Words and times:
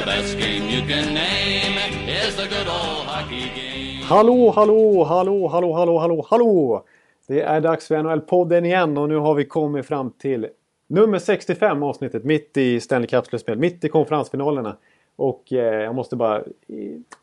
The 0.00 0.06
best 0.06 0.38
game 0.38 0.64
you 0.68 0.80
can 0.88 1.14
name 1.14 1.76
is 2.08 2.36
the 2.36 2.42
good 2.42 2.68
old 2.68 3.06
hockey 3.06 3.50
game. 3.56 4.04
Hallå, 4.04 4.50
hallå, 4.50 5.04
hallå, 5.04 5.48
hallå, 5.48 5.72
hallå, 5.72 5.98
hallå, 5.98 6.26
hallå! 6.30 6.84
Det 7.26 7.40
är 7.40 7.60
dags 7.60 7.88
för 7.88 7.96
NHL-podden 7.96 8.64
igen 8.64 8.98
och 8.98 9.08
nu 9.08 9.16
har 9.16 9.34
vi 9.34 9.44
kommit 9.44 9.86
fram 9.86 10.10
till 10.10 10.48
nummer 10.86 11.18
65 11.18 11.82
avsnittet 11.82 12.24
mitt 12.24 12.56
i 12.56 12.80
Stanley 12.80 13.06
Cup-slutspel, 13.08 13.58
mitt 13.58 13.84
i 13.84 13.88
konferensfinalerna. 13.88 14.76
Och 15.16 15.52
eh, 15.52 15.82
jag 15.82 15.94
måste 15.94 16.16
bara 16.16 16.42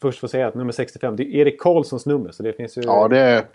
först 0.02 0.20
få 0.20 0.28
säga 0.28 0.48
att 0.48 0.56
nummer 0.56 0.72
65 0.72 1.16
det 1.16 1.24
är 1.24 1.36
Erik 1.36 1.62
Karlssons 1.62 2.06
nummer. 2.06 2.32
Så 2.32 2.44
det 2.44 2.54
finns 2.54 2.78
ju... 2.78 2.82
Ja, 2.82 3.08
det 3.08 3.20
är, 3.20 3.46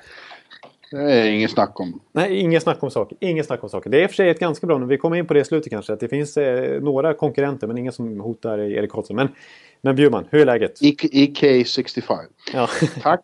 det 0.93 1.13
är 1.13 1.31
inget 1.31 1.51
snack 1.51 1.81
om. 1.81 2.01
Nej, 2.13 2.37
inget 2.41 2.63
snack 2.63 2.83
om 2.83 2.91
saker. 2.91 3.19
Inget 3.21 3.47
snack 3.47 3.63
om 3.63 3.69
saker. 3.69 3.91
Det 3.91 3.99
är 3.99 4.03
i 4.03 4.07
och 4.07 4.11
för 4.11 4.17
sig 4.17 4.29
ett 4.29 4.39
ganska 4.39 4.67
bra. 4.67 4.79
Vi 4.79 4.99
kommer 4.99 5.17
in 5.17 5.27
på 5.27 5.35
det 5.35 5.41
i 5.41 5.45
slutet 5.45 5.73
kanske. 5.73 5.93
Att 5.93 6.01
det 6.01 6.09
finns 6.09 6.37
eh, 6.37 6.83
några 6.83 7.15
konkurrenter 7.15 7.67
men 7.67 7.79
ingen 7.79 7.93
som 7.93 8.21
hotar 8.21 8.59
Erik 8.59 8.91
Karlsson. 8.91 9.17
Men, 9.17 9.29
men 9.81 9.97
Bjurman, 9.97 10.25
hur 10.31 10.41
är 10.41 10.47
läget? 10.47 10.81
EK65. 10.81 12.19
Ja. 12.53 12.69
Tack. 13.03 13.21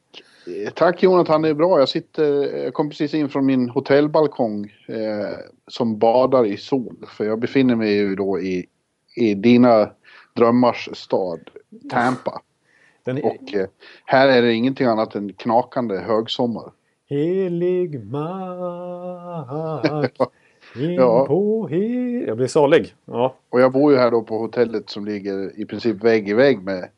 Tack 0.74 1.02
Jonathan, 1.02 1.42
det 1.42 1.48
är 1.48 1.54
bra. 1.54 1.78
Jag, 1.78 1.88
sitter, 1.88 2.56
jag 2.64 2.74
kom 2.74 2.90
precis 2.90 3.14
in 3.14 3.28
från 3.28 3.46
min 3.46 3.68
hotellbalkong 3.68 4.72
eh, 4.86 5.38
som 5.66 5.98
badar 5.98 6.46
i 6.46 6.56
sol. 6.56 6.96
För 7.08 7.24
jag 7.24 7.38
befinner 7.38 7.74
mig 7.74 7.92
ju 7.92 8.14
då 8.14 8.40
i, 8.40 8.66
i 9.16 9.34
dina 9.34 9.90
drömmars 10.36 10.88
stad, 10.92 11.40
Tampa. 11.90 12.42
Är... 13.04 13.26
Och 13.26 13.54
eh, 13.54 13.66
här 14.04 14.28
är 14.28 14.42
det 14.42 14.52
ingenting 14.52 14.86
annat 14.86 15.14
än 15.14 15.32
knakande 15.32 15.98
högsommar. 15.98 16.72
Helig 17.08 18.04
mark 18.04 19.50
in 20.76 20.94
Ja. 20.94 21.26
på 21.26 21.68
hel... 21.68 22.24
Jag 22.26 22.36
blir 22.36 22.46
salig. 22.46 22.94
Ja. 23.04 23.34
Och 23.50 23.60
jag 23.60 23.72
bor 23.72 23.92
ju 23.92 23.98
här 23.98 24.10
då 24.10 24.22
på 24.22 24.38
hotellet 24.38 24.90
som 24.90 25.04
ligger 25.04 25.60
i 25.60 25.64
princip 25.66 26.04
vägg 26.04 26.28
i 26.28 26.34
vägg 26.34 26.62
med 26.62 26.88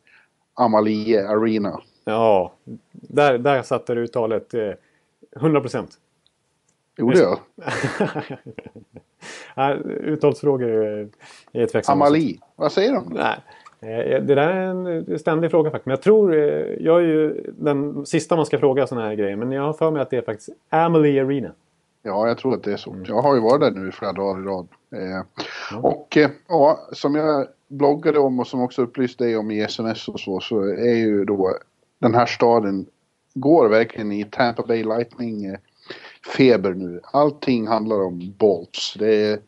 Amalie 0.54 1.28
Arena. 1.28 1.80
Ja, 2.04 2.52
där, 2.92 3.38
där 3.38 3.62
satte 3.62 3.94
du 3.94 4.00
uttalet 4.00 4.54
eh, 4.54 4.70
100 5.36 5.60
procent. 5.60 5.90
Gjorde 6.98 7.18
jag? 7.18 7.38
Uttalsfrågor 9.86 10.68
är- 10.68 11.08
är 11.52 11.66
tveksamma. 11.66 12.04
Amalie, 12.06 12.38
vad 12.56 12.72
säger 12.72 12.92
de? 12.92 13.12
Nej. 13.14 13.38
Eh, 13.82 14.22
Det 14.22 14.34
där 14.34 14.36
är 14.48 14.66
en 14.66 15.18
ständig 15.18 15.50
fråga 15.50 15.70
faktiskt. 15.70 15.86
Men 15.86 15.92
jag 15.92 16.02
tror, 16.02 16.34
eh, 16.34 16.42
jag 16.80 16.96
är 17.00 17.06
ju 17.06 17.44
den 17.58 18.06
sista 18.06 18.36
man 18.36 18.46
ska 18.46 18.58
fråga 18.58 18.86
sådana 18.86 19.06
här 19.06 19.14
grejer. 19.14 19.36
Men 19.36 19.52
jag 19.52 19.62
har 19.62 19.72
för 19.72 19.90
mig 19.90 20.02
att 20.02 20.10
det 20.10 20.16
är 20.16 20.22
faktiskt 20.22 20.50
Amelie 20.68 21.22
Arena. 21.24 21.52
Ja, 22.02 22.28
jag 22.28 22.38
tror 22.38 22.54
att 22.54 22.62
det 22.62 22.72
är 22.72 22.76
så. 22.76 22.96
Jag 23.06 23.22
har 23.22 23.34
ju 23.34 23.40
varit 23.40 23.60
där 23.60 23.70
nu 23.80 23.88
i 23.88 23.92
flera 23.92 24.12
dagar 24.12 24.40
i 24.42 24.44
rad. 24.44 24.68
Eh, 24.94 25.78
Och 25.82 26.16
eh, 26.16 26.30
ja, 26.48 26.80
som 26.92 27.14
jag 27.14 27.46
bloggade 27.68 28.18
om 28.18 28.40
och 28.40 28.46
som 28.46 28.62
också 28.62 28.82
upplyste 28.82 29.24
dig 29.24 29.36
om 29.36 29.50
i 29.50 29.60
sms 29.62 30.08
och 30.08 30.20
så, 30.20 30.40
så 30.40 30.60
är 30.62 30.94
ju 30.94 31.24
då 31.24 31.56
den 31.98 32.14
här 32.14 32.26
staden 32.26 32.86
går 33.34 33.68
verkligen 33.68 34.12
i 34.12 34.24
Tampa 34.24 34.62
Bay 34.62 34.84
Lightning 34.84 35.44
eh, 35.44 35.58
feber 36.36 36.74
nu. 36.74 37.00
Allting 37.12 37.66
handlar 37.66 38.02
om 38.02 38.34
Bolts. 38.38 38.94
Det 38.98 39.14
är 39.14 39.38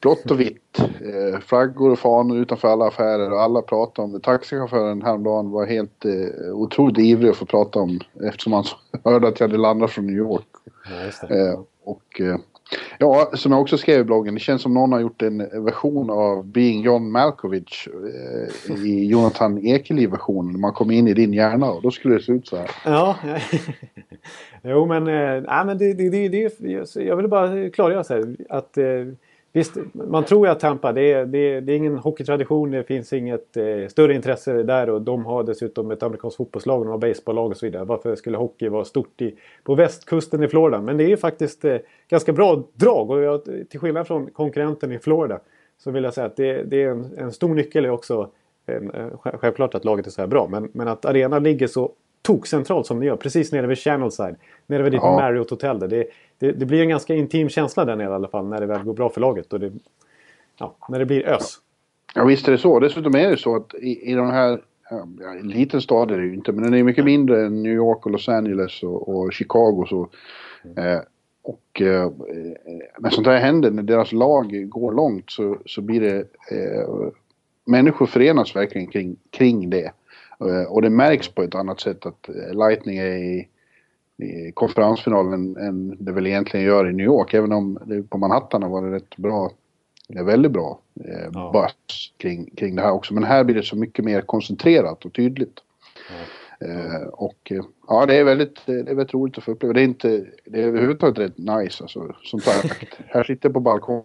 blått 0.00 0.30
och 0.30 0.40
vitt. 0.40 0.78
Eh, 0.78 1.40
flaggor 1.40 1.90
och 1.90 1.98
fanor 1.98 2.38
utanför 2.38 2.68
alla 2.68 2.86
affärer 2.86 3.32
och 3.32 3.40
alla 3.40 3.62
pratar 3.62 4.02
om 4.02 4.12
det. 4.12 4.20
Taxichauffören 4.20 5.02
häromdagen 5.02 5.50
var 5.50 5.66
helt 5.66 6.04
eh, 6.04 6.52
otroligt 6.52 6.98
ivrig 6.98 7.30
att 7.30 7.36
få 7.36 7.46
prata 7.46 7.78
om 7.78 8.00
eftersom 8.24 8.52
han 8.52 8.64
hörde 9.04 9.28
att 9.28 9.40
jag 9.40 9.48
hade 9.48 9.58
landat 9.58 9.90
från 9.90 10.06
New 10.06 10.16
York. 10.16 10.46
Ja. 11.22 11.36
Eh, 11.36 11.60
och 11.84 12.20
eh, 12.20 12.36
ja, 12.98 13.30
som 13.34 13.52
jag 13.52 13.60
också 13.60 13.78
skrev 13.78 14.00
i 14.00 14.04
bloggen, 14.04 14.34
det 14.34 14.40
känns 14.40 14.62
som 14.62 14.74
någon 14.74 14.92
har 14.92 15.00
gjort 15.00 15.22
en 15.22 15.64
version 15.64 16.10
av 16.10 16.46
Being 16.46 16.82
John 16.82 17.10
Malkovich 17.10 17.88
eh, 17.88 18.76
i 18.86 19.06
Jonathan 19.10 19.66
Ekeliv-versionen. 19.66 20.60
Man 20.60 20.72
kommer 20.72 20.94
in 20.94 21.08
i 21.08 21.14
din 21.14 21.32
hjärna 21.32 21.70
och 21.70 21.82
då 21.82 21.90
skulle 21.90 22.14
det 22.14 22.22
se 22.22 22.32
ut 22.32 22.48
så 22.48 22.56
här. 22.56 22.70
Ja, 22.84 23.16
jo 24.62 24.86
men, 24.86 25.04
nej, 25.04 25.64
men 25.66 25.78
det, 25.78 25.92
det, 25.92 26.08
det, 26.08 26.28
det, 26.28 26.94
jag 26.94 27.16
vill 27.16 27.28
bara 27.28 27.70
klargöra 27.70 28.04
så 28.04 28.14
här, 28.14 28.36
att 28.48 28.78
eh, 28.78 28.84
visst, 29.52 29.76
man 29.92 30.24
tror 30.24 30.46
ju 30.46 30.52
att 30.52 30.60
Tampa, 30.60 30.92
det 30.92 31.12
är, 31.12 31.26
det, 31.26 31.38
är- 31.38 31.60
det 31.60 31.72
är 31.72 31.76
ingen 31.76 31.96
hockeytradition, 31.98 32.70
det 32.70 32.82
finns 32.84 33.12
inget 33.12 33.56
eh, 33.56 33.86
större 33.88 34.14
intresse 34.14 34.62
där 34.62 34.90
och 34.90 35.02
de 35.02 35.24
har 35.26 35.42
dessutom 35.42 35.90
ett 35.90 36.02
amerikanskt 36.02 36.36
fotbollslag, 36.36 36.80
de 36.84 36.88
har 36.88 36.98
baseballlag 36.98 37.50
och 37.50 37.56
så 37.56 37.66
vidare. 37.66 37.84
Varför 37.84 38.14
skulle 38.16 38.36
hockey 38.36 38.68
vara 38.68 38.84
stort 38.84 39.20
i, 39.22 39.34
på 39.64 39.74
västkusten 39.74 40.42
i 40.42 40.48
Florida? 40.48 40.80
Men 40.80 40.96
det 40.96 41.04
är 41.04 41.08
ju 41.08 41.16
faktiskt 41.16 41.64
eh, 41.64 41.76
ganska 42.08 42.32
bra 42.32 42.62
drag 42.74 43.10
och 43.10 43.20
jag, 43.22 43.44
till 43.70 43.80
skillnad 43.80 44.06
från 44.06 44.26
konkurrenten 44.30 44.92
i 44.92 44.98
Florida 44.98 45.40
så 45.78 45.90
vill 45.90 46.04
jag 46.04 46.14
säga 46.14 46.26
att 46.26 46.36
det, 46.36 46.62
det 46.62 46.82
är 46.82 46.88
en, 46.88 47.10
en 47.18 47.32
stor 47.32 47.54
nyckel 47.54 47.84
är 47.84 47.90
också 47.90 48.28
eh, 48.66 48.74
sj- 48.80 49.36
självklart 49.38 49.74
att 49.74 49.84
laget 49.84 50.06
är 50.06 50.10
så 50.10 50.20
här 50.22 50.28
bra, 50.28 50.48
men, 50.50 50.70
men 50.72 50.88
att 50.88 51.04
arenan 51.04 51.42
ligger 51.42 51.66
så 51.66 51.92
tokcentralt 52.22 52.86
som 52.86 53.00
det 53.00 53.06
gör. 53.06 53.16
Precis 53.16 53.52
nere 53.52 53.66
vid 53.66 53.78
Channelside. 53.78 54.36
Nere 54.66 54.82
vid 54.82 54.92
ditt 54.92 55.00
Ja. 55.02 55.16
Marriott 55.16 55.50
Hotel. 55.50 55.78
där. 55.78 55.88
Det, 55.88 56.06
det, 56.40 56.52
det 56.52 56.66
blir 56.66 56.82
en 56.82 56.88
ganska 56.88 57.14
intim 57.14 57.48
känsla 57.48 57.84
där 57.84 57.96
nere 57.96 58.10
i 58.10 58.12
alla 58.12 58.28
fall 58.28 58.46
när 58.46 58.60
det 58.60 58.66
väl 58.66 58.82
går 58.82 58.94
bra 58.94 59.08
för 59.08 59.20
laget. 59.20 59.52
Och 59.52 59.60
det, 59.60 59.72
ja, 60.58 60.76
när 60.88 60.98
det 60.98 61.06
blir 61.06 61.26
ös. 61.26 61.58
Ja 62.14 62.24
visst 62.24 62.48
är 62.48 62.52
det 62.52 62.58
så. 62.58 62.80
Dessutom 62.80 63.14
är 63.14 63.30
det 63.30 63.36
så 63.36 63.56
att 63.56 63.74
i, 63.74 64.10
i 64.10 64.14
de 64.14 64.30
här, 64.30 64.62
ja, 64.90 65.06
en 65.40 65.48
liten 65.48 65.80
stad 65.80 66.10
är 66.10 66.18
det 66.18 66.24
ju 66.24 66.34
inte, 66.34 66.52
men 66.52 66.64
den 66.64 66.74
är 66.74 66.82
mycket 66.82 67.04
mindre 67.04 67.46
än 67.46 67.62
New 67.62 67.72
York 67.72 68.06
och 68.06 68.12
Los 68.12 68.28
Angeles 68.28 68.82
och, 68.82 69.08
och 69.08 69.32
Chicago 69.32 69.82
och 69.82 69.88
så. 69.88 70.08
Eh, 70.76 71.00
och 71.42 71.80
eh, 71.80 72.02
eh, 72.04 72.10
när 72.98 73.10
sånt 73.10 73.26
här 73.26 73.38
händer, 73.38 73.70
när 73.70 73.82
deras 73.82 74.12
lag 74.12 74.68
går 74.68 74.92
långt 74.92 75.30
så, 75.30 75.58
så 75.66 75.80
blir 75.80 76.00
det, 76.00 76.18
eh, 76.56 76.88
människor 77.64 78.06
förenas 78.06 78.56
verkligen 78.56 78.86
kring, 78.86 79.16
kring 79.30 79.70
det. 79.70 79.92
Eh, 80.40 80.72
och 80.72 80.82
det 80.82 80.90
märks 80.90 81.28
på 81.28 81.42
ett 81.42 81.54
annat 81.54 81.80
sätt 81.80 82.06
att 82.06 82.28
eh, 82.28 82.54
Lightning 82.54 82.98
är 82.98 83.06
i, 83.06 83.38
i 83.38 83.48
konferensfinalen 84.54 85.56
än 85.56 85.96
det 86.04 86.12
väl 86.12 86.26
egentligen 86.26 86.66
gör 86.66 86.90
i 86.90 86.92
New 86.92 87.06
York. 87.06 87.34
Även 87.34 87.52
om 87.52 87.78
det 87.84 88.02
på 88.02 88.18
Manhattan 88.18 88.62
har 88.62 88.70
varit 88.70 89.02
rätt 89.02 89.16
bra, 89.16 89.50
eh, 90.16 90.24
väldigt 90.24 90.52
bra 90.52 90.80
eh, 91.04 91.28
Ja. 91.32 91.50
buzz 91.52 92.12
kring, 92.16 92.50
kring 92.56 92.76
det 92.76 92.82
här 92.82 92.92
också. 92.92 93.14
Men 93.14 93.24
här 93.24 93.44
blir 93.44 93.56
det 93.56 93.62
så 93.62 93.76
mycket 93.76 94.04
mer 94.04 94.20
koncentrerat 94.20 95.04
och 95.04 95.12
tydligt. 95.12 95.58
Eh, 96.60 97.06
och 97.12 97.52
eh, 97.52 97.64
ja, 97.88 98.06
det 98.06 98.14
är 98.14 98.24
väldigt, 98.24 98.58
eh, 98.58 98.74
det 98.74 98.90
är 98.90 98.94
väldigt 98.94 99.14
roligt 99.14 99.38
att 99.38 99.44
få 99.44 99.50
uppleva. 99.50 99.72
Det 99.72 99.80
är 99.80 99.84
inte, 99.84 100.24
det 100.44 100.62
är 100.62 100.66
överhuvudtaget 100.66 101.18
rätt 101.18 101.38
nice 101.38 101.84
alltså. 101.84 102.14
Som 102.22 102.40
sagt, 102.40 102.88
här 103.06 103.24
sitter 103.24 103.48
jag 103.48 103.54
på 103.54 103.60
balkong. 103.60 104.04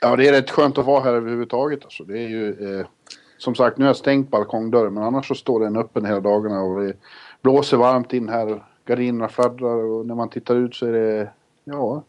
Ja, 0.00 0.16
det 0.16 0.28
är 0.28 0.32
rätt 0.32 0.50
skönt 0.50 0.78
att 0.78 0.86
vara 0.86 1.04
här 1.04 1.12
överhuvudtaget 1.14 1.84
alltså. 1.84 2.04
Det 2.04 2.18
är 2.18 2.28
ju, 2.28 2.78
eh, 2.80 2.86
som 3.38 3.54
sagt, 3.54 3.78
nu 3.78 3.84
har 3.84 3.88
jag 3.88 3.96
stängt 3.96 4.30
balkongdörren 4.30 4.94
men 4.94 5.02
annars 5.02 5.28
så 5.28 5.34
står 5.34 5.60
den 5.60 5.76
öppen 5.76 6.04
hela 6.04 6.20
dagarna 6.20 6.62
och 6.62 6.80
det 6.80 6.92
blåser 7.42 7.76
varmt 7.76 8.12
in 8.12 8.28
här 8.28 8.64
gardinerna 8.86 9.28
fladdrar 9.28 9.84
och 9.84 10.06
när 10.06 10.14
man 10.14 10.28
tittar 10.28 10.56
ut 10.56 10.74
så 10.74 10.86
är 10.86 10.92
det, 10.92 11.28
ja, 11.64 12.02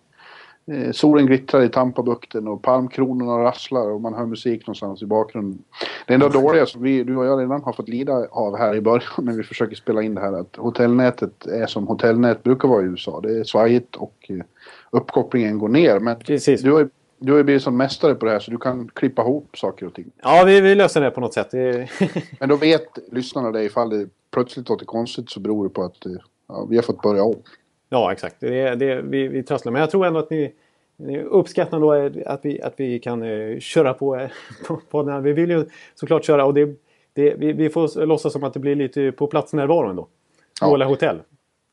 eh, 0.71 0.91
solen 0.91 1.25
glittrar 1.25 1.61
i 1.61 1.69
Tampabukten 1.69 2.47
och 2.47 2.61
palmkronorna 2.61 3.43
rasslar 3.43 3.89
och 3.89 4.01
man 4.01 4.13
hör 4.13 4.25
musik 4.25 4.67
någonstans 4.67 5.01
i 5.01 5.05
bakgrunden. 5.05 5.63
Det 6.07 6.13
enda 6.13 6.29
dåliga 6.29 6.65
som 6.65 6.81
vi, 6.81 7.03
du 7.03 7.17
och 7.17 7.25
jag 7.25 7.39
redan 7.39 7.63
har 7.63 7.73
fått 7.73 7.89
lida 7.89 8.27
av 8.31 8.57
här 8.57 8.75
i 8.75 8.81
början 8.81 9.09
när 9.17 9.33
vi 9.33 9.43
försöker 9.43 9.75
spela 9.75 10.01
in 10.01 10.15
det 10.15 10.21
här 10.21 10.33
att 10.33 10.55
hotellnätet 10.55 11.45
är 11.45 11.65
som 11.65 11.87
hotellnät 11.87 12.43
brukar 12.43 12.67
vara 12.67 12.81
i 12.81 12.85
USA. 12.85 13.19
Det 13.23 13.39
är 13.39 13.43
svajigt 13.43 13.95
och 13.95 14.15
eh, 14.29 14.37
uppkopplingen 14.91 15.59
går 15.59 15.69
ner. 15.69 15.99
Men 15.99 16.19
Precis. 16.19 16.61
du 16.61 16.71
har, 16.71 16.79
ju- 16.79 16.89
du 17.19 17.31
har 17.31 17.37
ju 17.37 17.43
blivit 17.43 17.63
som 17.63 17.77
mästare 17.77 18.15
på 18.15 18.25
det 18.25 18.31
här 18.31 18.39
så 18.39 18.51
du 18.51 18.57
kan 18.57 18.89
klippa 18.93 19.21
ihop 19.21 19.57
saker 19.57 19.85
och 19.85 19.93
ting. 19.93 20.11
Ja, 20.21 20.43
vi, 20.45 20.61
vi 20.61 20.75
löser 20.75 21.01
det 21.01 21.11
på 21.11 21.21
något 21.21 21.33
sätt. 21.33 21.53
Men 22.39 22.49
då 22.49 22.55
vet 22.55 22.87
lyssnarna 23.11 23.51
det 23.51 23.63
ifall 23.63 23.89
det 23.89 24.09
plötsligt 24.31 24.69
låter 24.69 24.85
konstigt 24.85 25.29
så 25.29 25.39
beror 25.39 25.63
det 25.63 25.69
på 25.69 25.83
att 25.83 26.05
eh, 26.05 26.11
ja, 26.47 26.65
vi 26.69 26.75
har 26.75 26.83
fått 26.83 27.01
börja 27.01 27.23
om. 27.23 27.35
ja, 27.89 28.11
exakt. 28.11 28.35
Det, 28.39 28.75
det, 28.75 29.01
vi, 29.01 29.27
vi 29.27 29.43
trasslar. 29.43 29.71
Men 29.71 29.79
jag 29.79 29.91
tror 29.91 30.05
ändå 30.05 30.19
att 30.19 30.29
ni, 30.29 30.53
ni 30.97 31.19
uppskattar 31.21 31.79
då 31.79 31.91
att 32.25 32.45
vi, 32.45 32.61
att 32.61 32.73
vi 32.77 32.99
kan 32.99 33.23
eh, 33.23 33.59
köra 33.59 33.93
på, 33.93 34.15
eh, 34.15 34.29
på, 34.67 34.81
på 34.89 35.03
den 35.03 35.13
här. 35.13 35.21
Vi 35.21 35.33
vill 35.33 35.49
ju 35.49 35.65
såklart 35.95 36.25
köra 36.25 36.45
och 36.45 36.53
det, 36.53 36.65
det, 37.13 37.33
vi, 37.37 37.53
vi 37.53 37.69
får 37.69 38.05
låtsas 38.05 38.33
som 38.33 38.43
att 38.43 38.53
det 38.53 38.59
blir 38.59 38.75
lite 38.75 39.11
på 39.11 39.27
plats 39.27 39.53
närvaro 39.53 39.89
ändå. 39.89 40.07
Ja. 40.61 40.67
Måla 40.67 40.85
hotell. 40.85 41.19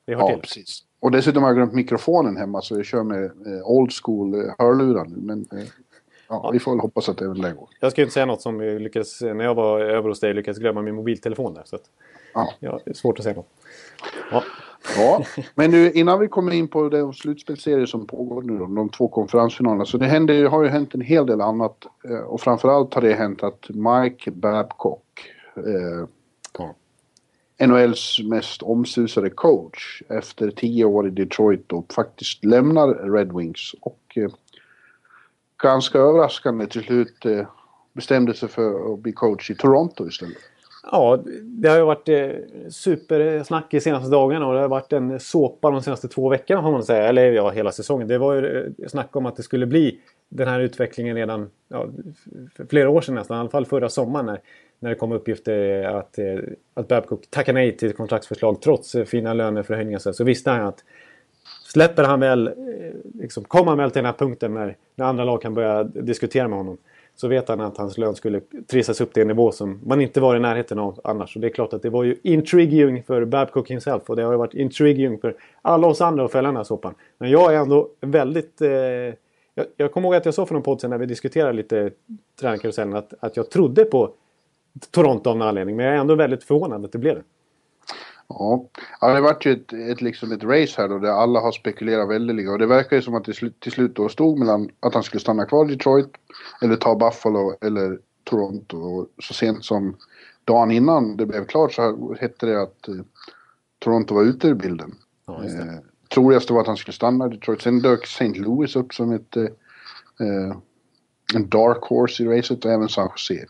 Det 0.06 0.14
hör 0.14 0.20
Ja, 0.20 0.28
till. 0.28 0.40
precis. 0.40 0.82
Och 1.06 1.12
dessutom 1.12 1.42
har 1.42 1.50
jag 1.50 1.56
glömt 1.56 1.72
mikrofonen 1.72 2.36
hemma 2.36 2.62
så 2.62 2.74
jag 2.74 2.84
kör 2.84 3.02
med 3.02 3.24
eh, 3.24 3.62
old 3.64 3.90
school 4.02 4.34
eh, 4.34 4.40
hörlurar 4.58 5.04
nu. 5.04 5.16
Men 5.16 5.46
eh, 5.52 5.64
ja, 6.28 6.50
vi 6.52 6.58
får 6.58 6.70
väl 6.72 6.80
hoppas 6.80 7.08
att 7.08 7.18
det 7.18 7.24
även 7.24 7.40
det 7.40 7.52
går. 7.52 7.68
Jag 7.80 7.92
ska 7.92 8.00
ju 8.00 8.04
inte 8.04 8.14
säga 8.14 8.26
något 8.26 8.42
som 8.42 8.58
vi 8.58 8.78
lyckades, 8.78 9.20
när 9.22 9.44
jag 9.44 9.54
var 9.54 9.80
över 9.80 10.08
hos 10.08 10.20
dig 10.20 10.34
lyckades 10.34 10.58
glömma 10.58 10.82
min 10.82 10.94
mobiltelefon 10.94 11.54
där. 11.54 11.62
Så 11.64 11.76
att, 11.76 11.82
Ja. 12.34 12.52
ja, 12.60 12.80
det 12.84 12.90
är 12.90 12.94
svårt 12.94 13.18
att 13.18 13.22
säga 13.24 13.36
något. 13.36 13.48
Ja. 14.30 14.42
Ja, 14.96 15.24
men 15.54 15.70
nu 15.70 15.92
innan 15.92 16.20
vi 16.20 16.28
kommer 16.28 16.52
in 16.52 16.68
på 16.68 16.88
de 16.88 17.12
slutspelsserier 17.12 17.86
som 17.86 18.06
pågår 18.06 18.42
nu, 18.42 18.58
då, 18.58 18.66
de 18.66 18.88
två 18.88 19.08
konferensfinalerna. 19.08 19.84
Så 19.84 19.98
det 19.98 20.06
händer, 20.06 20.44
har 20.48 20.62
ju 20.62 20.68
hänt 20.68 20.94
en 20.94 21.00
hel 21.00 21.26
del 21.26 21.40
annat. 21.40 21.86
eh, 22.08 22.16
Och 22.18 22.40
framförallt 22.40 22.94
har 22.94 23.02
det 23.02 23.12
hänt 23.14 23.42
att 23.42 23.66
Mike 23.68 24.30
Babcock, 24.30 25.02
eh, 25.56 26.08
Ja. 26.58 26.74
NHLs 27.58 28.20
mest 28.24 28.62
omsusade 28.62 29.30
coach, 29.30 30.02
efter 30.08 30.50
tio 30.50 30.84
år 30.84 31.06
i 31.06 31.10
Detroit 31.10 31.64
då 31.66 31.84
faktiskt 31.94 32.44
lämnar 32.44 33.12
Red 33.12 33.32
Wings. 33.36 33.74
Och 33.80 34.02
eh, 34.16 34.30
ganska 35.62 35.98
överraskande 35.98 36.66
till 36.66 36.82
slut 36.84 37.24
eh, 37.24 37.46
bestämde 37.92 38.34
sig 38.34 38.48
för 38.48 38.92
att 38.92 38.98
bli 38.98 39.12
coach 39.12 39.50
i 39.50 39.54
Toronto 39.54 40.08
istället. 40.08 40.36
Ja, 40.92 41.22
det 41.42 41.68
har 41.68 41.76
ju 41.76 41.84
varit 41.84 42.08
eh, 42.08 42.30
supersnack 42.70 43.74
i 43.74 43.80
senaste 43.80 44.10
dagarna 44.10 44.46
och 44.46 44.54
det 44.54 44.60
har 44.60 44.68
varit 44.68 44.92
en 44.92 45.20
såpa 45.20 45.70
de 45.70 45.82
senaste 45.82 46.08
två 46.08 46.28
veckorna 46.28 46.62
får 46.62 46.72
man 46.72 46.82
säga. 46.82 47.08
Eller 47.08 47.32
ja, 47.32 47.50
hela 47.50 47.72
säsongen. 47.72 48.08
Det 48.08 48.18
var 48.18 48.34
ju 48.34 48.66
eh, 48.66 48.88
snack 48.88 49.16
om 49.16 49.26
att 49.26 49.36
det 49.36 49.42
skulle 49.42 49.66
bli 49.66 50.00
den 50.28 50.48
här 50.48 50.60
utvecklingen 50.60 51.16
redan 51.16 51.50
ja, 51.68 51.86
för 52.56 52.66
flera 52.66 52.90
år 52.90 53.00
sedan 53.00 53.14
nästan. 53.14 53.36
I 53.36 53.40
alla 53.40 53.50
fall 53.50 53.66
förra 53.66 53.88
sommaren 53.88 54.26
när, 54.26 54.40
när 54.80 54.90
det 54.90 54.96
kom 54.96 55.12
uppgifter 55.12 55.82
att, 55.84 56.18
eh, 56.18 56.38
att 56.74 56.88
Babcock 56.88 57.30
tackade 57.30 57.58
nej 57.58 57.76
till 57.76 57.92
kontraktsförslag 57.92 58.62
trots 58.62 58.94
eh, 58.94 59.04
fina 59.04 59.34
löneförhöjningar. 59.34 59.98
Så, 59.98 60.12
så 60.12 60.24
visste 60.24 60.50
han 60.50 60.66
att 60.66 60.84
släpper 61.66 62.04
han 62.04 62.20
väl, 62.20 62.46
eh, 62.46 62.52
liksom, 63.14 63.44
kommer 63.44 63.70
han 63.70 63.78
väl 63.78 63.90
till 63.90 63.98
den 63.98 64.06
här 64.06 64.18
punkten 64.18 64.54
när, 64.54 64.76
när 64.94 65.04
andra 65.06 65.24
lag 65.24 65.42
kan 65.42 65.54
börja 65.54 65.84
diskutera 65.84 66.48
med 66.48 66.58
honom. 66.58 66.78
Så 67.16 67.28
vet 67.28 67.48
han 67.48 67.60
att 67.60 67.76
hans 67.76 67.98
lön 67.98 68.14
skulle 68.14 68.40
trissas 68.66 69.00
upp 69.00 69.12
till 69.12 69.20
en 69.20 69.28
nivå 69.28 69.52
som 69.52 69.80
man 69.84 70.00
inte 70.00 70.20
var 70.20 70.36
i 70.36 70.40
närheten 70.40 70.78
av 70.78 71.00
annars. 71.04 71.36
Och 71.36 71.40
det 71.40 71.46
är 71.46 71.50
klart 71.50 71.72
att 71.72 71.82
det 71.82 71.90
var 71.90 72.04
ju 72.04 72.16
intriguing 72.22 73.02
för 73.02 73.24
Babcock 73.24 73.70
himself. 73.70 74.02
Och 74.10 74.16
det 74.16 74.22
har 74.22 74.32
ju 74.32 74.38
varit 74.38 74.54
intriguing 74.54 75.18
för 75.18 75.36
alla 75.62 75.86
oss 75.86 76.00
andra 76.00 76.24
att 76.24 76.32
följa 76.32 76.48
den 76.48 76.56
här 76.56 76.64
soppan. 76.64 76.94
Men 77.18 77.30
jag 77.30 77.54
är 77.54 77.58
ändå 77.58 77.88
väldigt... 78.00 78.60
Eh, 78.60 78.70
jag, 79.58 79.66
jag 79.76 79.92
kommer 79.92 80.08
ihåg 80.08 80.14
att 80.14 80.24
jag 80.24 80.34
sa 80.34 80.46
för 80.46 80.54
någon 80.54 80.62
podd 80.62 80.80
sen 80.80 80.90
när 80.90 80.98
vi 80.98 81.06
diskuterade 81.06 81.52
lite 81.52 81.90
tränarkarusellen 82.40 82.96
att, 82.96 83.14
att 83.20 83.36
jag 83.36 83.50
trodde 83.50 83.84
på 83.84 84.10
Toronto 84.90 85.30
av 85.30 85.36
någon 85.36 85.48
anledning. 85.48 85.76
Men 85.76 85.86
jag 85.86 85.94
är 85.94 85.98
ändå 85.98 86.14
väldigt 86.14 86.44
förvånad 86.44 86.84
att 86.84 86.92
det 86.92 86.98
blev 86.98 87.14
det. 87.14 87.22
Ja, 88.28 88.64
ja 89.00 89.14
det 89.14 89.20
vart 89.20 89.46
ju 89.46 89.52
ett, 89.52 89.72
ett, 89.72 90.00
liksom 90.00 90.32
ett 90.32 90.44
race 90.44 90.82
här 90.82 90.88
då 90.88 90.98
där 90.98 91.08
alla 91.08 91.40
har 91.40 91.52
spekulerat 91.52 92.08
väldigt 92.08 92.48
och 92.48 92.58
det 92.58 92.66
verkar 92.66 92.96
ju 92.96 93.02
som 93.02 93.14
att 93.14 93.24
det 93.24 93.34
slut, 93.34 93.60
till 93.60 93.72
slut 93.72 93.96
då 93.96 94.08
stod 94.08 94.38
mellan 94.38 94.70
att 94.80 94.94
han 94.94 95.02
skulle 95.02 95.20
stanna 95.20 95.46
kvar 95.46 95.64
i 95.64 95.74
Detroit 95.74 96.10
eller 96.62 96.76
ta 96.76 96.94
Buffalo 96.94 97.56
eller 97.60 97.98
Toronto. 98.24 98.76
Och 98.76 99.08
så 99.22 99.34
sent 99.34 99.64
som 99.64 99.96
dagen 100.44 100.70
innan 100.70 101.16
det 101.16 101.26
blev 101.26 101.46
klart 101.46 101.72
så 101.72 102.14
hette 102.20 102.46
det 102.46 102.62
att 102.62 102.88
eh, 102.88 102.94
Toronto 103.78 104.14
var 104.14 104.22
ute 104.22 104.48
ur 104.48 104.54
bilden. 104.54 104.94
Ja, 105.26 105.42
just 105.42 105.56
det. 105.56 105.62
Eh, 105.62 105.78
troligast 106.14 106.50
var 106.50 106.60
att 106.60 106.66
han 106.66 106.76
skulle 106.76 106.94
stanna 106.94 107.26
i 107.26 107.28
Detroit. 107.28 107.62
Sen 107.62 107.82
dök 107.82 108.04
St. 108.04 108.34
Louis 108.34 108.76
upp 108.76 108.94
som 108.94 109.12
ett 109.12 109.36
eh, 109.36 109.44
eh, 110.20 110.56
en 111.34 111.48
dark 111.48 111.82
horse 111.82 112.22
i 112.22 112.26
racet 112.26 112.64
och 112.64 112.70
även 112.70 112.88
San 112.88 113.08
Jose. 113.12 113.46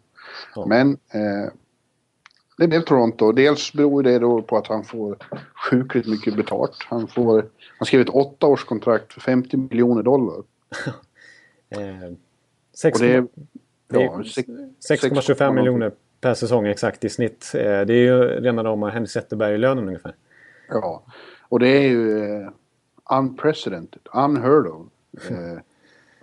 Ja. 0.54 0.66
Men 0.66 0.90
eh, 0.92 1.52
det 2.58 2.68
blev 2.68 2.80
Toronto. 2.80 3.32
Dels 3.32 3.72
beror 3.72 4.02
det 4.02 4.18
då 4.18 4.42
på 4.42 4.56
att 4.56 4.66
han 4.66 4.84
får 4.84 5.16
sjukligt 5.70 6.06
mycket 6.06 6.36
betalt. 6.36 6.76
Han, 6.88 7.08
får, 7.08 7.46
han 7.78 7.86
skrev 7.86 8.00
ett 8.00 8.08
åttaårskontrakt 8.08 9.12
för 9.12 9.20
50 9.20 9.56
miljoner 9.56 10.02
dollar. 10.02 10.42
Eh, 11.68 12.12
sex- 12.76 13.00
Och 13.00 13.06
det 13.06 13.12
är, 13.14 13.26
det 13.88 13.96
är 13.96 14.04
ja, 14.04 14.22
sex- 14.24 15.02
6,25 15.04 15.52
miljoner 15.54 15.92
per 16.20 16.34
säsong 16.34 16.66
exakt 16.66 17.04
i 17.04 17.08
snitt. 17.08 17.52
Eh, 17.54 17.60
Det 17.62 17.94
är 17.94 18.02
ju 18.04 18.20
rena 18.22 18.64
rama 18.64 18.90
Henrik 18.90 19.10
Zetterberg-lönen 19.10 19.88
ungefär. 19.88 20.14
Ja, 20.68 21.02
och 21.48 21.58
det 21.58 21.68
är 21.68 21.88
ju 21.88 22.24
eh, 22.42 22.48
unprecedented, 23.10 24.02
unheard 24.14 24.66
of. 24.66 24.86
Eh, 25.30 25.58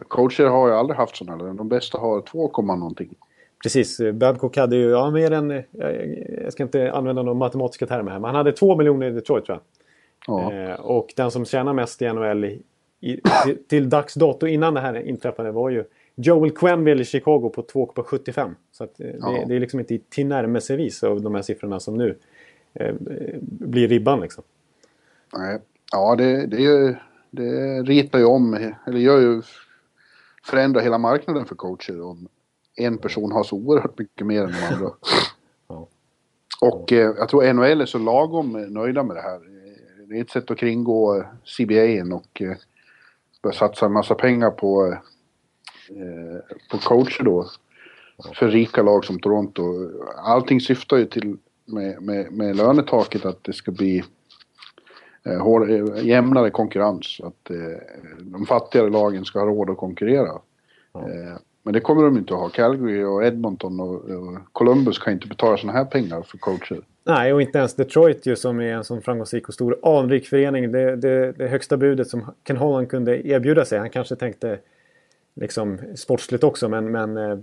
coacher 0.08 0.46
har 0.46 0.68
ju 0.68 0.74
aldrig 0.74 0.98
haft 0.98 1.16
sådana 1.16 1.44
löner. 1.44 1.54
De 1.58 1.70
bästa 1.70 1.98
har 1.98 2.22
2, 2.22 2.48
komma 2.48 2.76
någonting. 2.76 3.16
Precis, 3.64 4.02
Babcock 4.14 4.58
hade 4.58 4.76
ju 4.76 4.90
ja, 4.90 5.12
mer 5.12 5.32
än... 5.32 5.52
eh, 5.52 5.64
Jag 6.44 6.54
ska 6.54 6.64
inte 6.64 6.92
använda 6.92 7.22
några 7.24 7.38
matematiska 7.38 7.86
termer 7.86 8.12
här, 8.12 8.20
men 8.20 8.26
han 8.26 8.36
hade 8.36 8.52
2 8.52 8.76
miljoner 8.78 9.08
i 9.08 9.12
Detroit 9.12 9.46
tror 9.46 9.58
jag. 9.58 9.64
Ja, 10.28 10.54
Eh, 10.54 10.74
och 10.80 11.14
den 11.16 11.32
som 11.32 11.46
tjänar 11.46 11.74
mest 11.74 12.02
i 12.02 12.14
NHL 12.14 12.46
i, 12.46 12.62
i, 13.00 13.22
till, 13.46 13.58
till 13.68 13.90
dags 13.90 14.14
dato 14.14 14.48
innan 14.48 14.74
det 14.74 14.80
här 14.80 14.96
inträffade 15.08 15.52
var 15.52 15.70
ju 15.70 15.84
Joel 16.16 16.52
Quenville 16.52 17.02
i 17.02 17.06
Chicago 17.06 17.50
på 17.56 17.62
2,75. 17.62 18.52
Så 18.72 18.84
att, 18.84 19.00
eh, 19.00 19.08
Ja. 19.20 19.30
det, 19.32 19.46
det 19.48 19.56
är 19.56 19.60
liksom 19.60 19.80
inte 19.80 19.98
tillnärmelsevis 20.10 21.04
av 21.04 21.22
de 21.22 21.36
här 21.36 21.42
siffrorna 21.42 21.80
som 21.80 21.98
nu 21.98 22.16
eh, 22.74 22.96
blir 23.42 23.88
ribban 23.88 24.20
liksom. 24.22 24.44
nej. 25.38 25.60
ja 25.92 26.16
det, 26.16 26.46
det, 26.46 26.56
är 26.58 26.62
ju, 26.62 26.96
det 27.32 27.82
ritar 27.82 28.20
ju 28.20 28.26
om, 28.26 28.54
eller 28.88 29.00
gör 29.00 29.20
ju, 29.20 29.42
förändrar 30.46 30.82
hela 30.82 30.98
marknaden 30.98 31.46
för 31.46 31.56
coacher 31.56 32.02
om 32.02 32.28
en 32.76 32.98
person 32.98 33.32
har 33.32 33.44
så 33.44 33.56
oerhört 33.56 34.00
mycket 34.00 34.28
mer 34.28 34.44
än 34.44 34.52
de 34.52 34.76
andra. 34.76 34.92
Ja. 35.68 35.88
Och 36.62 36.94
eh, 36.94 37.14
jag 37.18 37.30
tror 37.30 37.54
NHL 37.54 37.82
är 37.82 37.86
så 37.86 37.98
lagom 37.98 38.56
eh, 38.56 38.62
nöjda 38.62 39.04
med 39.04 39.16
det 39.16 39.22
här. 39.22 39.36
Eh, 39.36 40.08
Det 40.10 40.18
är 40.18 40.22
ett 40.22 40.30
sätt 40.30 40.52
att 40.52 40.58
kringgå 40.58 41.18
eh, 41.18 41.24
CBA 41.58 42.16
och 42.16 42.42
eh, 42.42 42.58
börja 43.44 43.56
satsa 43.56 43.86
en 43.86 43.92
massa 43.94 44.16
pengar 44.16 44.52
på, 44.52 44.98
eh, 45.90 46.56
på 46.72 46.78
coacher 46.78 47.24
då. 47.24 47.48
För 48.34 48.48
rika 48.48 48.82
lag 48.82 49.06
som 49.06 49.20
Toronto. 49.20 49.90
Allting 50.18 50.62
syftar 50.62 50.98
ju 50.98 51.06
till 51.06 51.38
med, 51.66 52.02
med, 52.02 52.32
med 52.32 52.56
lönetaket 52.56 53.26
att 53.26 53.44
det 53.44 53.54
ska 53.54 53.72
bli 53.72 54.04
eh, 55.26 55.38
hård, 55.42 55.70
eh, 55.70 56.06
jämnare 56.06 56.50
konkurrens. 56.50 57.22
Att 57.24 57.50
eh, 57.50 57.78
de 58.20 58.46
fattigare 58.46 58.90
lagen 58.90 59.26
ska 59.26 59.40
ha 59.40 59.46
råd 59.46 59.70
att 59.70 59.78
konkurrera. 59.78 60.42
Ja. 60.94 61.10
Men 61.64 61.74
det 61.74 61.80
kommer 61.80 62.04
de 62.04 62.18
inte 62.18 62.34
att 62.34 62.40
ha. 62.40 62.50
Calgary 62.50 63.04
och 63.04 63.24
Edmonton 63.26 63.80
och, 63.80 63.96
och 63.96 64.38
Columbus 64.52 65.00
kan 65.00 65.14
inte 65.14 65.28
betala 65.28 65.58
såna 65.58 65.74
här 65.74 65.86
pengar 65.86 66.22
för 66.22 66.38
coacher. 66.38 66.82
Nej, 67.04 67.34
och 67.34 67.42
inte 67.42 67.58
ens 67.58 67.76
Detroit 67.76 68.26
ju 68.26 68.36
som 68.36 68.60
är 68.60 68.74
en 68.74 68.84
sån 68.84 69.02
framgångsrik 69.02 69.48
och 69.48 69.54
stor 69.54 69.80
anrik 69.84 70.28
förening. 70.28 70.72
Det, 70.72 70.96
det, 70.96 71.32
det 71.32 71.48
högsta 71.48 71.78
budet 71.78 72.08
som 72.08 72.26
Ken 72.48 72.58
Holland 72.58 72.90
kunde 72.90 73.28
erbjuda 73.28 73.66
sig. 73.66 73.80
Han 73.80 73.90
kanske 73.90 74.16
tänkte 74.16 74.60
liksom 75.36 75.80
sportsligt 75.96 76.44
också 76.44 76.70
men, 76.70 76.92
men 76.92 77.18
eh, 77.18 77.38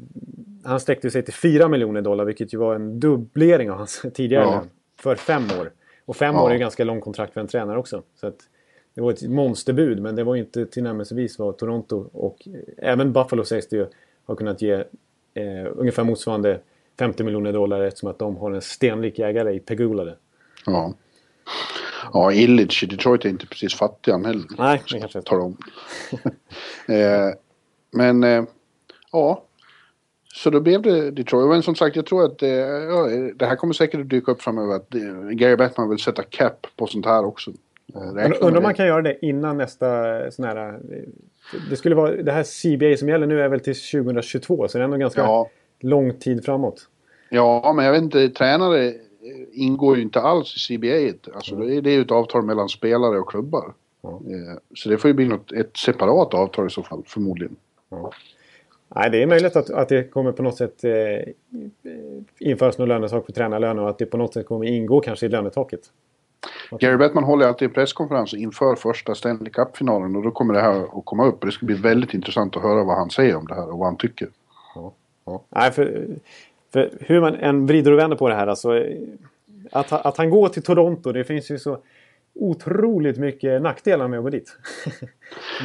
han 0.65 0.81
sträckte 0.81 1.11
sig 1.11 1.23
till 1.23 1.35
4 1.35 1.69
miljoner 1.69 2.03
dollar 2.03 2.25
vilket 2.25 2.55
ju 2.55 2.59
var 2.59 2.75
en 2.75 3.01
dubblering 3.01 3.71
av 3.71 3.77
hans 3.77 4.05
tidigare 4.15 4.45
Ja. 4.45 4.65
För 5.01 5.15
fem 5.15 5.45
år. 5.61 5.71
Och 6.05 6.17
fem 6.17 6.35
Ja. 6.35 6.43
år 6.43 6.49
är 6.49 6.53
ju 6.53 6.59
ganska 6.61 6.85
lång 6.85 7.01
kontrakt 7.01 7.33
för 7.33 7.41
en 7.41 7.47
tränare 7.47 7.79
också. 7.79 8.03
Så 8.21 8.27
att 8.27 8.37
det 8.95 9.01
var 9.01 9.11
ett 9.11 9.23
monsterbud 9.29 10.03
men 10.03 10.17
det 10.17 10.25
var 10.25 10.35
ju 10.35 10.41
inte 10.41 10.67
tillnärmelsevis 10.67 11.39
vad 11.39 11.59
Toronto 11.59 12.09
och 12.13 12.49
eh, 12.49 12.91
även 12.91 13.13
Buffalo 13.13 13.45
sägs 13.45 13.69
det 13.69 13.77
ju 13.77 13.87
har 14.31 14.37
kunnat 14.37 14.63
ge 14.63 14.73
eh, 15.35 15.67
ungefär 15.77 16.05
motsvarande 16.05 16.61
50 16.99 17.25
miljoner 17.25 17.53
dollar 17.53 17.81
eftersom 17.81 18.11
att 18.11 18.19
de 18.19 18.37
har 18.37 18.53
en 18.53 18.61
stenrik 18.61 19.19
ägare 19.19 19.53
i 19.53 19.61
Pegula. 19.61 20.15
Ja. 20.67 20.95
Ja, 22.13 22.33
Illich 22.33 22.83
i 22.83 22.87
Detroit 22.87 23.25
är 23.25 23.29
inte 23.29 23.47
precis 23.47 23.75
fattig 23.75 24.13
han 24.13 24.25
heller. 24.25 24.45
Nej, 24.59 24.83
det 24.93 25.01
kanske 25.01 25.23
Tar 25.23 25.39
de. 25.39 25.57
eh, 26.95 27.35
men 27.91 28.25
eh, 28.25 28.45
ja. 29.13 29.45
Så 30.35 30.51
då 30.51 30.61
blev 30.61 30.83
det 30.83 31.11
Detroit. 31.11 31.49
Men 31.49 31.63
som 31.63 31.75
sagt, 31.75 31.97
jag 31.97 32.07
tror 32.07 32.25
att 32.25 32.43
eh, 32.43 32.51
ja, 32.51 33.07
det 33.35 33.47
här 33.47 33.57
kommer 33.57 33.75
säkert 33.75 34.01
att 34.01 34.09
dyka 34.09 34.33
upp 34.33 34.43
framöver. 34.43 34.75
Att 34.75 34.95
eh, 34.95 35.29
Gary 35.31 35.57
Bettman 35.57 35.91
vill 35.91 35.99
sätta 35.99 36.23
cap 36.23 36.67
på 36.77 36.87
sånt 36.87 37.07
här 37.07 37.25
också. 37.25 37.51
Eh, 37.95 38.01
Undrar 38.41 38.57
om 38.57 38.63
man 38.63 38.75
kan 38.75 38.87
göra 38.87 39.03
det 39.03 39.27
innan 39.27 39.59
nästa 39.59 39.87
sån 40.31 40.45
här... 40.45 40.81
Det 41.71 41.77
skulle 41.77 41.95
vara... 41.95 42.11
Det 42.17 42.33
här 42.33 42.43
CBA 42.45 42.97
som 42.97 43.09
gäller 43.09 43.27
nu 43.27 43.41
är 43.41 43.49
väl 43.49 43.61
till 43.61 43.75
2022 43.75 44.69
så 44.69 44.79
det 44.79 44.83
är 44.83 44.85
ändå 44.85 44.97
ganska 44.97 45.21
Ja, 45.21 45.51
lång 45.81 46.13
tid 46.19 46.45
framåt. 46.45 46.89
ja, 47.29 47.73
men 47.77 47.85
jag 47.85 47.93
vet 47.93 48.03
inte. 48.03 48.29
Tränare 48.29 48.95
ingår 49.53 49.97
ju 49.97 50.03
inte 50.03 50.21
alls 50.21 50.71
i 50.71 50.77
CBA. 50.77 51.31
Alltså, 51.35 51.57
det 51.57 51.75
är 51.75 51.83
det 51.83 51.91
är 51.91 51.95
ju 51.95 52.03
ett 52.03 52.11
avtal 52.11 52.43
mellan 52.45 52.69
spelare 52.69 53.19
och 53.19 53.29
klubbar. 53.31 53.73
Ja. 54.03 54.09
Eh, 54.11 54.59
så 54.75 54.89
det 54.89 54.99
får 54.99 55.09
ju 55.09 55.15
bli 55.15 55.29
något, 55.29 55.53
ett 55.53 55.77
separat 55.77 56.35
avtal 56.35 56.67
i 56.67 56.71
så 56.71 56.83
fall, 56.83 57.03
förmodligen. 57.07 57.57
Nej, 58.95 59.11
det 59.11 59.23
är 59.23 59.27
möjligt 59.27 59.57
att, 59.57 59.71
att 59.71 59.89
det 59.89 60.11
kommer 60.11 60.33
på 60.33 60.43
något 60.43 60.57
sätt 60.57 60.85
eh, 60.85 61.33
införas 62.39 62.79
någon 62.79 62.89
lönetak 62.89 63.27
för 63.27 63.33
tränarlön 63.33 63.79
och 63.79 63.91
att 63.91 63.99
det 63.99 64.07
på 64.07 64.17
något 64.17 64.35
sätt 64.35 64.47
kommer 64.47 64.67
ingå 64.67 65.01
kanske 65.01 65.27
i 65.27 65.29
lönetaket. 65.29 65.81
Gary 66.81 66.97
Bettman 66.97 67.25
håller 67.25 67.47
alltid 67.47 67.69
en 67.69 67.75
presskonferens 67.75 68.35
inför 68.35 68.75
första 68.75 69.15
Stanley 69.15 69.53
Cup-finalen 69.53 70.17
och 70.17 70.23
då 70.23 70.31
kommer 70.31 70.55
det 70.55 70.61
här 70.61 70.99
att 70.99 71.05
komma 71.05 71.27
upp. 71.27 71.41
Det 71.41 71.53
ska 71.53 71.67
bli 71.67 71.75
väldigt 71.75 72.15
intressant 72.15 72.57
att 72.57 72.63
höra 72.63 72.85
vad 72.85 72.97
han 72.97 73.11
säger 73.11 73.37
om 73.37 73.47
det 73.47 73.55
här 73.55 73.71
och 73.71 73.79
vad 73.79 73.89
han 73.89 73.97
tycker. 73.97 74.29
Ja. 74.75 75.43
Nej, 75.49 75.73
för, 75.73 76.07
för 76.73 76.91
hur 77.01 77.21
man 77.21 77.35
än 77.35 77.67
vrider 77.67 77.93
och 77.93 77.99
vänder 77.99 78.17
på 78.17 78.29
det 78.29 78.35
här 78.35 78.47
alltså. 78.47 78.85
Att, 79.73 79.93
att 79.93 80.17
han 80.17 80.31
går 80.31 80.49
till 80.49 80.63
Toronto, 80.63 81.13
det 81.13 81.25
finns 81.25 81.51
ju 81.51 81.59
så 81.59 81.79
otroligt 82.35 83.19
mycket 83.19 83.63
nackdelar 83.63 84.09
med 84.09 84.19
att 84.19 84.25
gå 84.25 84.31
dit. 84.31 84.57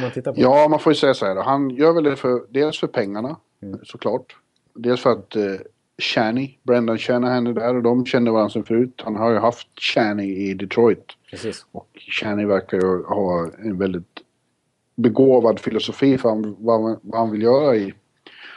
man 0.00 0.34
ja, 0.36 0.68
man 0.68 0.80
får 0.80 0.92
ju 0.92 0.96
säga 0.96 1.14
så 1.14 1.26
här. 1.26 1.42
Han 1.42 1.70
gör 1.70 1.92
väl 1.92 2.04
det 2.04 2.16
för, 2.16 2.42
dels 2.48 2.80
för 2.80 2.86
pengarna, 2.86 3.36
mm. 3.62 3.80
såklart. 3.84 4.36
Dels 4.74 5.00
för 5.00 5.10
att 5.10 5.36
eh, 5.36 5.42
Channy, 5.98 6.58
Brendan 6.62 6.98
Shanahan 6.98 7.46
är 7.46 7.52
där 7.52 7.74
och 7.74 7.82
de 7.82 8.06
känner 8.06 8.30
varandra 8.30 8.50
sedan 8.50 8.64
förut. 8.64 9.02
Han 9.04 9.16
har 9.16 9.30
ju 9.30 9.38
haft 9.38 9.68
Channy 9.80 10.50
i 10.50 10.54
Detroit. 10.54 11.12
Precis. 11.30 11.66
Och 11.72 11.88
Channy 11.94 12.44
verkar 12.44 12.76
ju 12.76 13.02
ha 13.02 13.50
en 13.58 13.78
väldigt 13.78 14.22
begåvad 14.94 15.60
filosofi 15.60 16.18
för 16.18 16.54
vad, 16.58 16.98
vad 17.02 17.20
han 17.20 17.30
vill 17.30 17.42
göra 17.42 17.76
i 17.76 17.94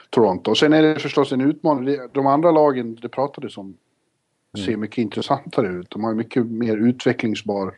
Toronto. 0.10 0.52
Och 0.52 0.58
sen 0.58 0.74
är 0.74 0.82
det 0.84 1.00
förstås 1.00 1.32
en 1.32 1.42
utmaning. 1.42 1.98
De 2.12 2.28
andra 2.28 2.52
lagen 2.52 2.96
det 3.02 3.10
pratades 3.10 3.58
om 3.58 3.78
ser 4.58 4.68
mm. 4.68 4.80
mycket 4.80 4.98
intressantare 4.98 5.68
ut. 5.68 5.90
De 5.90 6.04
har 6.04 6.14
mycket 6.14 6.46
mer 6.46 6.78
utvecklingsbar 6.78 7.74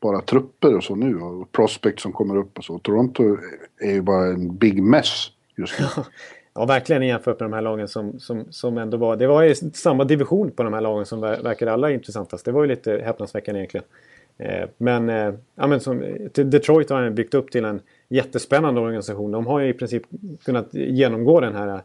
bara 0.00 0.20
trupper 0.20 0.76
och 0.76 0.84
så 0.84 0.94
nu 0.94 1.18
och 1.18 1.52
prospect 1.52 2.00
som 2.00 2.12
kommer 2.12 2.36
upp 2.36 2.58
och 2.58 2.64
så. 2.64 2.78
Toronto 2.78 3.38
är 3.80 3.92
ju 3.92 4.02
bara 4.02 4.26
en 4.26 4.56
big 4.56 4.82
mess 4.82 5.30
just 5.56 5.80
nu. 5.80 5.86
Ja, 6.56 6.64
verkligen 6.64 7.02
jämfört 7.02 7.40
med 7.40 7.50
de 7.50 7.54
här 7.54 7.62
lagen 7.62 7.88
som, 7.88 8.20
som, 8.20 8.44
som 8.50 8.78
ändå 8.78 8.96
var... 8.96 9.16
Det 9.16 9.26
var 9.26 9.42
ju 9.42 9.54
samma 9.54 10.04
division 10.04 10.50
på 10.50 10.62
de 10.62 10.72
här 10.72 10.80
lagen 10.80 11.06
som 11.06 11.20
verkade 11.20 11.72
allra 11.72 11.92
intressantast. 11.92 12.44
Det 12.44 12.52
var 12.52 12.62
ju 12.62 12.68
lite 12.68 13.02
häpnadsväckande 13.04 13.60
egentligen. 13.60 13.86
Eh, 14.38 14.68
men, 14.76 15.08
eh, 15.08 15.34
ja, 15.54 15.66
men 15.66 15.80
som, 15.80 16.04
Detroit 16.34 16.90
har 16.90 17.10
byggt 17.10 17.34
upp 17.34 17.50
till 17.50 17.64
en 17.64 17.80
jättespännande 18.08 18.80
organisation. 18.80 19.30
De 19.30 19.46
har 19.46 19.60
ju 19.60 19.68
i 19.68 19.72
princip 19.72 20.02
kunnat 20.44 20.74
genomgå 20.74 21.40
den 21.40 21.54
här 21.54 21.80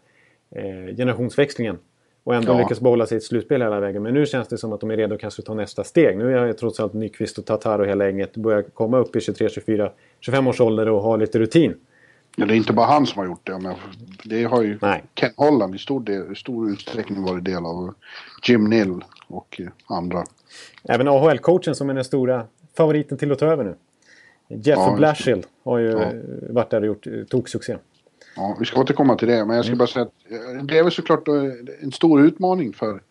eh, 0.55 0.95
generationsväxlingen. 0.95 1.77
Och 2.23 2.35
ändå 2.35 2.53
ja. 2.53 2.57
lyckas 2.57 2.81
behålla 2.81 3.05
sitt 3.05 3.23
slutspel 3.23 3.61
hela 3.61 3.79
vägen. 3.79 4.03
Men 4.03 4.13
nu 4.13 4.25
känns 4.25 4.47
det 4.47 4.57
som 4.57 4.73
att 4.73 4.79
de 4.79 4.91
är 4.91 4.97
redo 4.97 5.15
att 5.15 5.21
kanske 5.21 5.41
ta 5.41 5.53
nästa 5.53 5.83
steg. 5.83 6.17
Nu 6.17 6.37
är 6.37 6.53
trots 6.53 6.79
allt 6.79 6.93
Nyqvist 6.93 7.37
och 7.37 7.45
Tatar 7.45 7.79
och 7.79 7.87
hela 7.87 8.05
gänget 8.05 8.37
börjar 8.37 8.61
komma 8.61 8.97
upp 8.97 9.15
i 9.15 9.21
23, 9.21 9.49
24, 9.49 9.91
25 10.19 10.47
års 10.47 10.61
ålder 10.61 10.89
och 10.89 11.01
ha 11.01 11.15
lite 11.15 11.39
rutin. 11.39 11.75
Ja, 12.35 12.45
det 12.45 12.53
är 12.53 12.57
inte 12.57 12.73
bara 12.73 12.85
han 12.85 13.05
som 13.05 13.19
har 13.19 13.25
gjort 13.25 13.47
det. 13.47 13.59
Men 13.59 13.75
det 14.23 14.43
har 14.43 14.61
ju 14.61 14.79
Nej. 14.81 15.03
Ken 15.13 15.31
Holland 15.37 15.75
i 15.75 15.77
stor, 15.77 15.99
del, 15.99 16.31
i 16.31 16.35
stor 16.35 16.71
utsträckning 16.71 17.23
varit 17.23 17.45
del 17.45 17.65
av. 17.65 17.93
Jim 18.43 18.63
Nill 18.63 19.03
och 19.27 19.61
andra. 19.87 20.23
Även 20.83 21.07
AHL-coachen 21.07 21.73
som 21.73 21.89
är 21.89 21.93
den 21.93 22.03
stora 22.03 22.45
favoriten 22.77 23.17
till 23.17 23.31
att 23.31 23.39
ta 23.39 23.45
över 23.45 23.63
nu. 23.63 23.75
Jeff 24.47 24.79
ja, 24.79 24.95
Blashill 24.97 25.45
har 25.63 25.77
ju 25.77 25.89
ja. 25.89 26.11
varit 26.49 26.69
där 26.69 26.81
och 26.81 26.87
gjort 26.87 27.07
toksuccé. 27.29 27.77
Ja, 28.35 28.55
vi 28.59 28.65
ska 28.65 28.81
återkomma 28.81 29.15
till 29.15 29.27
det. 29.27 29.45
Men 29.45 29.55
jag 29.55 29.65
ska 29.65 29.69
mm. 29.69 29.77
bara 29.77 29.87
säga 29.87 30.05
att 30.05 30.31
eh, 30.31 30.63
det 30.63 30.77
är 30.77 30.83
väl 30.83 30.91
såklart 30.91 31.27
eh, 31.27 31.35
en 31.81 31.91
stor 31.91 32.21
utmaning 32.21 32.73
för 32.73 33.01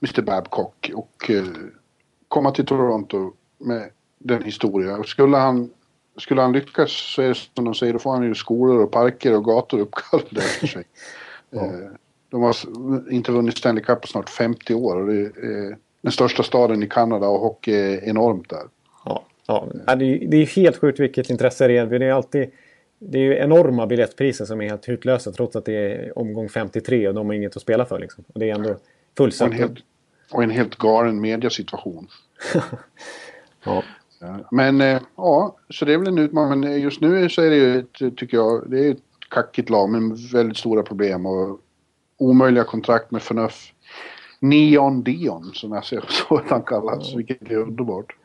Mr 0.00 0.22
Babcock. 0.22 0.90
Och 0.94 1.30
eh, 1.30 1.44
komma 2.28 2.50
till 2.50 2.66
Toronto 2.66 3.32
med 3.58 3.90
den 4.18 4.42
historien. 4.42 5.04
Skulle 5.04 5.36
han, 5.36 5.70
skulle 6.22 6.40
han 6.40 6.52
lyckas 6.52 6.90
så 6.90 7.22
är 7.22 7.28
det 7.28 7.34
som 7.34 7.64
de 7.64 7.74
säger, 7.74 7.92
då 7.92 7.98
får 7.98 8.10
han 8.10 8.24
ju 8.24 8.34
skolor 8.34 8.82
och 8.82 8.90
parker 8.90 9.36
och 9.36 9.44
gator 9.44 9.80
uppkallade 9.80 10.40
efter 10.40 10.66
sig. 10.76 10.84
ja. 11.50 11.72
De 12.30 12.42
har 12.42 12.56
inte 13.10 13.32
vunnit 13.32 13.58
Stanley 13.58 13.84
Cup 13.84 14.00
på 14.00 14.06
snart 14.06 14.30
50 14.30 14.74
år 14.74 14.96
och 14.96 15.06
det 15.06 15.20
är 15.20 15.76
den 16.02 16.12
största 16.12 16.42
staden 16.42 16.82
i 16.82 16.86
Kanada 16.86 17.26
och 17.26 17.40
hockey 17.40 17.72
är 17.72 18.04
enormt 18.04 18.50
där. 18.50 18.62
Ja, 19.04 19.24
ja. 19.46 19.68
Det, 19.96 20.04
är, 20.36 20.46
helt 20.46 20.76
sjukt 20.76 21.00
vilket 21.00 21.30
intresse 21.30 21.68
det 21.68 21.78
är. 21.78 21.86
Det 21.86 22.06
är 22.06 22.12
alltid 22.12 22.50
det 22.98 23.18
är 23.18 23.22
ju 23.22 23.36
enorma 23.36 23.86
biljettpriser 23.86 24.44
som 24.44 24.60
är 24.60 24.68
helt 24.68 24.88
hutlösa 24.88 25.32
trots 25.32 25.56
att 25.56 25.64
det 25.64 25.72
är 25.72 26.18
omgång 26.18 26.48
53 26.48 27.08
och 27.08 27.14
de 27.14 27.26
har 27.26 27.34
inget 27.34 27.56
att 27.56 27.62
spela 27.62 27.84
för. 27.84 27.98
Liksom. 27.98 28.24
Och 28.34 28.40
det 28.40 28.50
är 28.50 28.54
ändå 28.54 28.76
fullsatt. 29.16 29.48
Och 29.48 29.54
en 29.54 29.60
helt, 29.60 29.78
och 30.30 30.42
en 30.42 30.50
helt 30.50 30.76
galen 30.76 31.20
mediasituation. 31.20 32.08
ja. 33.64 33.82
Men 34.50 34.80
eh, 34.80 35.02
ja, 35.16 35.56
så 35.70 35.84
det 35.84 35.92
är 35.92 35.98
väl 35.98 36.08
en 36.08 36.18
utmaning. 36.18 36.60
Men 36.60 36.80
just 36.80 37.00
nu 37.00 37.28
så 37.28 37.42
är 37.42 37.50
det 37.50 37.56
ju, 37.56 37.78
ett, 37.78 38.16
tycker 38.16 38.36
jag, 38.36 38.70
det 38.70 38.86
är 38.86 38.90
ett 38.90 39.02
kackigt 39.28 39.70
lag 39.70 39.90
med 39.90 40.18
väldigt 40.32 40.56
stora 40.56 40.82
problem 40.82 41.26
och 41.26 41.60
omöjliga 42.18 42.64
kontrakt 42.64 43.10
med 43.10 43.22
förnuft. 43.22 43.72
Neon 44.40 45.02
Dion 45.02 45.50
som 45.54 45.72
jag 45.72 45.84
ser 45.84 46.04
så 46.28 46.36
att 46.36 46.50
han 46.50 46.62
kallas, 46.62 47.14
vilket 47.14 47.50
är 47.50 47.56
underbart. 47.56 48.16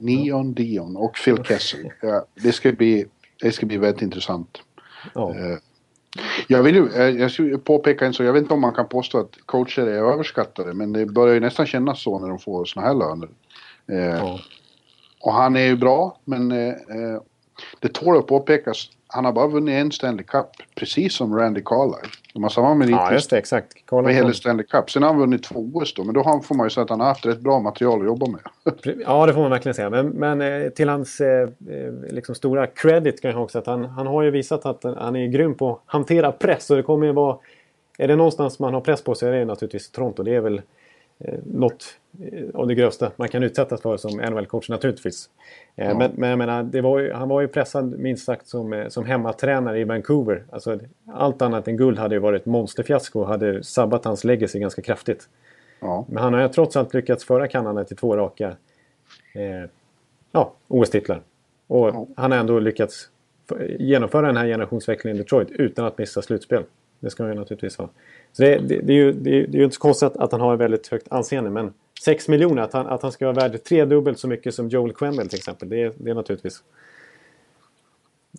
Neon 0.00 0.54
Dion 0.54 0.96
och 0.96 1.16
Phil 1.24 1.44
Kessel. 1.44 1.92
Ja, 2.00 2.24
det 2.34 2.52
ska 2.52 2.72
bli 2.72 3.06
det 3.42 3.52
ska 3.52 3.66
bli 3.66 3.76
väldigt 3.76 4.02
intressant. 4.02 4.62
Ja. 5.14 5.30
Eh, 5.30 5.58
jag 6.46 6.62
vill 6.62 6.74
ju, 6.74 6.88
eh, 6.88 7.20
jag 7.20 7.30
ska 7.30 7.58
påpeka 7.64 8.06
en 8.06 8.14
sak, 8.14 8.26
jag 8.26 8.32
vet 8.32 8.42
inte 8.42 8.54
om 8.54 8.60
man 8.60 8.74
kan 8.74 8.88
påstå 8.88 9.18
att 9.18 9.36
coacher 9.46 9.86
är 9.86 10.12
överskattade, 10.12 10.74
men 10.74 10.92
det 10.92 11.06
börjar 11.06 11.34
ju 11.34 11.40
nästan 11.40 11.66
kännas 11.66 12.02
så 12.02 12.18
när 12.18 12.28
de 12.28 12.38
får 12.38 12.64
såna 12.64 12.86
här 12.86 12.94
löner. 12.94 13.28
Eh, 13.86 14.18
ja. 14.18 14.40
Och 15.22 15.32
han 15.32 15.56
är 15.56 15.64
ju 15.66 15.76
bra, 15.76 16.18
men 16.24 16.48
det 17.80 17.88
tål 17.92 18.18
att 18.18 18.26
påpekas 18.26 18.88
han 19.14 19.24
har 19.24 19.32
bara 19.32 19.46
vunnit 19.46 19.74
en 19.74 19.92
Stanley 19.92 20.24
Cup, 20.24 20.46
precis 20.74 21.14
som 21.14 21.38
Randy 21.38 21.62
Carlyle. 21.64 22.08
De 22.34 22.42
har 22.42 22.50
samma 22.50 22.74
merit 22.74 22.90
ja, 22.90 23.12
just 23.12 23.30
det, 23.30 23.38
exakt. 23.38 23.86
Carlyle 23.86 24.06
med 24.06 24.14
hela 24.14 24.32
Stanley 24.32 24.66
Cup. 24.66 24.90
Sen 24.90 25.02
har 25.02 25.10
han 25.10 25.18
vunnit 25.18 25.42
två 25.42 25.70
OS 25.74 25.94
då, 25.94 26.04
men 26.04 26.14
då 26.14 26.22
får 26.22 26.54
man 26.54 26.66
ju 26.66 26.70
säga 26.70 26.84
att 26.84 26.90
han 26.90 27.00
har 27.00 27.06
haft 27.06 27.26
rätt 27.26 27.40
bra 27.40 27.60
material 27.60 28.00
att 28.00 28.06
jobba 28.06 28.26
med. 28.26 28.40
ja, 29.06 29.26
det 29.26 29.34
får 29.34 29.40
man 29.40 29.50
verkligen 29.50 29.74
säga. 29.74 29.90
Men, 29.90 30.08
men 30.08 30.40
eh, 30.40 30.68
till 30.68 30.88
hans 30.88 31.20
eh, 31.20 31.48
eh, 31.68 31.92
liksom 32.10 32.34
stora 32.34 32.66
credit 32.66 33.22
kan 33.22 33.30
jag 33.30 33.42
också 33.42 33.58
att 33.58 33.66
han, 33.66 33.84
han 33.84 34.06
har 34.06 34.22
ju 34.22 34.30
visat 34.30 34.66
att 34.66 34.84
han 34.84 35.16
är 35.16 35.26
grym 35.26 35.54
på 35.54 35.70
att 35.72 35.80
hantera 35.86 36.32
press. 36.32 36.70
Och 36.70 36.76
det 36.76 36.82
kommer 36.82 37.06
ju 37.06 37.12
vara... 37.12 37.36
Är 37.98 38.08
det 38.08 38.16
någonstans 38.16 38.58
man 38.58 38.74
har 38.74 38.80
press 38.80 39.02
på 39.02 39.14
så 39.14 39.26
är 39.26 39.32
det 39.32 39.44
naturligtvis 39.44 39.90
Toronto. 39.90 40.22
Det 40.22 40.34
är 40.34 40.40
väl 40.40 40.62
eh, 41.18 41.38
något 41.44 41.84
av 42.54 42.66
det 42.66 42.74
grövsta 42.74 43.12
man 43.16 43.28
kan 43.28 43.42
utsättas 43.42 43.82
för 43.82 43.96
som 43.96 44.20
NHL-coach 44.20 44.70
naturligtvis. 44.70 45.30
Eh, 45.76 45.88
ja. 45.88 45.98
Men, 45.98 46.10
men 46.14 46.30
jag 46.30 46.38
menar, 46.38 46.62
det 46.62 46.80
var 46.80 46.98
ju, 46.98 47.12
han 47.12 47.28
var 47.28 47.40
ju 47.40 47.48
pressad 47.48 47.98
minst 47.98 48.24
sagt 48.24 48.46
som, 48.46 48.72
eh, 48.72 48.88
som 48.88 49.04
hemmatränare 49.04 49.80
i 49.80 49.84
Vancouver. 49.84 50.44
Alltså, 50.50 50.78
allt 51.06 51.42
annat 51.42 51.68
än 51.68 51.76
guld 51.76 51.98
hade 51.98 52.14
ju 52.14 52.18
varit 52.18 52.46
monsterfiasko 52.46 53.20
och 53.20 53.26
hade 53.26 53.64
sabbat 53.64 54.04
hans 54.04 54.24
legacy 54.24 54.58
ganska 54.58 54.82
kraftigt. 54.82 55.28
Ja. 55.80 56.06
Men 56.08 56.22
han 56.22 56.34
har 56.34 56.42
ju 56.42 56.48
trots 56.48 56.76
allt 56.76 56.94
lyckats 56.94 57.24
föra 57.24 57.48
Kanada 57.48 57.84
till 57.84 57.96
två 57.96 58.16
raka 58.16 58.56
eh, 59.34 59.70
ja, 60.32 60.52
OS-titlar. 60.68 61.22
Och 61.66 61.88
ja. 61.88 62.06
han 62.16 62.32
har 62.32 62.38
ändå 62.38 62.58
lyckats 62.58 63.08
genomföra 63.78 64.26
den 64.26 64.36
här 64.36 64.46
generationsväxlingen 64.46 65.16
i 65.16 65.22
Detroit 65.22 65.50
utan 65.50 65.86
att 65.86 65.98
missa 65.98 66.22
slutspel. 66.22 66.64
Det 67.00 67.10
ska 67.10 67.22
han 67.22 67.32
ju 67.32 67.38
naturligtvis 67.38 67.76
ha. 67.76 67.88
Så 68.32 68.42
det, 68.42 68.58
det, 68.58 68.80
det, 68.80 68.92
är 68.92 68.96
ju, 68.96 69.12
det, 69.12 69.30
är 69.30 69.46
ju 69.46 69.64
inte 69.64 69.74
så 69.74 69.80
konstigt 69.80 70.06
att, 70.06 70.16
att 70.16 70.32
han 70.32 70.40
har 70.40 70.54
ett 70.54 70.60
väldigt 70.60 70.88
högt 70.88 71.06
anseende 71.10 71.50
men 71.50 71.72
6 72.04 72.28
miljoner, 72.28 72.62
att 72.62 72.72
han, 72.72 72.86
att 72.86 73.02
han 73.02 73.12
ska 73.12 73.32
vara 73.32 73.48
värd 73.48 73.64
tredubbelt 73.64 74.18
så 74.18 74.28
mycket 74.28 74.54
som 74.54 74.68
Joel 74.68 74.92
Quennell 74.92 75.28
till 75.28 75.38
exempel. 75.38 75.68
Det 75.68 75.82
är, 75.82 75.92
det 75.96 76.10
är 76.10 76.14
naturligtvis 76.14 76.62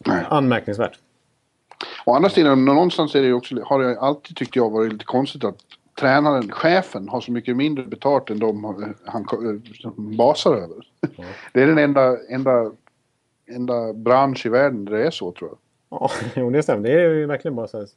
Nej. 0.05 0.25
anmärkningsvärt. 0.29 0.99
Å 2.05 2.13
andra 2.13 2.29
sidan, 2.29 2.65
någonstans 2.65 3.15
är 3.15 3.21
det 3.21 3.33
också, 3.33 3.63
har 3.63 3.83
det 3.83 3.99
alltid 3.99 4.37
tyckt 4.37 4.55
jag 4.55 4.69
varit 4.69 4.91
lite 4.91 5.05
konstigt 5.05 5.43
att 5.43 5.57
tränaren, 5.99 6.51
chefen, 6.51 7.09
har 7.09 7.21
så 7.21 7.31
mycket 7.31 7.55
mindre 7.55 7.85
betalt 7.85 8.29
än 8.29 8.39
de 8.39 8.93
han 9.05 9.25
basar 9.97 10.55
över. 10.55 10.87
Ja. 11.01 11.23
Det 11.53 11.61
är 11.61 11.67
den 11.67 11.77
enda, 11.77 12.17
enda, 12.29 12.71
enda 13.45 13.93
bransch 13.93 14.45
i 14.45 14.49
världen 14.49 14.85
där 14.85 14.91
det 14.93 15.05
är 15.05 15.11
så 15.11 15.31
tror 15.31 15.49
jag. 15.49 15.57
Ja, 15.99 16.11
jo, 16.35 16.49
det 16.49 16.63
stämmer. 16.63 16.83
Det 16.83 16.93
är 16.93 17.09
ju 17.09 17.25
verkligen 17.25 17.55
bara 17.55 17.67
så 17.67 17.79
här 17.79 17.87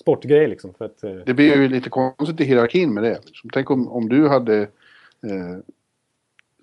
sportgrej 0.00 0.48
liksom. 0.48 0.74
För 0.78 0.84
att, 0.84 1.04
eh, 1.04 1.14
Det 1.26 1.34
blir 1.34 1.56
ju 1.56 1.68
lite 1.68 1.90
konstigt 1.90 2.40
i 2.40 2.44
hierarkin 2.44 2.94
med 2.94 3.02
det. 3.02 3.18
Liksom. 3.24 3.50
Tänk 3.50 3.70
om, 3.70 3.88
om 3.88 4.08
du 4.08 4.28
hade 4.28 4.68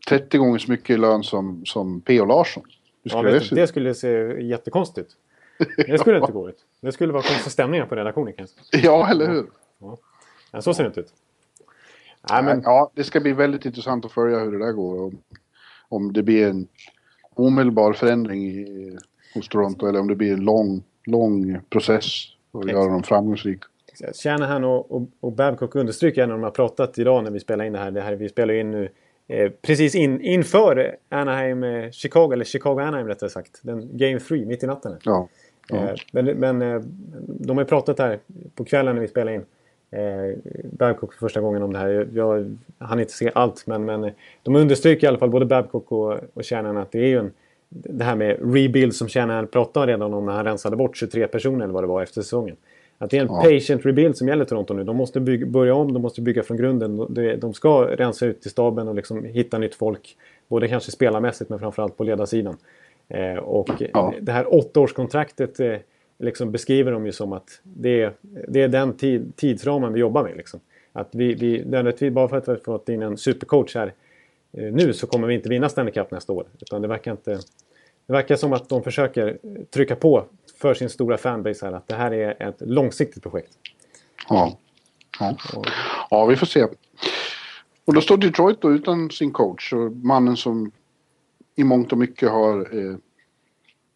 30 0.10 0.38
eh, 0.38 0.39
gånger 0.39 0.58
så 0.58 0.72
mycket 0.72 1.00
lön 1.00 1.24
som, 1.24 1.65
som 1.65 2.01
P.O. 2.01 2.25
Larsson. 2.25 2.63
Ja, 3.03 3.22
det, 3.22 3.50
det 3.51 3.67
skulle 3.67 3.93
se 3.93 4.41
jättekonstigt. 4.43 5.12
Det 5.77 6.00
skulle 6.00 6.17
inte 6.17 6.32
gå 6.32 6.50
ut. 6.50 6.65
Det 6.82 6.91
skulle 6.91 7.13
vara 7.13 7.24
konstig 7.24 7.51
stämningar 7.51 7.86
på 7.86 7.96
redaktionen 7.96 8.34
kanske. 8.34 8.55
Ja, 8.72 9.10
eller 9.10 9.27
hur? 9.27 9.46
Ja. 9.79 9.98
Men 10.51 10.62
så 10.62 10.74
ser 10.74 10.84
det 10.84 10.88
inte 10.88 11.00
ut. 11.00 11.13
Nej, 12.29 12.43
men... 12.43 12.62
Ja, 12.62 12.91
det 12.93 13.03
ska 13.03 13.20
bli 13.20 13.34
väldigt 13.34 13.65
intressant 13.65 14.05
att 14.05 14.12
följa 14.12 14.39
hur 14.39 14.51
det 14.51 14.65
där 14.65 14.72
går. 14.72 15.01
Om, 15.01 15.17
om 15.89 16.13
det 16.13 16.24
blir 16.24 16.48
en 16.48 16.67
omedelbar 17.36 17.93
förändring 17.93 18.43
i, 18.43 18.98
hos 19.34 19.48
Toronto 19.48 19.88
eller 19.88 20.00
om 20.00 20.08
det 20.08 20.15
blir 20.15 20.34
en 20.34 20.43
lång, 20.46 20.84
lång 21.05 21.60
process 21.70 22.05
att 22.51 22.72
göra 22.72 22.91
dem 22.91 23.03
framgångsrika. 23.03 23.67
Shanahan 24.23 24.63
och, 24.63 24.91
och, 24.91 25.03
och 25.19 25.31
Babcock 25.31 25.75
understryker 25.75 26.27
när 26.27 26.33
de 26.33 26.43
har 26.43 26.51
pratat 26.51 27.00
idag 27.00 27.23
när 27.23 27.31
vi 27.31 27.39
spelar 27.39 27.65
in 27.65 27.73
det 27.73 27.79
här. 27.79 27.91
Det 27.91 28.01
här 28.01 28.15
vi 28.15 28.29
spelar 28.29 28.53
in 28.53 28.71
nu 28.71 28.89
eh, 29.27 29.51
precis 29.62 29.95
in, 29.95 30.21
inför 30.21 30.95
Anaheim 31.09 31.63
eh, 31.63 31.91
Chicago, 31.91 32.33
eller 32.33 32.45
Chicago 32.45 32.79
Anaheim 32.79 33.07
rättare 33.07 33.29
sagt. 33.29 33.59
Den 33.62 33.89
Game 33.97 34.19
3 34.19 34.45
mitt 34.45 34.63
i 34.63 34.67
natten. 34.67 34.95
Ja. 35.03 35.27
ja. 35.69 35.77
Eh, 35.77 35.95
men 36.12 36.25
men 36.25 36.62
eh, 36.62 36.81
de 37.27 37.57
har 37.57 37.65
pratat 37.65 38.00
här 38.00 38.19
på 38.55 38.65
kvällen 38.65 38.95
när 38.95 39.01
vi 39.01 39.07
spelar 39.07 39.31
in. 39.31 39.45
Eh, 39.91 40.38
Babcock 40.63 41.13
för 41.13 41.19
första 41.19 41.41
gången 41.41 41.62
om 41.62 41.73
det 41.73 41.79
här. 41.79 42.07
Jag 42.13 42.57
hann 42.77 43.00
inte 43.00 43.13
se 43.13 43.31
allt 43.35 43.67
men, 43.67 43.85
men 43.85 44.03
eh, 44.03 44.13
de 44.43 44.55
understryker 44.55 45.07
i 45.07 45.07
alla 45.07 45.17
fall 45.17 45.29
både 45.29 45.45
Babcock 45.45 45.91
och, 45.91 46.19
och 46.33 46.45
Shanahan 46.45 46.77
att 46.77 46.91
det 46.91 47.00
är 47.00 47.07
ju 47.07 47.19
en 47.19 47.31
det 47.75 48.03
här 48.03 48.15
med 48.15 48.38
rebuild 48.53 48.95
som 48.95 49.07
Shanahan 49.07 49.47
pratade 49.47 49.91
redan 49.91 50.13
om 50.13 50.25
när 50.25 50.33
han 50.33 50.45
rensade 50.45 50.75
bort 50.75 50.97
23 50.97 51.27
personer 51.27 51.63
eller 51.63 51.73
vad 51.73 51.83
det 51.83 51.88
var 51.88 52.03
efter 52.03 52.21
säsongen. 52.21 52.55
Att 53.03 53.10
det 53.10 53.17
är 53.17 53.22
en 53.22 53.27
ja. 53.27 53.41
patient 53.41 53.86
rebuild 53.86 54.17
som 54.17 54.27
gäller 54.27 54.45
Toronto 54.45 54.74
nu. 54.74 54.83
De 54.83 54.95
måste 54.95 55.19
bygga, 55.19 55.45
börja 55.45 55.75
om, 55.75 55.93
de 55.93 56.01
måste 56.01 56.22
bygga 56.22 56.43
från 56.43 56.57
grunden. 56.57 56.98
De, 57.10 57.36
de 57.36 57.53
ska 57.53 57.83
rensa 57.83 58.25
ut 58.25 58.45
i 58.45 58.50
staben 58.50 58.88
och 58.88 58.95
liksom 58.95 59.24
hitta 59.24 59.57
nytt 59.57 59.75
folk. 59.75 60.17
Både 60.48 60.67
kanske 60.67 60.91
spelarmässigt 60.91 61.50
men 61.50 61.60
framförallt 61.60 61.98
på 61.98 62.03
ledarsidan. 62.03 62.57
Eh, 63.07 63.36
och 63.36 63.69
ja. 63.93 64.13
det 64.22 64.31
här 64.31 64.53
åttaårskontraktet 64.53 65.60
eh, 65.60 65.75
liksom 66.19 66.51
beskriver 66.51 66.91
de 66.91 67.05
ju 67.05 67.12
som 67.12 67.33
att 67.33 67.62
det 67.63 68.01
är, 68.01 68.13
det 68.48 68.62
är 68.62 68.67
den 68.67 68.93
tid, 68.93 69.36
tidsramen 69.36 69.93
vi 69.93 70.00
jobbar 70.00 70.24
med. 70.24 70.38
Liksom. 70.38 70.60
Att 70.93 71.10
vi, 71.12 71.33
vi, 71.33 72.12
bara 72.12 72.27
för 72.27 72.38
att 72.38 72.48
vi 72.48 72.51
har 72.51 72.60
fått 72.60 72.89
in 72.89 73.01
en 73.01 73.17
supercoach 73.17 73.75
här 73.75 73.93
eh, 74.53 74.74
nu 74.74 74.93
så 74.93 75.07
kommer 75.07 75.27
vi 75.27 75.33
inte 75.33 75.50
vinna 75.50 75.69
Stanley 75.69 75.93
Cup 75.93 76.12
nästa 76.12 76.33
år. 76.33 76.45
Utan 76.62 76.81
det 76.81 76.88
verkar, 76.88 77.12
inte, 77.12 77.31
det 78.07 78.13
verkar 78.13 78.36
som 78.36 78.53
att 78.53 78.69
de 78.69 78.83
försöker 78.83 79.38
trycka 79.69 79.95
på 79.95 80.25
för 80.63 80.74
sin 80.74 80.89
stora 80.89 81.17
fanbase 81.17 81.65
här 81.65 81.74
att 81.74 81.88
det 81.88 81.96
här 81.96 82.12
är 82.12 82.48
ett 82.48 82.55
långsiktigt 82.60 83.24
projekt. 83.24 83.58
Ja, 84.29 84.58
ja. 85.20 85.38
ja 86.10 86.25
vi 86.25 86.36
får 86.36 86.46
se. 86.46 86.67
Och 87.86 87.93
då 87.93 88.01
står 88.01 88.17
Detroit 88.17 88.62
då 88.62 88.72
utan 88.72 89.10
sin 89.10 89.32
coach 89.32 89.74
och 89.74 89.91
mannen 89.91 90.38
som 90.38 90.72
i 91.55 91.63
mångt 91.63 91.91
och 91.91 91.98
mycket 91.98 92.29
har... 92.29 92.75
Eh, 92.77 92.96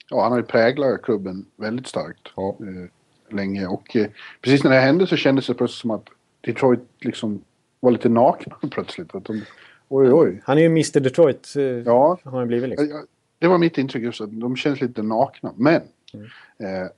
ja, 0.10 0.22
han 0.24 0.32
har 0.32 0.40
ju 0.40 0.46
präglat 0.46 1.02
klubben 1.02 1.46
väldigt 1.56 1.88
starkt 1.88 2.28
ja. 2.36 2.58
eh, 2.60 3.36
länge. 3.36 3.68
Och 3.68 3.96
eh, 3.96 4.08
precis 4.42 4.64
när 4.64 4.72
det 4.72 4.80
hände 4.80 5.08
så 5.08 5.16
kändes 5.16 5.48
det 5.48 5.54
plötsligt 5.54 5.82
som 5.82 5.92
att 5.92 6.08
Detroit 6.42 6.80
liksom 7.00 7.42
var 7.80 7.92
lite 7.92 8.10
nakna 8.10 8.56
plötsligt. 8.72 9.16
Att 9.16 9.26
de, 9.26 9.42
oj, 9.88 10.14
oj. 10.14 10.42
Han 10.46 10.58
är 10.58 10.62
ju 10.62 10.68
Mr 10.68 11.00
Detroit, 11.00 11.54
eh, 11.56 11.64
ja, 11.64 12.20
har 12.24 12.40
han 12.40 12.48
blivit 12.48 12.70
liksom. 12.70 13.06
Det 13.40 13.48
var 13.48 13.58
mitt 13.58 13.78
intryck 13.78 14.04
just 14.04 14.22
att 14.22 14.40
de 14.40 14.56
känns 14.56 14.82
lite 14.82 15.02
nakna. 15.02 15.54
Men 15.58 15.82
mm. 16.14 16.84
eh, 16.84 16.90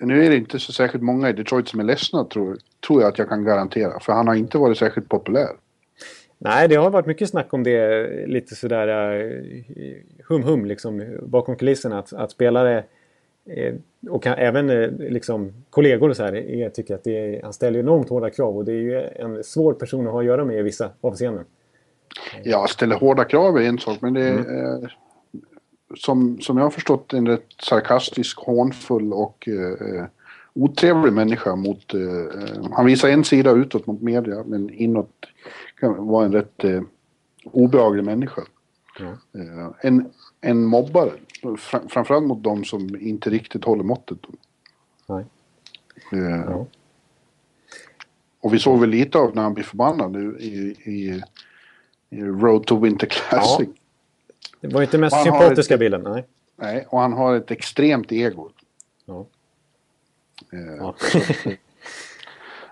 nu 0.00 0.24
är 0.24 0.30
det 0.30 0.36
inte 0.36 0.58
så 0.58 0.72
särskilt 0.72 1.04
många 1.04 1.28
i 1.28 1.32
Detroit 1.32 1.68
som 1.68 1.80
är 1.80 1.84
ledsna 1.84 2.24
tror, 2.24 2.58
tror 2.86 3.02
jag 3.02 3.08
att 3.08 3.18
jag 3.18 3.28
kan 3.28 3.44
garantera. 3.44 4.00
För 4.00 4.12
han 4.12 4.28
har 4.28 4.34
inte 4.34 4.58
varit 4.58 4.78
särskilt 4.78 5.08
populär. 5.08 5.48
Nej, 6.38 6.68
det 6.68 6.74
har 6.74 6.90
varit 6.90 7.06
mycket 7.06 7.30
snack 7.30 7.54
om 7.54 7.62
det 7.62 8.26
lite 8.26 8.54
sådär 8.54 8.88
hum-hum 10.28 10.64
liksom 10.64 11.18
bakom 11.22 11.56
kulisserna. 11.56 11.98
Att, 11.98 12.12
att 12.12 12.30
spelare 12.30 12.84
eh, 13.46 13.74
och 14.10 14.22
kan, 14.22 14.34
även 14.38 14.70
eh, 14.70 14.90
liksom, 14.98 15.52
kollegor 15.70 16.10
och 16.10 16.16
så 16.16 16.24
här, 16.24 16.36
är, 16.36 16.70
tycker 16.70 16.94
att 16.94 17.06
är, 17.06 17.42
han 17.42 17.52
ställer 17.52 17.80
enormt 17.80 18.08
hårda 18.08 18.30
krav 18.30 18.56
och 18.56 18.64
det 18.64 18.72
är 18.72 18.80
ju 18.82 19.00
en 19.00 19.44
svår 19.44 19.72
person 19.72 20.06
att 20.06 20.12
ha 20.12 20.20
att 20.20 20.26
göra 20.26 20.44
med 20.44 20.58
i 20.58 20.62
vissa 20.62 20.90
avseenden. 21.00 21.44
Ja, 22.42 22.66
ställer 22.66 22.96
hårda 22.96 23.24
krav 23.24 23.56
är 23.56 23.62
en 23.62 23.78
sak 23.78 23.98
men 24.00 24.14
det 24.14 24.22
är 24.22 24.32
mm. 24.32 24.88
Som, 25.94 26.40
som 26.40 26.56
jag 26.56 26.64
har 26.64 26.70
förstått 26.70 27.12
en 27.12 27.28
rätt 27.28 27.46
sarkastisk, 27.62 28.38
hånfull 28.38 29.12
och 29.12 29.48
eh, 29.48 30.04
otrevlig 30.54 31.12
människa 31.12 31.56
mot... 31.56 31.94
Eh, 31.94 32.70
han 32.72 32.86
visar 32.86 33.08
en 33.08 33.24
sida 33.24 33.50
utåt 33.50 33.86
mot 33.86 34.02
media 34.02 34.44
men 34.46 34.70
inåt 34.70 35.26
kan 35.80 36.06
vara 36.06 36.24
en 36.24 36.32
rätt 36.32 36.64
eh, 36.64 36.82
obehaglig 37.44 38.04
människa. 38.04 38.42
Mm. 39.00 39.12
Eh, 39.12 39.70
en, 39.80 40.10
en 40.40 40.64
mobbare, 40.64 41.10
fr 41.58 41.78
framförallt 41.88 42.26
mot 42.26 42.42
de 42.42 42.64
som 42.64 42.96
inte 43.00 43.30
riktigt 43.30 43.64
håller 43.64 43.84
måttet. 43.84 44.18
Nej. 45.06 45.24
Eh, 46.12 46.40
ja. 46.46 46.66
Och 48.40 48.54
vi 48.54 48.58
såg 48.58 48.80
väl 48.80 48.90
lite 48.90 49.18
av 49.18 49.34
när 49.34 49.42
han 49.42 49.54
blir 49.54 49.64
förbannad 49.64 50.12
nu 50.12 50.36
i, 50.40 50.76
i, 50.90 51.22
i 52.10 52.22
Road 52.22 52.66
to 52.66 52.78
Winter 52.78 53.06
Classic. 53.06 53.68
Ja. 53.68 53.85
Det 54.68 54.74
var 54.74 54.82
inte 54.82 54.98
mest 54.98 55.22
sympatiska 55.22 55.74
ett, 55.74 55.80
bilden, 55.80 56.02
nej. 56.02 56.24
Nej, 56.56 56.86
och 56.88 57.00
han 57.00 57.12
har 57.12 57.36
ett 57.36 57.50
extremt 57.50 58.12
ego. 58.12 58.50
Ja. 59.04 59.26
Eh, 60.52 60.76
ja. 60.78 60.94
så, 60.98 61.18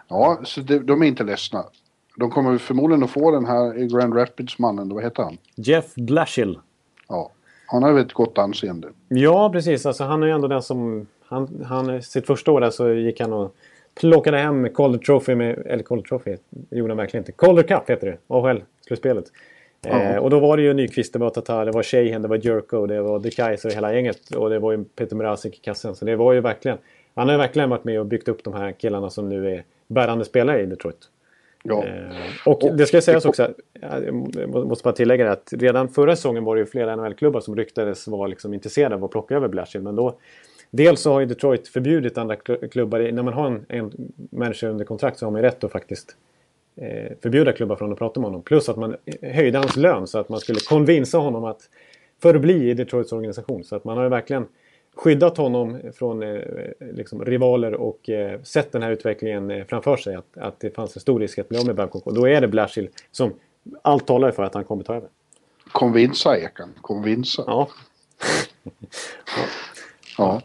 ja, 0.09 0.41
så 0.45 0.61
det, 0.61 0.79
de 0.79 1.03
är 1.03 1.07
inte 1.07 1.25
ledsna. 1.25 1.65
De 2.17 2.31
kommer 2.31 2.59
förmodligen 2.59 3.05
att 3.05 3.11
få 3.11 3.31
den 3.31 3.47
här 3.47 3.73
Grand 3.73 4.17
Rapids-mannen, 4.17 4.89
vad 4.95 5.05
heter 5.05 5.23
han? 5.23 5.39
Jeff 5.55 5.95
Blashill. 5.95 6.59
Ja, 7.09 7.31
han 7.67 7.83
har 7.83 7.93
väl 7.93 8.07
ett 8.07 8.13
gott 8.13 8.39
anseende. 8.39 8.89
Ja, 9.09 9.51
precis. 9.51 9.87
Alltså, 9.87 10.05
han 10.05 10.23
är 10.23 10.27
ju 10.27 10.33
ändå 10.33 10.49
den 10.49 10.63
som... 10.63 11.07
Han, 11.27 11.65
han, 11.69 12.03
sitt 12.03 12.27
första 12.27 12.53
år 12.53 12.61
där 12.61 12.71
så 12.71 12.93
gick 12.93 13.21
han 13.21 13.33
och 13.33 13.55
plockade 13.95 14.39
hem 14.39 14.69
Calder 14.75 14.99
Trophy 14.99 15.35
med... 15.35 15.59
Eller 15.67 15.83
Calder 15.83 16.05
Trophy 16.05 16.37
gjorde 16.71 16.91
han 16.91 16.97
verkligen 16.97 17.23
inte. 17.23 17.33
Calder 17.33 17.63
Cup 17.63 17.91
heter 17.91 18.07
det. 18.07 18.19
AHL-slutspelet. 18.27 19.25
Eh, 19.87 20.17
och 20.17 20.31
då 20.31 20.41
var 20.41 20.57
det 20.57 20.63
ju 20.63 20.75
Nyqvist, 20.75 21.13
det 21.13 21.19
var 21.19 21.31
Tatar, 21.31 21.65
det 21.65 21.73
var 21.73 21.83
Sheehan, 21.83 22.23
det 22.23 22.29
var 22.29 22.47
Jerko, 22.47 22.87
det 22.87 23.03
var 23.03 23.19
De 23.19 23.31
Kaiser 23.31 23.69
och 23.69 23.75
hela 23.75 23.95
gänget. 23.95 24.31
Och 24.37 24.51
det 24.51 24.59
var 24.59 24.73
ju 24.73 24.85
Peter 24.85 25.17
Mrazek 25.17 25.55
i 25.55 25.61
kassen. 25.61 25.95
Så 25.95 26.05
det 26.05 26.17
var 26.17 26.33
ju 26.33 26.41
verkligen... 26.41 26.79
Han 27.15 27.27
har 27.27 27.35
ju 27.35 27.39
verkligen 27.39 27.71
varit 27.71 27.85
med 27.85 28.01
och 28.01 28.07
byggt 28.07 28.29
upp 28.29 28.45
de 28.45 28.55
här 28.55 28.73
killarna 28.73 29.11
som 29.11 29.29
nu 29.29 29.51
är 29.51 29.65
bärande 29.87 30.25
spelare 30.25 30.63
i 30.63 30.67
Detroit. 30.67 31.09
Ja. 31.63 31.85
Eh, 31.85 32.47
och 32.47 32.77
det 32.77 32.87
ska 32.87 33.01
sägas 33.01 33.25
också, 33.25 33.51
jag 33.81 34.67
måste 34.67 34.85
bara 34.85 34.95
tillägga 34.95 35.25
det, 35.25 35.33
att 35.33 35.53
redan 35.53 35.89
förra 35.89 36.17
säsongen 36.17 36.45
var 36.45 36.57
det 36.57 36.61
ju 36.61 36.67
flera 36.67 36.97
NHL-klubbar 36.97 37.41
som 37.41 37.57
ryktades 37.57 38.09
vara 38.09 38.27
liksom 38.27 38.55
intresserade 38.55 38.95
av 38.95 39.05
att 39.05 39.11
plocka 39.11 39.37
över 39.37 39.49
Blashill. 39.49 39.83
Men 39.83 39.97
då, 39.97 40.19
dels 40.71 41.01
så 41.01 41.13
har 41.13 41.21
ju 41.21 41.27
Detroit 41.27 41.69
förbjudit 41.69 42.19
andra 42.19 42.37
klubbar, 42.71 43.13
när 43.13 43.23
man 43.23 43.35
har 43.35 43.47
en, 43.47 43.65
en 43.69 43.93
människa 44.31 44.69
under 44.69 44.85
kontrakt 44.85 45.19
så 45.19 45.27
har 45.27 45.31
man 45.31 45.41
ju 45.41 45.47
rätt 45.47 45.65
att 45.65 45.73
faktiskt 45.73 46.11
eh, 46.11 46.17
förbjuda 47.23 47.53
klubbar 47.53 47.77
från 47.77 47.93
att 47.93 47.99
prata 47.99 48.21
med 48.21 48.27
honom. 48.27 48.43
Plus 48.43 48.69
att 48.69 48.77
man 48.77 48.97
höjde 49.23 49.59
hans 49.59 49.77
lön 49.77 50.07
så 50.07 50.19
att 50.19 50.29
man 50.29 50.41
skulle 50.41 50.61
konvinsa 50.61 51.19
honom 51.19 51.45
att 51.45 51.69
förbli 52.23 52.71
i 52.71 52.75
Detroits 52.75 53.13
organisation. 53.13 53.65
Så 53.65 53.77
att 53.77 53.85
man 53.85 53.97
har 53.97 54.05
ju 54.05 54.11
verkligen 54.11 54.47
skyddat 54.97 55.37
honom 55.37 55.81
från 55.95 56.23
eh, 56.23 56.41
liksom, 56.79 57.25
rivaler 57.25 57.75
och 57.75 58.09
eh, 58.09 58.43
sett 58.43 58.73
den 58.73 58.83
här 58.83 58.91
utvecklingen 58.91 59.51
eh, 59.51 59.65
framför 59.65 59.97
sig. 59.97 60.15
Att, 60.15 60.39
att 60.39 60.61
det 60.61 60.71
fanns 60.71 60.97
en 60.97 61.01
stor 61.01 61.21
risk 61.21 61.39
att 61.39 61.49
bli 61.49 61.59
av 61.59 61.67
med 61.67 61.75
Babcock. 61.75 62.07
Och 62.07 62.15
då 62.15 62.29
är 62.29 62.41
det 62.41 62.49
Blashill 62.49 62.89
som 63.13 63.33
allt 63.83 64.07
talar 64.07 64.31
för 64.31 64.43
att 64.43 64.55
han 64.55 64.65
kommer 64.65 64.85
ta 64.85 64.95
över. 64.95 65.09
Konvinsa 65.73 66.39
Ekan, 66.39 66.73
konvinsa. 66.81 67.45
Ja. 67.47 67.69
ja. 69.37 69.43
ja. 70.19 70.43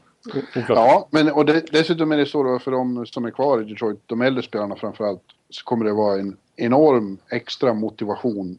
Ja, 0.67 1.07
men 1.11 1.31
och 1.31 1.45
det, 1.45 1.71
dessutom 1.71 2.11
är 2.11 2.17
det 2.17 2.25
så 2.25 2.43
då 2.43 2.59
för 2.59 2.71
de 2.71 3.05
som 3.05 3.25
är 3.25 3.31
kvar 3.31 3.61
i 3.61 3.63
Detroit, 3.63 3.99
de 4.05 4.21
äldre 4.21 4.43
spelarna 4.43 4.75
framförallt, 4.75 5.23
så 5.49 5.63
kommer 5.63 5.85
det 5.85 5.93
vara 5.93 6.19
en 6.19 6.37
enorm 6.55 7.17
extra 7.29 7.73
motivation 7.73 8.57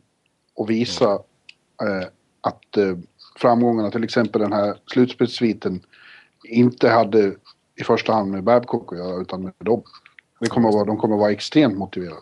att 0.58 0.68
visa 0.68 1.12
eh, 1.82 2.08
att 2.40 2.76
eh, 2.76 2.96
framgångarna, 3.36 3.90
till 3.90 4.04
exempel 4.04 4.40
den 4.40 4.52
här 4.52 4.76
slutspelssviten, 4.86 5.82
inte 6.44 6.88
hade 6.88 7.34
i 7.76 7.84
första 7.84 8.12
hand 8.12 8.30
med 8.30 8.44
Babcock 8.44 8.92
att 8.92 8.98
göra 8.98 9.20
utan 9.20 9.42
med 9.42 9.52
dem. 9.58 9.82
Det 10.40 10.46
kommer 10.46 10.68
att 10.68 10.74
vara, 10.74 10.84
de 10.84 10.96
kommer 10.96 11.14
att 11.14 11.20
vara 11.20 11.32
extremt 11.32 11.78
motiverade. 11.78 12.20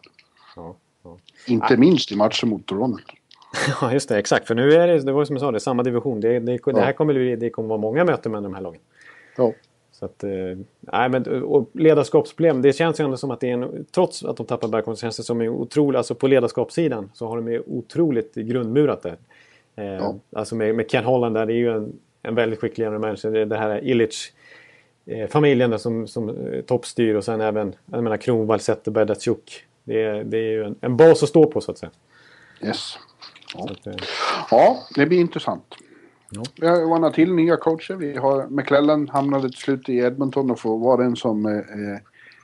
Ja, 0.56 0.76
ja. 1.02 1.18
Inte 1.46 1.66
ja. 1.70 1.76
minst 1.76 2.12
i 2.12 2.16
matcher 2.16 2.46
mot 2.46 2.66
Toronto. 2.66 3.02
Ja, 3.80 3.92
just 3.92 4.08
det. 4.08 4.18
Exakt. 4.18 4.46
För 4.46 4.54
nu 4.54 4.72
är 4.72 4.86
det, 4.86 4.98
det 4.98 5.12
var 5.12 5.24
som 5.24 5.36
jag 5.36 5.40
sa, 5.40 5.50
det 5.50 5.58
är 5.58 5.60
samma 5.60 5.82
division. 5.82 6.20
Det, 6.20 6.38
det, 6.38 6.58
det 6.64 6.80
här 6.80 6.92
kommer, 6.92 7.36
det 7.36 7.50
kommer 7.50 7.68
vara 7.68 7.80
många 7.80 8.04
möten 8.04 8.32
med 8.32 8.42
de 8.42 8.54
här 8.54 8.60
lagen. 8.60 8.80
Ja. 9.38 9.52
Så 9.92 10.04
att, 10.04 10.24
eh, 10.24 10.30
nej, 10.80 11.08
men, 11.08 11.42
och 11.42 11.70
ledarskapsproblem, 11.72 12.62
det 12.62 12.72
känns 12.72 13.00
ju 13.00 13.04
ändå 13.04 13.16
som 13.16 13.30
att 13.30 13.40
det 13.40 13.50
är 13.50 13.52
en, 13.52 13.86
trots 13.90 14.24
att 14.24 14.36
de 14.36 14.46
tappar 14.46 14.68
Bergholm 14.68 14.96
så 14.96 15.00
känns 15.00 15.16
det 15.16 15.22
som 15.22 15.40
en 15.40 15.48
otrolig, 15.48 15.98
alltså 15.98 16.14
på 16.14 16.26
ledarskapssidan 16.26 17.10
så 17.14 17.26
har 17.26 17.36
de 17.36 17.52
ju 17.52 17.62
otroligt 17.66 18.34
grundmurat 18.34 19.02
det. 19.02 19.16
Eh, 19.76 19.84
ja. 19.84 20.14
Alltså 20.32 20.54
med, 20.54 20.74
med 20.74 20.90
Ken 20.90 21.04
Holland 21.04 21.34
där, 21.34 21.46
det 21.46 21.52
är 21.52 21.56
ju 21.56 21.72
en, 21.72 21.92
en 22.22 22.34
väldigt 22.34 22.60
skicklig 22.60 22.84
general 22.84 23.00
manager. 23.00 23.30
Det, 23.30 23.44
det 23.44 23.56
här 23.56 23.84
Illich 23.84 24.32
eh, 25.06 25.28
familjen 25.28 25.78
som, 25.78 26.06
som 26.06 26.28
eh, 26.28 26.60
toppstyr 26.60 27.14
och 27.14 27.24
sen 27.24 27.40
även 27.40 27.74
jag 27.86 28.04
menar, 28.04 28.16
Kronwall, 28.16 28.60
Zetterberg, 28.60 29.06
Datsjuk. 29.06 29.64
Det 29.84 30.02
är, 30.02 30.24
det 30.24 30.38
är 30.38 30.50
ju 30.50 30.64
en, 30.64 30.76
en 30.80 30.96
bas 30.96 31.22
att 31.22 31.28
stå 31.28 31.46
på 31.46 31.60
så 31.60 31.70
att 31.70 31.78
säga. 31.78 31.92
Yes. 32.64 32.98
Ja, 33.54 33.68
att, 33.70 33.86
eh, 33.86 33.94
ja 34.50 34.78
det 34.94 35.06
blir 35.06 35.20
intressant. 35.20 35.74
Ja. 36.30 36.42
Vi 36.60 36.66
har 36.66 36.98
några 36.98 37.10
till 37.10 37.34
nya 37.34 37.56
coacher. 37.56 37.94
Vi 37.94 38.16
har 38.16 38.46
McClellan 38.48 39.08
hamnade 39.08 39.48
till 39.48 39.58
slut 39.58 39.88
i 39.88 39.96
Edmonton 39.96 40.50
och 40.50 40.60
får 40.60 40.78
vara 40.78 41.02
den 41.02 41.16
som 41.16 41.46
eh, 41.46 41.62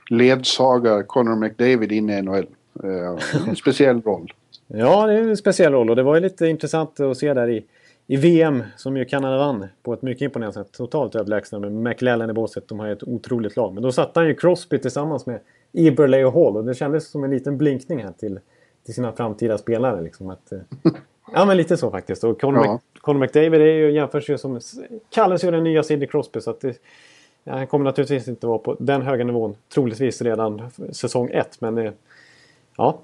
ledsagar 0.09 1.03
Connor 1.03 1.35
McDavid 1.35 1.91
in 1.91 2.09
i 2.09 2.21
NHL. 2.21 2.47
Eh, 2.83 3.47
en 3.47 3.55
speciell 3.55 4.01
roll. 4.01 4.33
Ja, 4.67 5.07
det 5.07 5.13
är 5.13 5.21
en 5.21 5.37
speciell 5.37 5.73
roll 5.73 5.89
och 5.89 5.95
det 5.95 6.03
var 6.03 6.15
ju 6.15 6.21
lite 6.21 6.47
intressant 6.47 6.99
att 6.99 7.17
se 7.17 7.33
där 7.33 7.49
i, 7.49 7.65
i 8.07 8.17
VM 8.17 8.63
som 8.77 8.97
ju 8.97 9.05
Kanada 9.05 9.37
vann 9.37 9.67
på 9.83 9.93
ett 9.93 10.01
mycket 10.01 10.21
imponerande 10.21 10.53
sätt. 10.53 10.71
Totalt 10.71 11.15
överlägsna 11.15 11.59
med 11.59 11.71
McLellan 11.71 12.29
i 12.29 12.33
båset. 12.33 12.67
De 12.67 12.79
har 12.79 12.87
ju 12.87 12.93
ett 12.93 13.03
otroligt 13.03 13.55
lag. 13.55 13.73
Men 13.73 13.83
då 13.83 13.91
satte 13.91 14.19
han 14.19 14.27
ju 14.27 14.35
Crosby 14.35 14.79
tillsammans 14.79 15.25
med 15.25 15.39
Eberle 15.73 16.25
och 16.25 16.33
Hall 16.33 16.57
och 16.57 16.65
det 16.65 16.73
kändes 16.73 17.11
som 17.11 17.23
en 17.23 17.31
liten 17.31 17.57
blinkning 17.57 18.03
här 18.03 18.11
till, 18.11 18.39
till 18.85 18.93
sina 18.93 19.11
framtida 19.11 19.57
spelare. 19.57 20.01
Liksom, 20.01 20.29
att, 20.29 20.51
eh, 20.51 20.59
ja, 21.33 21.45
men 21.45 21.57
lite 21.57 21.77
så 21.77 21.91
faktiskt. 21.91 22.23
Och 22.23 22.41
Conor, 22.41 22.65
ja. 22.65 22.79
Conor 23.01 23.19
McDavid 23.19 23.61
är 23.61 23.65
ju, 23.65 23.91
jämförs 23.91 24.29
ju 24.29 24.37
som... 24.37 24.59
Kallas 25.09 25.43
ju 25.43 25.51
den 25.51 25.63
nya 25.63 25.83
Sidney 25.83 26.07
Crosby 26.07 26.41
så 26.41 26.49
att 26.49 26.61
det, 26.61 26.77
han 27.45 27.67
kommer 27.67 27.85
naturligtvis 27.85 28.27
inte 28.27 28.47
vara 28.47 28.57
på 28.57 28.75
den 28.79 29.01
höga 29.01 29.23
nivån. 29.23 29.55
Troligtvis 29.73 30.21
redan 30.21 30.61
säsong 30.91 31.29
ett. 31.33 31.61
Men 31.61 31.77
eh, 31.77 31.91
ja, 32.77 32.99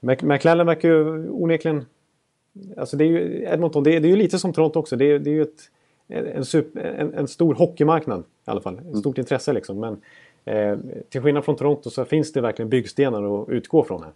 McLaren 0.00 0.66
verkar 0.66 0.88
ju 0.88 1.30
onekligen... 1.30 1.86
Alltså 2.76 2.96
det 2.96 3.04
är 3.04 3.08
ju 3.08 3.44
Edmonton, 3.44 3.84
det 3.84 3.96
är, 3.96 4.00
det 4.00 4.08
är 4.08 4.10
ju 4.10 4.16
lite 4.16 4.38
som 4.38 4.52
Toronto 4.52 4.78
också. 4.78 4.96
Det 4.96 5.04
är, 5.04 5.18
det 5.18 5.30
är 5.30 5.34
ju 5.34 5.42
ett, 5.42 5.70
en, 6.08 6.44
super, 6.44 6.84
en, 6.84 7.14
en, 7.14 7.28
stor 7.28 7.54
hockeymarknad 7.54 8.20
i 8.20 8.50
alla 8.50 8.60
fall. 8.60 8.74
Ett 8.74 8.80
mm. 8.80 8.96
stort 8.96 9.18
intresse 9.18 9.52
liksom. 9.52 9.80
Men 9.80 10.00
eh, 10.44 10.78
till 11.08 11.20
skillnad 11.22 11.44
från 11.44 11.56
Toronto 11.56 11.90
så 11.90 12.04
finns 12.04 12.32
det 12.32 12.40
verkligen 12.40 12.68
byggstenar 12.68 13.42
att 13.42 13.48
utgå 13.48 13.84
från 13.84 14.02
här. 14.02 14.12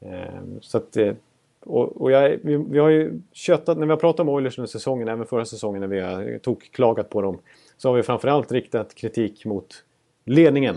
Eh, 0.00 0.40
så 0.60 0.78
att, 0.78 0.96
eh, 0.96 1.14
och, 1.60 2.02
och 2.02 2.10
jag, 2.10 2.38
vi, 2.42 2.56
vi, 2.56 2.78
har 2.78 2.88
ju 2.88 3.20
köttat, 3.32 3.78
när 3.78 3.86
vi 3.86 3.90
har 3.90 3.98
pratat 3.98 4.20
om 4.20 4.28
Oilers 4.28 4.58
under 4.58 4.68
säsongen, 4.68 5.08
även 5.08 5.26
förra 5.26 5.44
säsongen 5.44 5.80
när 5.80 5.88
vi 5.88 6.00
har 6.00 6.38
tog 6.38 6.62
klagat 6.72 7.10
på 7.10 7.22
dem. 7.22 7.38
Så 7.76 7.88
har 7.88 7.96
vi 7.96 8.02
framförallt 8.02 8.52
riktat 8.52 8.94
kritik 8.94 9.44
mot 9.44 9.84
ledningen. 10.24 10.76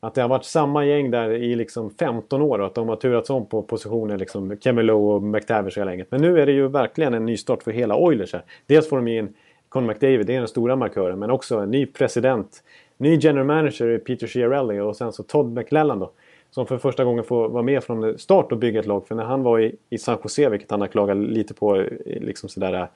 Att 0.00 0.14
det 0.14 0.22
har 0.22 0.28
varit 0.28 0.44
samma 0.44 0.84
gäng 0.84 1.10
där 1.10 1.30
i 1.30 1.56
liksom 1.56 1.90
15 1.90 2.42
år 2.42 2.58
och 2.58 2.66
att 2.66 2.74
de 2.74 2.88
har 2.88 2.96
turats 2.96 3.30
om 3.30 3.46
på 3.46 3.62
positioner. 3.62 4.18
Liksom 4.18 4.56
Kevin 4.60 4.86
Lowe 4.86 5.14
och 5.14 5.22
McTavish 5.22 5.78
hela 5.78 5.90
gänget. 5.90 6.10
Men 6.10 6.20
nu 6.20 6.40
är 6.40 6.46
det 6.46 6.52
ju 6.52 6.68
verkligen 6.68 7.14
en 7.14 7.26
nystart 7.26 7.62
för 7.62 7.70
hela 7.70 7.96
Oilers 7.96 8.32
här. 8.32 8.42
Dels 8.66 8.88
får 8.88 8.96
de 8.96 9.08
in 9.08 9.34
Conor 9.68 9.86
McDavid, 9.86 10.26
det 10.26 10.34
är 10.34 10.38
den 10.38 10.48
stora 10.48 10.76
markören. 10.76 11.18
Men 11.18 11.30
också 11.30 11.58
en 11.58 11.70
ny 11.70 11.86
president. 11.86 12.62
Ny 12.96 13.16
general 13.16 13.46
manager 13.46 13.98
Peter 13.98 14.26
Chiarelli 14.26 14.80
och 14.80 14.96
sen 14.96 15.12
så 15.12 15.22
Todd 15.22 15.52
McLellan 15.52 15.98
då. 15.98 16.12
Som 16.54 16.66
för 16.66 16.78
första 16.78 17.04
gången 17.04 17.24
får 17.24 17.48
vara 17.48 17.62
med 17.62 17.84
från 17.84 18.18
start 18.18 18.52
och 18.52 18.58
bygga 18.58 18.80
ett 18.80 18.86
lag. 18.86 19.06
För 19.06 19.14
när 19.14 19.24
han 19.24 19.42
var 19.42 19.60
i, 19.60 19.76
i 19.90 19.98
San 19.98 20.18
Jose, 20.22 20.48
vilket 20.48 20.70
han 20.70 20.80
har 20.80 20.88
klagat 20.88 21.16
lite 21.16 21.54
på 21.54 21.86
liksom 22.04 22.48
sådär 22.48 22.88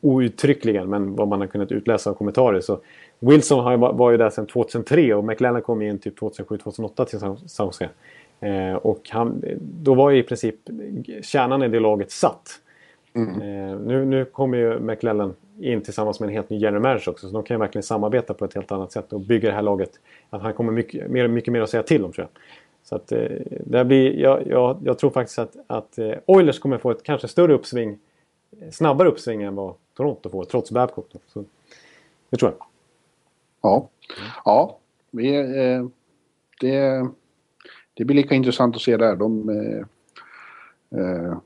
outtryckligen, 0.00 0.90
men 0.90 1.16
vad 1.16 1.28
man 1.28 1.40
har 1.40 1.46
kunnat 1.46 1.72
utläsa 1.72 2.10
av 2.10 2.14
kommentarer. 2.14 2.60
Så 2.60 2.80
Wilson 3.18 3.80
var 3.80 4.10
ju 4.10 4.16
där 4.16 4.30
sedan 4.30 4.46
2003 4.46 5.14
och 5.14 5.24
McLennan 5.24 5.62
kom 5.62 5.82
in 5.82 5.98
typ 5.98 6.18
2007-2008 6.18 7.04
till 7.04 7.18
San 7.48 7.66
Jose. 7.66 7.88
Eh, 8.40 8.74
och 8.74 9.00
han, 9.10 9.44
då 9.60 9.94
var 9.94 10.10
ju 10.10 10.18
i 10.18 10.22
princip 10.22 10.56
kärnan 11.22 11.62
i 11.62 11.68
det 11.68 11.80
laget 11.80 12.10
satt. 12.10 12.48
Mm. 13.14 13.30
Eh, 13.30 13.78
nu, 13.78 14.04
nu 14.04 14.24
kommer 14.24 14.58
ju 14.58 14.80
McLellan 14.80 15.34
in 15.60 15.80
tillsammans 15.80 16.20
med 16.20 16.26
en 16.26 16.34
helt 16.34 16.50
ny 16.50 16.58
general 16.58 16.82
manager 16.82 17.10
också. 17.10 17.28
Så 17.28 17.34
de 17.34 17.42
kan 17.42 17.54
ju 17.54 17.58
verkligen 17.58 17.82
samarbeta 17.82 18.34
på 18.34 18.44
ett 18.44 18.54
helt 18.54 18.72
annat 18.72 18.92
sätt 18.92 19.12
och 19.12 19.20
bygga 19.20 19.48
det 19.48 19.54
här 19.54 19.62
laget. 19.62 19.90
Att 20.30 20.42
han 20.42 20.52
kommer 20.52 20.72
mycket 20.72 21.10
mer, 21.10 21.28
mycket 21.28 21.52
mer 21.52 21.60
att 21.60 21.70
säga 21.70 21.82
till 21.82 22.04
om 22.04 22.12
tror 22.12 22.28
jag. 22.32 22.42
Så 22.88 22.96
att, 22.96 23.12
eh, 23.12 23.28
det 23.66 23.84
blir, 23.84 24.16
jag, 24.16 24.46
jag, 24.46 24.78
jag, 24.84 24.98
tror 24.98 25.10
faktiskt 25.10 25.38
att, 25.38 25.56
att 25.66 25.98
eh, 25.98 26.12
Oilers 26.26 26.58
kommer 26.58 26.78
få 26.78 26.90
ett 26.90 27.02
kanske 27.02 27.28
större 27.28 27.54
uppsving. 27.54 27.98
Snabbare 28.70 29.08
uppsving 29.08 29.42
än 29.42 29.54
vad 29.54 29.74
Toronto 29.96 30.30
får, 30.30 30.44
trots 30.44 30.70
Babcock. 30.70 31.06
Så, 31.26 31.44
det 32.30 32.36
tror 32.36 32.50
jag. 32.50 32.66
Ja, 33.62 33.88
ja 34.44 34.78
vi, 35.10 35.34
eh, 35.36 35.86
det, 36.60 37.06
det 37.94 38.04
blir 38.04 38.16
lika 38.16 38.34
intressant 38.34 38.76
att 38.76 38.82
se 38.82 38.96
där. 38.96 39.16
De, 39.16 39.48
eh, 39.48 39.78
eh, 41.00 41.38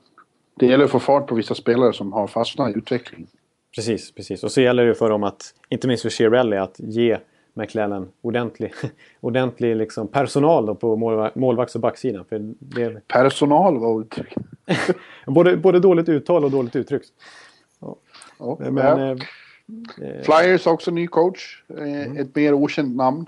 det 0.55 0.67
gäller 0.67 0.85
att 0.85 0.91
få 0.91 1.01
fart 1.01 1.27
på 1.27 1.35
vissa 1.35 1.55
spelare 1.55 1.93
som 1.93 2.13
har 2.13 2.27
fastnat 2.27 2.71
i 2.71 2.79
utvecklingen. 2.79 3.29
Precis, 3.75 4.13
precis. 4.15 4.45
Och 4.45 4.53
så 4.53 4.61
gäller 4.61 4.87
det 4.87 4.95
för 4.95 5.11
dem 5.11 5.23
att, 5.23 5.55
inte 5.69 5.89
minst 5.89 6.03
för 6.03 6.11
Shirelli, 6.11 6.57
att 6.57 6.77
ge 6.79 7.19
McLellan 7.55 8.09
ordentlig, 8.21 8.73
ordentlig 9.21 9.77
liksom 9.77 10.09
personal 10.09 10.67
då 10.67 10.75
på 10.75 10.97
målvakts 11.35 11.75
och 11.75 11.81
backsidan. 11.81 12.25
För 12.25 12.55
det... 12.59 13.09
Personal 13.09 13.79
var 13.79 14.01
uttryck. 14.01 14.35
både, 15.27 15.57
både 15.57 15.81
dåligt 15.81 16.09
uttal 16.09 16.45
och 16.45 16.51
dåligt 16.51 16.77
uttryck. 16.77 17.03
Ja. 17.81 17.97
Ja, 18.39 18.57
Men, 18.59 18.77
ja. 18.77 19.11
Eh, 19.11 19.17
Eh, 20.03 20.23
Flyers 20.23 20.67
också 20.67 20.91
ny 20.91 21.07
coach. 21.07 21.63
Eh, 21.69 21.83
mm. 21.83 22.17
Ett 22.17 22.35
mer 22.35 22.53
okänt 22.53 22.97
namn. 22.97 23.27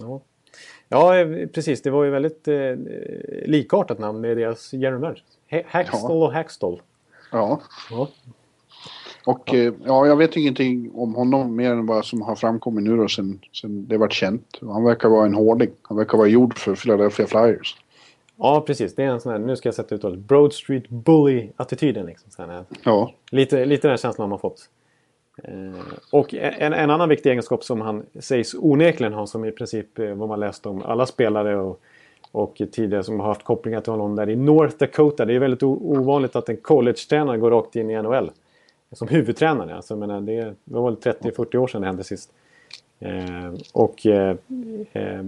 Ja. 0.00 0.20
ja, 0.88 1.18
eh, 1.18 1.46
precis. 1.48 1.82
Det 1.82 1.90
var 1.90 2.04
ju 2.04 2.10
väldigt 2.10 2.48
eh, 2.48 2.76
likartat 3.46 3.98
namn 3.98 4.20
med 4.20 4.36
deras 4.36 4.72
general. 4.72 5.22
Hackstall 5.66 6.22
och 6.22 6.32
Hackstall. 6.32 6.82
Ja. 7.32 7.60
Och 9.24 9.42
ja. 9.52 9.72
ja, 9.84 10.06
jag 10.06 10.16
vet 10.16 10.36
ingenting 10.36 10.90
om 10.94 11.14
honom 11.14 11.56
mer 11.56 11.70
än 11.70 11.86
vad 11.86 12.04
som 12.04 12.22
har 12.22 12.34
framkommit 12.34 12.84
nu 12.84 12.96
då 12.96 13.08
sen, 13.08 13.40
sen 13.52 13.88
det 13.88 13.98
varit 13.98 14.12
känt. 14.12 14.58
Han 14.60 14.84
verkar 14.84 15.08
vara 15.08 15.26
en 15.26 15.34
hårding. 15.34 15.70
Han 15.82 15.96
verkar 15.96 16.18
vara 16.18 16.28
gjord 16.28 16.58
för 16.58 16.74
Philadelphia 16.74 17.26
Flyers. 17.26 17.76
Ja, 18.36 18.64
precis. 18.66 18.94
Det 18.94 19.04
är 19.04 19.08
en 19.08 19.20
sån 19.20 19.32
här, 19.32 19.38
nu 19.38 19.56
ska 19.56 19.66
jag 19.66 19.74
sätta 19.74 19.94
ut 19.94 20.04
ordet, 20.04 20.18
Broad 20.18 20.52
Street 20.52 20.88
Bully-attityden. 20.88 22.06
Liksom, 22.06 22.64
ja. 22.84 23.12
Lite, 23.30 23.64
lite 23.64 23.88
den 23.88 23.98
känslan 23.98 24.24
har 24.24 24.28
man 24.28 24.38
fått. 24.38 24.68
Eh, 25.44 25.80
och 26.12 26.34
en, 26.34 26.72
en, 26.72 26.90
annan 26.90 27.08
viktig 27.08 27.30
egenskap 27.30 27.64
som 27.64 27.80
han 27.80 28.06
sägs 28.20 28.54
onekligen 28.54 29.12
ha 29.12 29.26
som 29.26 29.44
i 29.44 29.52
princip 29.52 29.98
eh, 29.98 30.14
vad 30.14 30.28
man 30.28 30.40
läst 30.40 30.66
om 30.66 30.82
alla 30.82 31.06
spelare 31.06 31.56
och, 31.56 31.80
och 32.32 32.60
tidigare 32.72 33.04
som 33.04 33.20
har 33.20 33.26
haft 33.26 33.44
kopplingar 33.44 33.80
till 33.80 33.92
honom 33.92 34.16
där 34.16 34.28
i 34.28 34.36
North 34.36 34.76
Dakota. 34.78 35.24
Det 35.24 35.34
är 35.34 35.38
väldigt 35.38 35.62
ovanligt 35.62 36.36
att 36.36 36.48
en 36.48 36.56
college-tränare 36.56 37.38
går 37.38 37.50
rakt 37.50 37.76
in 37.76 37.90
i 37.90 38.02
NHL 38.02 38.30
som 38.92 39.08
huvudtränare. 39.08 39.76
Alltså, 39.76 39.94
jag 39.94 39.98
menar, 39.98 40.20
det, 40.20 40.54
var 40.64 40.90
väl 40.90 40.96
30-40 40.96 41.56
år 41.56 41.66
sedan 41.66 41.80
det 41.80 41.86
hände 41.86 42.04
sist. 42.04 42.32
Eh, 43.00 43.52
och 43.72 44.06
eh, 44.06 44.36
eh, 44.92 45.22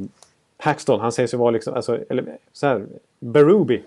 Paxton, 0.59 1.01
han 1.01 1.13
sägs 1.13 1.35
ju 1.35 1.39
vara 1.39 1.51
liksom, 1.51 1.75
alltså, 1.75 1.99
eller 2.09 2.39
så 2.53 2.67
här, 2.67 2.87
Berube. 3.21 3.81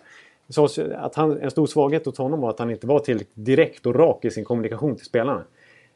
att 0.96 1.16
han, 1.16 1.40
en 1.40 1.52
stor 1.52 1.66
svaghet 1.66 2.06
hos 2.06 2.18
honom 2.18 2.42
var 2.42 2.50
att 2.50 2.60
han 2.60 2.72
inte 2.72 2.88
var 2.88 3.00
tillräckligt 3.00 3.46
direkt 3.46 3.86
och 3.86 3.96
rak 3.96 4.26
i 4.26 4.32
sin 4.32 4.46
kommunikation 4.46 4.96
till 4.96 5.06
spelarna 5.06 5.44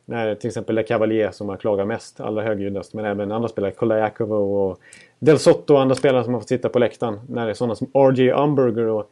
när 0.08 0.36
till 0.36 0.48
exempel 0.48 0.76
Le 0.76 0.84
Cavalier 0.84 1.32
som 1.32 1.50
har 1.50 1.58
klagat 1.58 1.88
mest, 1.88 2.20
allra 2.20 2.44
högljuddast, 2.44 2.94
men 2.94 3.06
även 3.06 3.32
andra 3.32 3.48
spelare, 3.48 3.72
Kolajakov 3.72 4.34
och 4.34 4.80
Del 5.20 5.40
Sotto 5.40 5.74
och 5.74 5.82
andra 5.82 5.96
spelare 5.96 6.24
som 6.24 6.34
har 6.34 6.42
fått 6.42 6.50
sitta 6.50 6.70
på 6.70 6.80
läktaren. 6.80 7.20
När 7.30 7.46
det 7.46 7.52
är 7.52 7.54
sådana 7.54 7.76
som 7.76 7.88
RJ 7.94 8.32
Umberger 8.32 8.88
och 8.88 9.12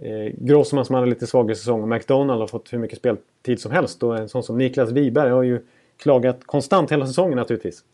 eh, 0.00 0.32
Grossman 0.38 0.84
som 0.84 0.94
hade 0.94 1.06
lite 1.06 1.26
svagare 1.26 1.56
säsong 1.56 1.82
och 1.82 1.88
McDonald 1.88 2.40
har 2.40 2.46
fått 2.46 2.72
hur 2.72 2.78
mycket 2.78 2.98
speltid 2.98 3.60
som 3.60 3.72
helst. 3.72 4.02
Och 4.02 4.18
en 4.18 4.28
sån 4.28 4.42
som 4.42 4.58
Niklas 4.58 4.90
Wiberg 4.90 5.30
har 5.30 5.42
ju 5.42 5.60
klagat 5.96 6.44
konstant 6.44 6.92
hela 6.92 7.06
säsongen 7.06 7.36
naturligtvis. 7.36 7.84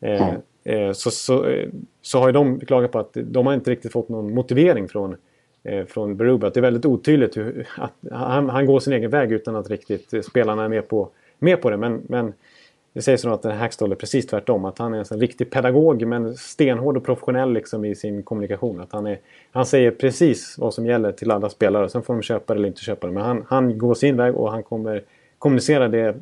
Eh, 0.00 0.34
eh, 0.64 0.92
så, 0.92 1.10
så, 1.10 1.46
eh, 1.46 1.68
så 2.02 2.18
har 2.18 2.28
ju 2.28 2.32
de 2.32 2.60
klagat 2.60 2.92
på 2.92 2.98
att 2.98 3.16
de 3.24 3.46
har 3.46 3.54
inte 3.54 3.70
riktigt 3.70 3.92
fått 3.92 4.08
någon 4.08 4.34
motivering 4.34 4.88
från 4.88 5.16
eh, 5.64 5.84
från 5.84 6.16
Berube. 6.16 6.46
Att 6.46 6.54
det 6.54 6.60
är 6.60 6.62
väldigt 6.62 6.86
otydligt 6.86 7.36
hur, 7.36 7.68
att 7.76 7.92
han, 8.10 8.50
han, 8.50 8.66
går 8.66 8.80
sin 8.80 8.92
egen 8.92 9.10
väg 9.10 9.32
utan 9.32 9.56
att 9.56 9.70
riktigt 9.70 10.14
eh, 10.14 10.20
spelarna 10.20 10.64
är 10.64 10.68
med 10.68 10.88
på, 10.88 11.08
med 11.38 11.62
på 11.62 11.70
det. 11.70 11.76
Men, 11.76 12.02
men 12.08 12.32
det 12.92 13.02
sägs 13.02 13.24
nog 13.24 13.34
att 13.34 13.44
Hackstall 13.44 13.92
är 13.92 13.96
precis 13.96 14.26
tvärtom. 14.26 14.64
Att 14.64 14.78
han 14.78 14.94
är 14.94 15.12
en 15.12 15.20
riktig 15.20 15.50
pedagog 15.50 16.06
men 16.06 16.36
stenhård 16.36 16.96
och 16.96 17.04
professionell 17.04 17.52
liksom 17.52 17.84
i 17.84 17.94
sin 17.94 18.22
kommunikation. 18.22 18.80
Att 18.80 18.92
han, 18.92 19.06
är, 19.06 19.18
han 19.52 19.66
säger 19.66 19.90
precis 19.90 20.58
vad 20.58 20.74
som 20.74 20.86
gäller 20.86 21.12
till 21.12 21.30
alla 21.30 21.50
spelare. 21.50 21.88
Sen 21.88 22.02
får 22.02 22.14
de 22.14 22.22
köpa 22.22 22.54
det 22.54 22.58
eller 22.58 22.68
inte 22.68 22.80
köpa 22.80 23.06
det. 23.06 23.12
Men 23.12 23.22
han, 23.22 23.44
han 23.48 23.78
går 23.78 23.94
sin 23.94 24.16
väg 24.16 24.34
och 24.34 24.50
han 24.50 24.62
kommer 24.62 25.02
kommunicera 25.38 25.88
det 25.88 26.08
eh, 26.08 26.14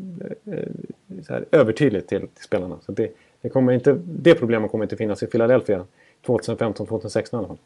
så 1.26 1.32
här, 1.32 1.44
övertydligt 1.50 2.08
till, 2.08 2.20
till 2.20 2.44
spelarna. 2.44 2.76
Så 2.86 2.92
det, 2.92 3.10
det, 3.40 3.48
kommer 3.48 3.72
inte, 3.72 4.00
det 4.04 4.34
problemet 4.34 4.70
kommer 4.70 4.84
inte 4.84 4.96
finnas 4.96 5.22
i 5.22 5.26
Philadelphia 5.26 5.84
2015-2016 6.26 7.34
i 7.34 7.36
alla 7.36 7.48
fall. 7.48 7.58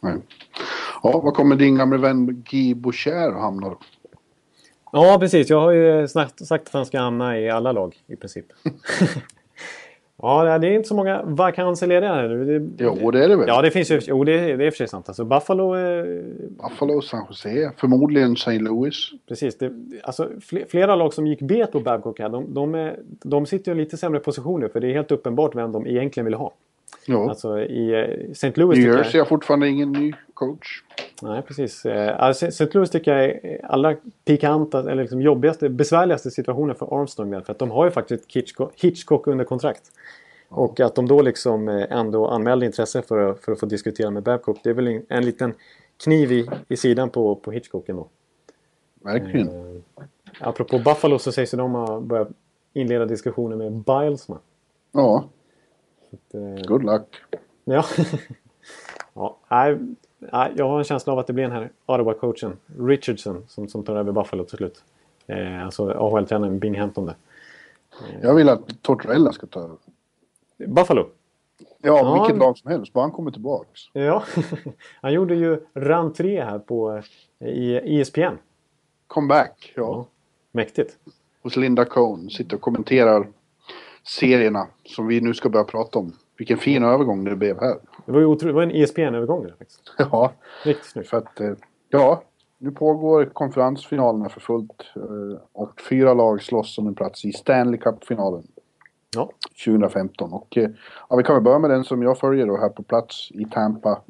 Nej. 0.00 0.14
Ja, 1.02 1.20
var 1.20 1.32
kommer 1.32 1.56
din 1.56 1.76
gamle 1.76 1.98
vän 1.98 2.44
Guy 2.50 2.74
Boucher 2.74 3.28
att 3.28 3.40
hamna 3.40 3.68
då? 3.68 3.78
Ja, 4.92 5.16
precis. 5.20 5.50
Jag 5.50 5.60
har 5.60 5.72
ju 5.72 6.08
sagt 6.08 6.42
att 6.50 6.72
han 6.72 6.86
ska 6.86 6.98
hamna 6.98 7.38
i 7.38 7.50
alla 7.50 7.72
lag 7.72 7.96
i 8.06 8.16
princip. 8.16 8.46
ja, 10.22 10.58
det 10.58 10.68
är 10.68 10.72
inte 10.72 10.88
så 10.88 10.94
många 10.94 11.22
vakanser 11.22 11.86
lediga 11.86 12.22
nu. 12.22 12.58
Det, 12.58 12.84
jo, 12.84 13.10
det 13.10 13.24
är 13.24 13.28
det 13.28 13.36
väl? 13.36 13.48
Ja, 13.48 13.62
det 13.62 13.70
finns 13.70 13.90
ju. 13.90 14.00
Jo, 14.06 14.24
det, 14.24 14.32
är, 14.32 14.56
det 14.56 14.66
är 14.66 14.70
för 14.70 14.76
sig 14.76 14.88
sant. 14.88 15.08
Alltså 15.08 15.24
Buffalo... 15.24 15.76
Eh... 15.76 16.04
Buffalo, 16.48 17.02
San 17.02 17.24
Jose, 17.28 17.72
förmodligen 17.76 18.32
St. 18.32 18.58
Louis. 18.58 19.10
Precis. 19.28 19.58
Det, 19.58 19.72
alltså, 20.02 20.28
flera 20.68 20.96
lag 20.96 21.14
som 21.14 21.26
gick 21.26 21.40
bet 21.40 21.72
på 21.72 21.80
Babcock 21.80 22.18
här, 22.18 22.28
de, 22.28 22.54
de, 22.54 22.74
är, 22.74 22.98
de 23.22 23.46
sitter 23.46 23.72
ju 23.72 23.80
i 23.80 23.84
lite 23.84 23.96
sämre 23.96 24.20
positioner 24.20 24.68
för 24.68 24.80
det 24.80 24.88
är 24.88 24.92
helt 24.92 25.12
uppenbart 25.12 25.54
vem 25.54 25.72
de 25.72 25.86
egentligen 25.86 26.24
vill 26.24 26.34
ha. 26.34 26.52
Ja. 27.06 27.28
Alltså 27.28 27.60
i 27.60 27.92
eh, 27.92 28.30
St. 28.30 28.52
Louis... 28.54 28.78
New 28.78 28.96
Jersey 28.96 29.20
har 29.20 29.26
fortfarande 29.26 29.68
ingen 29.68 29.92
ny 29.92 30.12
coach. 30.34 30.82
Nej, 31.22 31.42
precis. 31.42 31.86
Eh, 31.86 32.22
alltså, 32.22 32.46
St. 32.46 32.68
Louis 32.72 32.90
tycker 32.90 33.16
jag 33.16 33.24
är 33.24 33.66
allra 33.66 33.96
pikanta, 34.24 34.78
eller 34.78 35.02
liksom 35.02 35.22
jobbigaste, 35.22 35.68
besvärligaste 35.68 36.30
situationen 36.30 36.76
för 36.76 37.00
Armstrong. 37.00 37.30
Där, 37.30 37.40
för 37.40 37.52
att 37.52 37.58
de 37.58 37.70
har 37.70 37.84
ju 37.84 37.90
faktiskt 37.90 38.36
Hitchcock, 38.36 38.72
Hitchcock 38.76 39.26
under 39.26 39.44
kontrakt. 39.44 39.82
Och 40.48 40.80
att 40.80 40.94
de 40.94 41.08
då 41.08 41.22
liksom 41.22 41.68
eh, 41.68 41.92
ändå 41.92 42.26
anmälde 42.26 42.66
intresse 42.66 43.02
för, 43.02 43.30
att, 43.30 43.40
för 43.40 43.52
att 43.52 43.60
få 43.60 43.66
diskutera 43.66 44.10
med 44.10 44.22
Babcock. 44.22 44.58
Det 44.62 44.70
är 44.70 44.74
väl 44.74 44.88
en, 44.88 45.06
en 45.08 45.24
liten 45.24 45.54
kniv 46.04 46.32
i, 46.32 46.48
i 46.68 46.76
sidan 46.76 47.10
på, 47.10 47.36
på 47.36 47.50
Hitchcock 47.52 47.88
ändå. 47.88 48.08
Verkligen. 49.00 49.48
Eh, 49.48 49.82
apropå 50.40 50.78
Buffalo 50.78 51.18
så 51.18 51.32
sägs 51.32 51.50
de 51.50 51.74
har 51.74 52.00
börjat 52.00 52.28
inleda 52.72 53.04
diskussioner 53.04 53.56
med 53.56 53.72
Biles 53.72 54.28
med. 54.28 54.38
Ja. 54.92 55.24
Att, 56.12 56.34
eh, 56.34 56.66
Good 56.66 56.84
luck. 56.84 57.16
Ja. 57.64 57.84
ja 59.14 59.36
nej, 59.50 59.78
jag 60.30 60.68
har 60.68 60.78
en 60.78 60.84
känsla 60.84 61.12
av 61.12 61.18
att 61.18 61.26
det 61.26 61.32
blir 61.32 61.44
den 61.44 61.52
här 61.52 61.70
Ottawa-coachen 61.86 62.52
Richardson 62.78 63.44
som, 63.48 63.68
som 63.68 63.84
tar 63.84 63.96
över 63.96 64.12
Buffalo 64.12 64.44
till 64.44 64.56
slut. 64.56 64.82
Eh, 65.26 65.64
alltså 65.64 65.90
AHL-tränaren 65.90 66.58
Bing 66.58 66.80
Hampton 66.80 67.06
där. 67.06 67.14
Eh. 68.00 68.20
Jag 68.22 68.34
vill 68.34 68.48
att 68.48 68.82
Tortorella 68.82 69.32
ska 69.32 69.46
ta 69.46 69.60
över. 69.60 69.76
Buffalo? 70.66 71.08
Ja, 71.84 71.98
ja, 71.98 72.14
vilket 72.14 72.38
lag 72.38 72.58
som 72.58 72.70
helst, 72.70 72.92
bara 72.92 73.00
han 73.04 73.10
kommer 73.10 73.30
tillbaks. 73.30 73.80
Ja, 73.92 74.22
han 75.00 75.12
gjorde 75.12 75.34
ju 75.34 75.60
rentré 75.74 76.44
här 76.44 76.58
på, 76.58 77.02
eh, 77.38 77.48
i 77.48 78.00
ESPN. 78.00 78.38
Comeback, 79.06 79.72
ja. 79.76 79.82
ja. 79.82 80.06
Mäktigt. 80.52 80.96
Hos 81.42 81.56
Linda 81.56 81.84
Cohn, 81.84 82.30
sitter 82.30 82.56
och 82.56 82.62
kommenterar 82.62 83.26
serierna 84.02 84.66
som 84.84 85.06
vi 85.06 85.20
nu 85.20 85.34
ska 85.34 85.48
börja 85.48 85.64
prata 85.64 85.98
om. 85.98 86.12
Vilken 86.36 86.58
fin 86.58 86.84
övergång 86.84 87.24
det 87.24 87.36
blev 87.36 87.60
här. 87.60 87.76
Det 88.06 88.12
var 88.12 88.20
ju 88.20 88.26
otro... 88.26 88.46
det 88.46 88.52
var 88.52 88.62
en 88.62 88.70
ESPN-övergång 88.70 89.42
där 89.42 89.54
faktiskt. 89.58 89.94
Ja. 89.98 90.32
Riktigt 90.64 90.90
snyggt. 90.90 91.08
För 91.08 91.16
att, 91.16 91.40
eh, 91.40 91.52
ja, 91.88 92.22
nu 92.58 92.70
pågår 92.70 93.24
konferensfinalerna 93.24 94.28
för 94.28 94.40
fullt 94.40 94.82
eh, 94.96 95.40
och 95.52 95.80
fyra 95.80 96.14
lag 96.14 96.42
slåss 96.42 96.78
om 96.78 96.86
en 96.86 96.94
plats 96.94 97.24
i 97.24 97.32
Stanley 97.32 97.80
Cup-finalen. 97.80 98.42
Ja. 99.14 99.30
2015. 99.64 100.32
Och 100.32 100.56
eh, 100.56 100.70
ja, 101.08 101.16
vi 101.16 101.22
kan 101.22 101.34
väl 101.34 101.44
börja 101.44 101.58
med 101.58 101.70
den 101.70 101.84
som 101.84 102.02
jag 102.02 102.18
följer 102.18 102.46
då 102.46 102.56
här 102.56 102.68
på 102.68 102.82
plats 102.82 103.30
i 103.30 103.44
Tampa. 103.44 104.00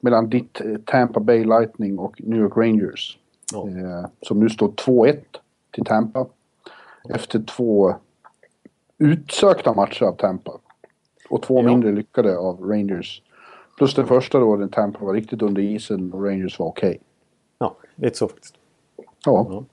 Mellan 0.00 0.28
ditt 0.28 0.60
Tampa 0.84 1.20
Bay 1.20 1.44
Lightning 1.44 1.98
och 1.98 2.14
New 2.18 2.40
York 2.40 2.56
Rangers. 2.56 3.18
Ja. 3.52 3.68
Eh, 3.68 4.06
som 4.22 4.40
nu 4.40 4.48
står 4.48 4.68
2-1 4.68 5.16
till 5.70 5.84
Tampa. 5.84 6.26
Efter 7.08 7.42
två 7.42 7.94
utsökta 8.98 9.74
matcher 9.74 10.04
av 10.04 10.12
Tampa. 10.12 10.52
Och 11.30 11.42
två 11.42 11.62
Ja. 11.62 11.62
mindre 11.68 11.92
lyckade 11.92 12.38
av 12.38 12.60
Rangers. 12.60 13.22
Plus 13.78 13.94
den 13.94 14.06
första 14.06 14.38
då, 14.38 14.56
när 14.56 14.68
Tampa 14.68 15.04
var 15.04 15.14
riktigt 15.14 15.42
under 15.42 15.62
isen 15.62 16.12
och 16.12 16.24
Rangers 16.24 16.58
var 16.58 16.66
okej. 16.66 17.00
ja, 17.58 17.76
lite 17.94 18.16
så 18.18 18.28
faktiskt. 18.28 18.54
Ja. 19.24 19.64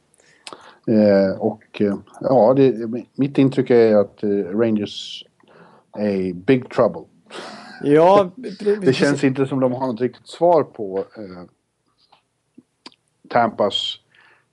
Ja. 0.86 0.94
Eh, 0.94 1.40
och 1.40 1.82
eh, 1.82 1.96
ja, 2.22 2.54
det, 2.54 2.76
mitt 3.16 3.38
intryck 3.38 3.70
är 3.70 3.96
att 3.96 4.24
eh, 4.24 4.30
Rangers 4.30 5.26
är 5.98 6.10
i 6.10 6.34
big 6.34 6.70
trouble. 6.70 7.02
Ja, 7.84 8.30
Det 8.82 8.94
känns 8.94 9.24
inte 9.24 9.46
som 9.48 9.60
de 9.60 9.74
har 9.74 9.88
något 9.88 10.02
riktigt 10.02 10.28
svar 10.28 10.64
på 10.64 10.98
eh, 11.18 11.44
Tampas 13.30 14.00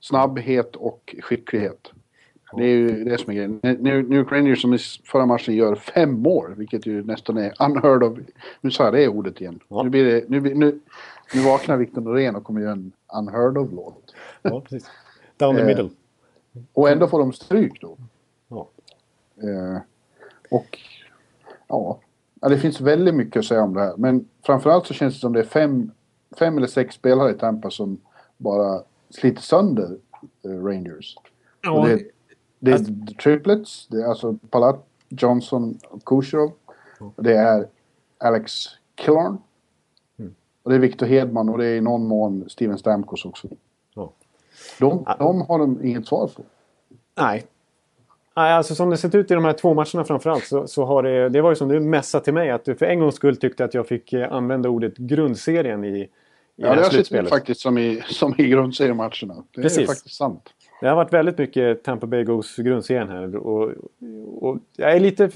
snabbhet 0.01 0.77
och 0.77 1.15
skicklighet. 1.23 1.93
Det 2.53 2.65
är 2.65 2.77
ju 2.77 3.05
det 3.05 3.19
som 3.19 3.31
är 3.31 3.35
grejen. 3.35 3.61
New 3.63 4.09
New 4.09 4.19
York 4.19 4.33
Rangers 4.33 4.63
som 4.63 4.75
i 4.75 4.79
förra 5.05 5.27
matchen 5.27 5.55
gör 5.55 5.75
fem 5.75 6.13
mål, 6.23 6.55
vilket 6.55 6.87
ju 6.87 7.05
nästan 7.05 7.37
är 7.37 7.53
unheard 7.63 8.03
of. 8.03 8.19
Nu 8.61 8.71
sa 8.71 8.85
jag 8.85 8.95
det 8.95 9.09
ordet 9.09 9.41
igen. 9.41 9.61
Ja. 9.69 9.83
Nu, 9.83 9.91
blir 9.91 10.05
det, 10.05 10.25
nu, 10.29 10.41
nu, 10.41 10.81
nu 11.35 11.43
vaknar 11.43 11.77
Victor 11.77 12.01
Norén 12.01 12.37
och 12.37 12.45
kommer 12.45 12.61
göra 12.61 12.73
en 12.73 12.93
unheard 13.19 13.59
of-låt. 13.59 14.15
Ja, 14.43 14.61
precis. 14.61 14.91
Down 15.37 15.57
the 15.57 15.61
Eh, 15.61 15.67
middle. 15.67 15.91
Och 16.73 16.91
ändå 16.91 17.07
får 17.07 17.19
de 17.19 17.33
stryk 17.33 17.81
då. 17.81 17.97
Ja. 18.49 18.69
Eh, 19.43 19.81
och 20.51 20.79
ja, 21.69 21.99
ja, 22.41 22.49
det 22.49 22.59
finns 22.59 22.81
väldigt 22.81 23.15
mycket 23.15 23.41
att 23.41 23.45
säga 23.45 23.63
om 23.63 23.75
det 23.75 23.81
här. 23.81 23.95
Men 23.97 24.29
framförallt 24.43 24.87
så 24.87 24.95
känns 24.95 25.15
det 25.15 25.21
som 25.21 25.33
det 25.33 25.41
är 25.41 25.45
fem, 25.45 25.91
fem 26.39 26.57
eller 26.57 26.67
sex 26.67 26.95
spelare 26.95 27.31
i 27.31 27.35
Tampa 27.35 27.71
som 27.71 28.01
bara 28.37 28.83
sliter 29.11 29.43
sönder 29.43 29.97
eh, 30.45 30.65
Rangers. 30.65 31.17
Ja, 31.63 31.87
det, 31.87 32.03
det 32.65 32.71
är 32.71 32.75
Alltså- 32.75 32.93
triplets, 33.23 33.87
det 33.91 33.97
är 34.03 34.07
alltså 34.07 34.35
Palat, 34.51 34.87
Johnson 35.09 35.79
och 35.89 36.05
Kucherov. 36.05 36.53
Det 37.17 37.33
är 37.37 37.67
Alex 38.19 38.53
Killorn. 38.95 39.39
Mm. 40.19 40.35
Och 40.63 40.71
det 40.71 40.77
är 40.77 40.81
Victor 40.81 41.07
Hedman 41.07 41.49
och 41.49 41.59
det 41.59 41.67
är 41.67 41.75
i 41.77 41.81
någon 41.81 42.07
mån 42.07 42.45
Steven 42.49 42.79
Stamkos 42.79 43.25
också. 43.25 43.49
Ja. 43.95 44.13
De, 44.79 45.05
de 45.19 45.41
har 45.43 45.59
de 45.59 45.85
inget 45.85 46.07
svar 46.07 46.31
på. 46.37 46.43
Nej. 47.19 47.47
Nej, 48.37 48.53
alltså 48.53 48.75
som 48.75 48.91
det 48.91 48.97
sett 48.97 49.15
ut 49.15 49.31
i 49.31 49.35
de 49.35 49.45
här 49.45 49.53
två 49.53 49.75
matcherna 49.75 50.05
framförallt 50.05 50.45
så, 50.45 50.67
så 50.67 50.85
har 50.85 51.03
det... 51.03 51.29
Det 51.29 51.41
var 51.41 51.51
ju 51.51 51.57
som 51.57 51.69
du 51.69 51.81
messade 51.81 52.25
till 52.25 52.35
mig 52.35 52.51
att 52.51 52.65
du 52.65 52.75
för 52.75 52.87
en 52.87 53.01
gångs 53.01 53.15
skull 53.15 53.37
tyckte 53.37 53.65
att 53.65 53.75
jag 53.75 53.87
fick 53.89 54.13
eh, 54.13 54.33
använda 54.33 54.69
ordet 54.69 54.97
grundserien 54.97 55.85
i, 55.85 55.89
i 55.89 56.09
Ja, 56.57 56.63
det 56.63 56.69
här 56.69 56.77
det 56.77 56.83
har 56.83 56.85
sett 56.85 57.01
ut 57.01 57.07
slutspelet. 57.07 57.31
faktiskt 57.31 57.61
som 57.61 57.79
i, 57.79 58.03
som 58.07 58.35
i 58.39 58.49
grundseriematcherna. 58.49 59.35
Det 59.55 59.61
är 59.61 59.63
Precis. 59.63 59.87
faktiskt 59.87 60.15
sant. 60.17 60.49
Det 60.81 60.89
har 60.89 60.97
varit 60.97 61.13
väldigt 61.13 61.39
mycket 61.39 61.83
Tampa 61.83 62.07
Bay 62.07 62.25
Ghosts 62.25 62.57
grundserien 62.57 63.09
här. 63.09 63.37
Och, 63.37 63.73
och 64.41 64.59
jag 64.77 64.93
är 64.93 65.01
lite... 65.01 65.31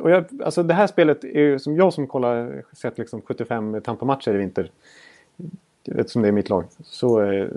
Och 0.00 0.10
jag, 0.10 0.24
alltså 0.44 0.62
det 0.62 0.74
här 0.74 0.86
spelet 0.86 1.24
är 1.24 1.58
som 1.58 1.76
jag 1.76 1.92
som 1.92 2.06
kollar, 2.06 2.62
sett 2.72 2.98
liksom 2.98 3.22
75 3.22 3.80
Tampa-matcher 3.80 4.34
i 4.34 4.36
vinter. 4.36 4.70
Eftersom 5.88 6.22
det 6.22 6.28
är 6.28 6.32
mitt 6.32 6.48
lag. 6.48 6.64
Så, 6.82 7.22
eh, 7.22 7.48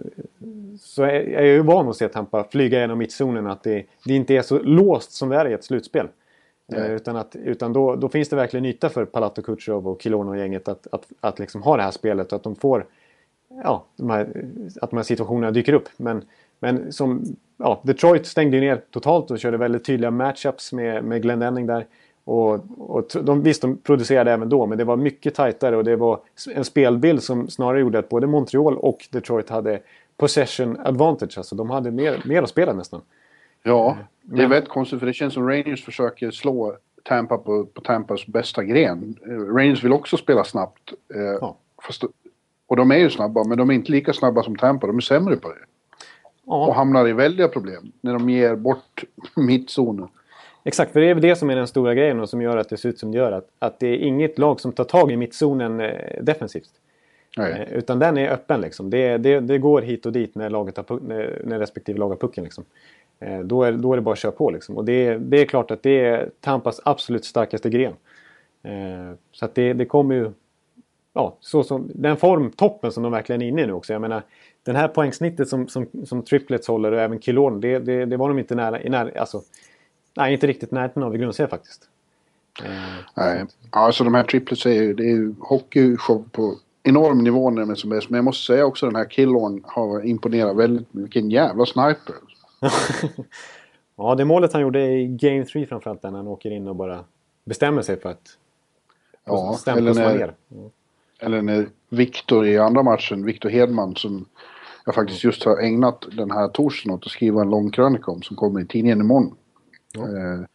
så 0.79 1.03
är 1.03 1.29
jag 1.29 1.45
ju 1.45 1.61
van 1.61 1.89
att 1.89 1.95
se 1.95 2.07
Tampa 2.07 2.43
flyga 2.43 2.79
genom 2.79 2.97
mittzonen. 2.97 3.47
Att 3.47 3.63
det, 3.63 3.85
det 4.05 4.13
inte 4.15 4.33
är 4.33 4.41
så 4.41 4.59
låst 4.59 5.11
som 5.11 5.29
det 5.29 5.35
är 5.35 5.47
i 5.47 5.53
ett 5.53 5.63
slutspel. 5.63 6.07
Eh, 6.73 6.91
Utan, 6.91 7.15
att, 7.15 7.35
utan 7.35 7.73
då, 7.73 7.95
då 7.95 8.09
finns 8.09 8.29
det 8.29 8.35
verkligen 8.35 8.65
yta 8.65 8.89
för 8.89 9.05
Palat 9.05 9.37
och 9.37 9.45
Kutjerov 9.45 9.87
och 9.87 10.01
Kilorn 10.01 10.27
och 10.27 10.37
gänget 10.37 10.67
att, 10.67 10.87
att, 10.91 11.05
att 11.19 11.39
liksom 11.39 11.61
ha 11.61 11.77
det 11.77 11.83
här 11.83 11.91
spelet. 11.91 12.31
Och 12.31 12.35
att 12.35 12.43
de 12.43 12.55
får 12.55 12.85
ja, 13.63 13.85
de 13.95 14.09
här, 14.09 14.45
att 14.81 14.89
de 14.89 14.97
här 14.97 15.03
situationerna 15.03 15.51
dyker 15.51 15.73
upp. 15.73 15.89
Men, 15.97 16.25
men 16.59 16.91
som, 16.93 17.23
ja, 17.57 17.81
Detroit 17.83 18.25
stängde 18.25 18.57
ju 18.57 18.61
ner 18.61 18.81
totalt 18.91 19.31
och 19.31 19.39
körde 19.39 19.57
väldigt 19.57 19.85
tydliga 19.85 20.11
matchups 20.11 20.73
med, 20.73 21.03
med 21.03 21.21
Glendening 21.21 21.65
där. 21.65 21.85
Och, 22.23 22.53
och 22.77 23.07
de, 23.23 23.43
visst, 23.43 23.61
de 23.61 23.77
producerade 23.77 24.31
även 24.31 24.49
då, 24.49 24.65
men 24.65 24.77
det 24.77 24.83
var 24.83 24.97
mycket 24.97 25.35
tajtare 25.35 25.77
och 25.77 25.83
det 25.83 25.95
var 25.95 26.19
en 26.55 26.65
spelbild 26.65 27.23
som 27.23 27.47
snarare 27.47 27.79
gjorde 27.79 27.99
att 27.99 28.09
både 28.09 28.27
Montreal 28.27 28.77
och 28.77 29.07
Detroit 29.11 29.49
hade 29.49 29.79
possession 30.17 30.77
advantage. 30.83 31.37
Alltså 31.37 31.55
de 31.55 31.69
hade 31.69 31.91
mer, 31.91 32.23
mer 32.25 32.43
att 32.43 32.49
spela 32.49 32.73
nästan. 32.73 33.01
Ja, 33.63 33.97
det 34.21 34.43
är 34.43 34.47
väldigt 34.47 34.69
konstigt 34.69 34.99
för 34.99 35.05
det 35.05 35.13
känns 35.13 35.33
som 35.33 35.49
Rangers 35.49 35.85
försöker 35.85 36.31
slå 36.31 36.75
Tampa 37.03 37.37
på, 37.37 37.65
på 37.65 37.81
Tampas 37.81 38.27
bästa 38.27 38.63
gren. 38.63 39.15
Rangers 39.55 39.83
vill 39.83 39.93
också 39.93 40.17
spela 40.17 40.43
snabbt. 40.43 40.93
Eh, 41.15 41.21
Ja. 41.21 41.57
fast, 41.81 42.03
och 42.67 42.75
de 42.75 42.91
är 42.91 42.97
ju 42.97 43.09
snabba, 43.09 43.43
men 43.43 43.57
de 43.57 43.69
är 43.69 43.73
inte 43.73 43.91
lika 43.91 44.13
snabba 44.13 44.43
som 44.43 44.55
Tampa. 44.55 44.87
De 44.87 44.97
är 44.97 45.01
sämre 45.01 45.35
på 45.35 45.49
det. 45.49 45.55
Och 46.47 46.75
hamnar 46.75 47.07
i 47.07 47.13
väldiga 47.13 47.47
problem 47.47 47.91
när 48.01 48.13
de 48.13 48.29
ger 48.29 48.55
bort 48.55 49.03
mittzonen. 49.35 50.07
exakt. 50.63 50.93
För 50.93 50.99
det 50.99 51.09
är 51.09 51.13
väl 51.13 51.21
det 51.23 51.35
som 51.35 51.49
är 51.49 51.55
den 51.55 51.67
stora 51.67 51.93
grejen 51.93 52.19
och 52.19 52.29
som 52.29 52.41
gör 52.41 52.57
att 52.57 52.69
det 52.69 52.77
ser 52.77 52.89
ut 52.89 52.99
som 52.99 53.11
det 53.11 53.17
gör. 53.17 53.31
Att, 53.31 53.49
att 53.59 53.79
det 53.79 53.87
är 53.87 53.97
inget 53.97 54.37
lag 54.39 54.59
som 54.59 54.71
tar 54.71 54.83
tag 54.83 55.11
i 55.11 55.17
mittzonen 55.17 55.79
eh, 55.79 56.23
defensivt. 56.23 56.69
Nej. 57.37 57.51
Eh, 57.51 57.77
Utan 57.77 57.99
den 57.99 58.17
är 58.17 58.29
öppen 58.29 58.61
liksom. 58.61 58.89
Det, 58.89 59.17
det, 59.17 59.39
det 59.39 59.57
går 59.57 59.81
hit 59.81 60.05
och 60.05 60.11
dit 60.11 60.35
när, 60.35 60.49
laget 60.49 60.77
har, 60.77 60.99
när, 61.07 61.41
när 61.45 61.59
respektive 61.59 61.99
lag 61.99 62.09
har 62.09 62.15
pucken. 62.15 62.43
Liksom. 62.43 62.63
Eh, 63.19 63.39
Då, 63.39 63.63
är, 63.63 63.71
då 63.71 63.93
är 63.93 63.97
det 63.97 64.01
bara 64.01 64.13
att 64.13 64.19
köra 64.19 64.31
på. 64.31 64.51
Liksom. 64.51 64.77
Och 64.77 64.85
det, 64.85 65.17
det 65.17 65.41
är 65.41 65.45
klart 65.45 65.71
att 65.71 65.83
det 65.83 66.05
är 66.05 66.29
Tampas 66.41 66.81
absolut 66.85 67.25
starkaste 67.25 67.69
gren. 67.69 67.93
Så 69.31 69.45
att 69.45 69.55
det, 69.55 69.73
det 69.73 69.85
kommer 69.85 70.15
ju... 70.15 70.31
Ja, 71.17 71.37
så 71.39 71.63
som, 71.63 71.91
den 71.95 72.17
formtoppen 72.17 72.91
som 72.91 73.03
de 73.03 73.11
verkligen 73.11 73.41
är 73.41 73.47
inne 73.47 73.61
i 73.61 73.67
nu 73.67 73.73
också. 73.73 73.93
Jag 73.93 74.01
menar, 74.01 74.23
den 74.63 74.75
här 74.75 74.87
poängsnittet 74.87 75.47
som, 75.47 75.67
som, 75.67 75.87
som 76.05 76.23
triplets 76.23 76.67
håller 76.67 76.91
och 76.91 76.99
även 76.99 77.21
Kilorn, 77.21 77.61
det, 77.61 77.79
det, 77.79 78.05
det 78.05 78.17
var 78.17 78.29
de 78.29 78.39
inte 78.39 78.55
nära, 78.55 78.81
i 78.81 78.89
nära 78.89 79.19
alltså, 79.19 79.41
Nej, 80.17 80.33
inte 80.33 80.47
riktigt 80.47 80.71
närheten 80.71 81.03
av 81.03 81.15
i 81.15 81.17
grundserien 81.17 81.49
faktiskt. 81.49 81.89
Eh, 82.63 82.71
Nej. 83.13 83.45
Alltså 83.69 84.03
de 84.03 84.13
här 84.13 84.23
triplets 84.23 84.65
är 84.65 84.71
ju, 84.71 84.93
det 84.93 85.03
är 85.03 85.15
ju 85.15 85.35
hockeyshow 85.39 86.29
på 86.31 86.55
enorm 86.83 87.23
nivå 87.23 87.49
när 87.49 87.61
de 87.61 87.69
är 87.69 87.75
som 87.75 87.89
bäst. 87.89 88.09
Men 88.09 88.17
jag 88.17 88.25
måste 88.25 88.45
säga 88.45 88.65
också 88.65 88.85
den 88.85 88.95
här 88.95 89.09
Killorn 89.09 89.63
har 89.65 90.05
imponerat 90.05 90.55
väldigt 90.55 90.93
mycket. 90.93 91.03
Vilken 91.03 91.31
jävla 91.31 91.65
sniper. 91.65 92.15
Ja, 93.99 94.15
det 94.15 94.25
målet 94.25 94.53
han 94.53 94.61
gjorde 94.61 94.85
i 94.85 95.07
Game 95.07 95.45
3 95.45 95.65
framförallt 95.65 96.03
när 96.03 96.11
han 96.11 96.27
åker 96.27 96.51
in 96.51 96.67
och 96.67 96.75
bara 96.75 97.03
bestämmer 97.45 97.81
sig 97.81 97.99
för 97.99 98.09
att 98.09 98.37
Ja, 99.27 99.57
eller 99.67 99.93
när, 99.93 100.17
ner. 100.17 100.33
Eller 101.19 101.41
när 101.41 101.69
Viktor 101.89 102.45
i 102.45 102.57
andra 102.57 102.83
matchen, 102.83 103.25
Viktor 103.25 103.49
Hedman 103.49 103.95
som 103.95 104.25
jag 104.85 104.95
faktiskt 104.95 105.23
just 105.23 105.43
har 105.43 105.57
ägnat 105.57 106.05
den 106.11 106.31
här 106.31 106.47
torsdagen 106.47 106.95
åt 106.95 107.05
att 107.05 107.11
skriva 107.11 107.41
en 107.41 107.49
lång 107.49 107.71
krönika 107.71 108.11
om 108.11 108.21
som 108.21 108.35
kommer 108.35 108.61
i 108.61 108.65
tidningen 108.65 109.01
imorgon. 109.01 109.35
Eh, 109.95 110.45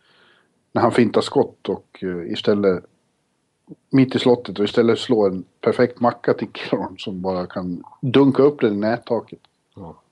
när 0.72 0.82
han 0.82 0.92
fintar 0.92 1.20
skott 1.20 1.68
och 1.68 1.98
eh, 2.02 2.32
istället 2.32 2.84
mitt 3.90 4.14
i 4.14 4.18
slottet 4.18 4.58
och 4.58 4.64
istället 4.64 4.98
slår 4.98 5.28
en 5.28 5.44
perfekt 5.60 6.00
macka 6.00 6.34
till 6.34 6.48
Killorn 6.52 6.98
som 6.98 7.22
bara 7.22 7.46
kan 7.46 7.84
dunka 8.00 8.42
upp 8.42 8.60
den 8.60 8.72
i 8.72 8.76
nättaket. 8.76 9.40
Ja. 9.74 10.02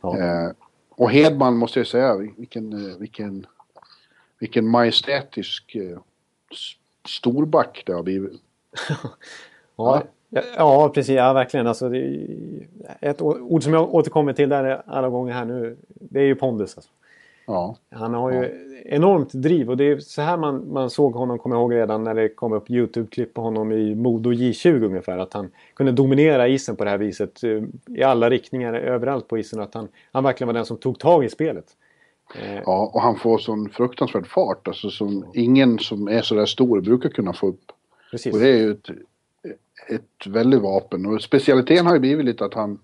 Ja. 0.00 0.18
Eh, 0.18 0.50
och 0.90 1.10
Hedman 1.10 1.56
måste 1.56 1.80
jag 1.80 1.86
säga, 1.86 2.16
vilken, 2.16 2.72
eh, 2.72 2.96
vilken, 2.98 3.46
vilken 4.38 4.68
majestätisk 4.68 5.74
eh, 5.74 5.98
storback 7.08 7.82
det 7.86 7.92
har 7.92 8.02
blivit. 8.02 8.40
Ja, 9.76 10.02
ja, 10.28 10.42
ja, 10.56 10.88
precis. 10.94 11.16
Ja, 11.16 11.32
verkligen. 11.32 11.66
Alltså, 11.66 11.88
det 11.88 12.26
ett 13.00 13.22
ord 13.22 13.62
som 13.62 13.74
jag 13.74 13.94
återkommer 13.94 14.32
till 14.32 14.48
där 14.48 14.82
alla 14.86 15.08
gånger 15.08 15.32
här 15.32 15.44
nu. 15.44 15.76
Det 15.88 16.20
är 16.20 16.24
ju 16.24 16.34
pondus. 16.34 16.76
Alltså. 16.76 16.90
Ja, 17.46 17.76
Han 17.90 18.14
har 18.14 18.32
ju 18.32 18.70
enormt 18.84 19.32
driv 19.32 19.70
och 19.70 19.76
det 19.76 19.84
är 19.84 19.98
så 19.98 20.22
här 20.22 20.36
man, 20.36 20.72
man 20.72 20.90
såg 20.90 21.14
honom, 21.14 21.38
kommer 21.38 21.56
jag 21.56 21.62
ihåg 21.62 21.74
redan 21.74 22.04
när 22.04 22.14
det 22.14 22.28
kom 22.28 22.52
upp 22.52 22.70
YouTube-klipp 22.70 23.34
på 23.34 23.42
honom 23.42 23.72
i 23.72 23.94
Modo 23.94 24.32
J20 24.32 24.84
ungefär. 24.84 25.18
Att 25.18 25.32
han 25.32 25.50
kunde 25.74 25.92
dominera 25.92 26.48
isen 26.48 26.76
på 26.76 26.84
det 26.84 26.90
här 26.90 26.98
viset 26.98 27.44
eh, 27.44 27.62
i 27.96 28.02
alla 28.02 28.30
riktningar 28.30 28.74
överallt 28.74 29.28
på 29.28 29.38
isen. 29.38 29.60
Att 29.60 29.74
han, 29.74 29.88
han 30.12 30.24
verkligen 30.24 30.46
var 30.46 30.54
den 30.54 30.66
som 30.66 30.76
tog 30.76 30.98
tag 30.98 31.24
i 31.24 31.28
spelet. 31.28 31.66
Eh, 32.34 32.54
ja, 32.66 32.90
och 32.94 33.02
han 33.02 33.16
får 33.16 33.38
sån 33.38 33.68
fruktansvärd 33.68 34.26
fart 34.26 34.68
alltså 34.68 34.90
som 34.90 35.24
ingen 35.34 35.78
som 35.78 36.08
är 36.08 36.22
så 36.22 36.34
där 36.34 36.46
stor 36.46 36.80
brukar 36.80 37.08
kunna 37.08 37.32
få 37.32 37.46
upp. 37.46 37.72
Precis. 38.10 38.34
Och 38.34 38.40
det 38.40 38.48
är 38.48 38.56
ju 38.56 38.70
ett, 38.70 38.88
ett 39.88 40.26
väldigt 40.26 40.62
vapen. 40.62 41.06
Och 41.06 41.22
specialiteten 41.22 41.86
har 41.86 41.94
ju 41.94 42.00
blivit 42.00 42.24
lite 42.26 42.44
att 42.44 42.54
han 42.54 42.78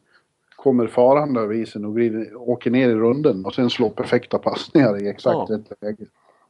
kommer 0.57 0.87
farande 0.87 1.41
över 1.41 1.55
isen 1.55 1.85
och 1.85 1.95
glider, 1.95 2.31
åker 2.37 2.71
ner 2.71 2.89
i 2.89 2.95
runden 2.95 3.45
och 3.47 3.55
sen 3.55 3.71
slår 3.71 3.91
perfekta 3.91 4.39
passningar 4.39 5.03
i 5.03 5.09
exakt 5.09 5.37
Ja. 5.51 5.57
rätt 5.57 5.83
läge. 5.83 6.05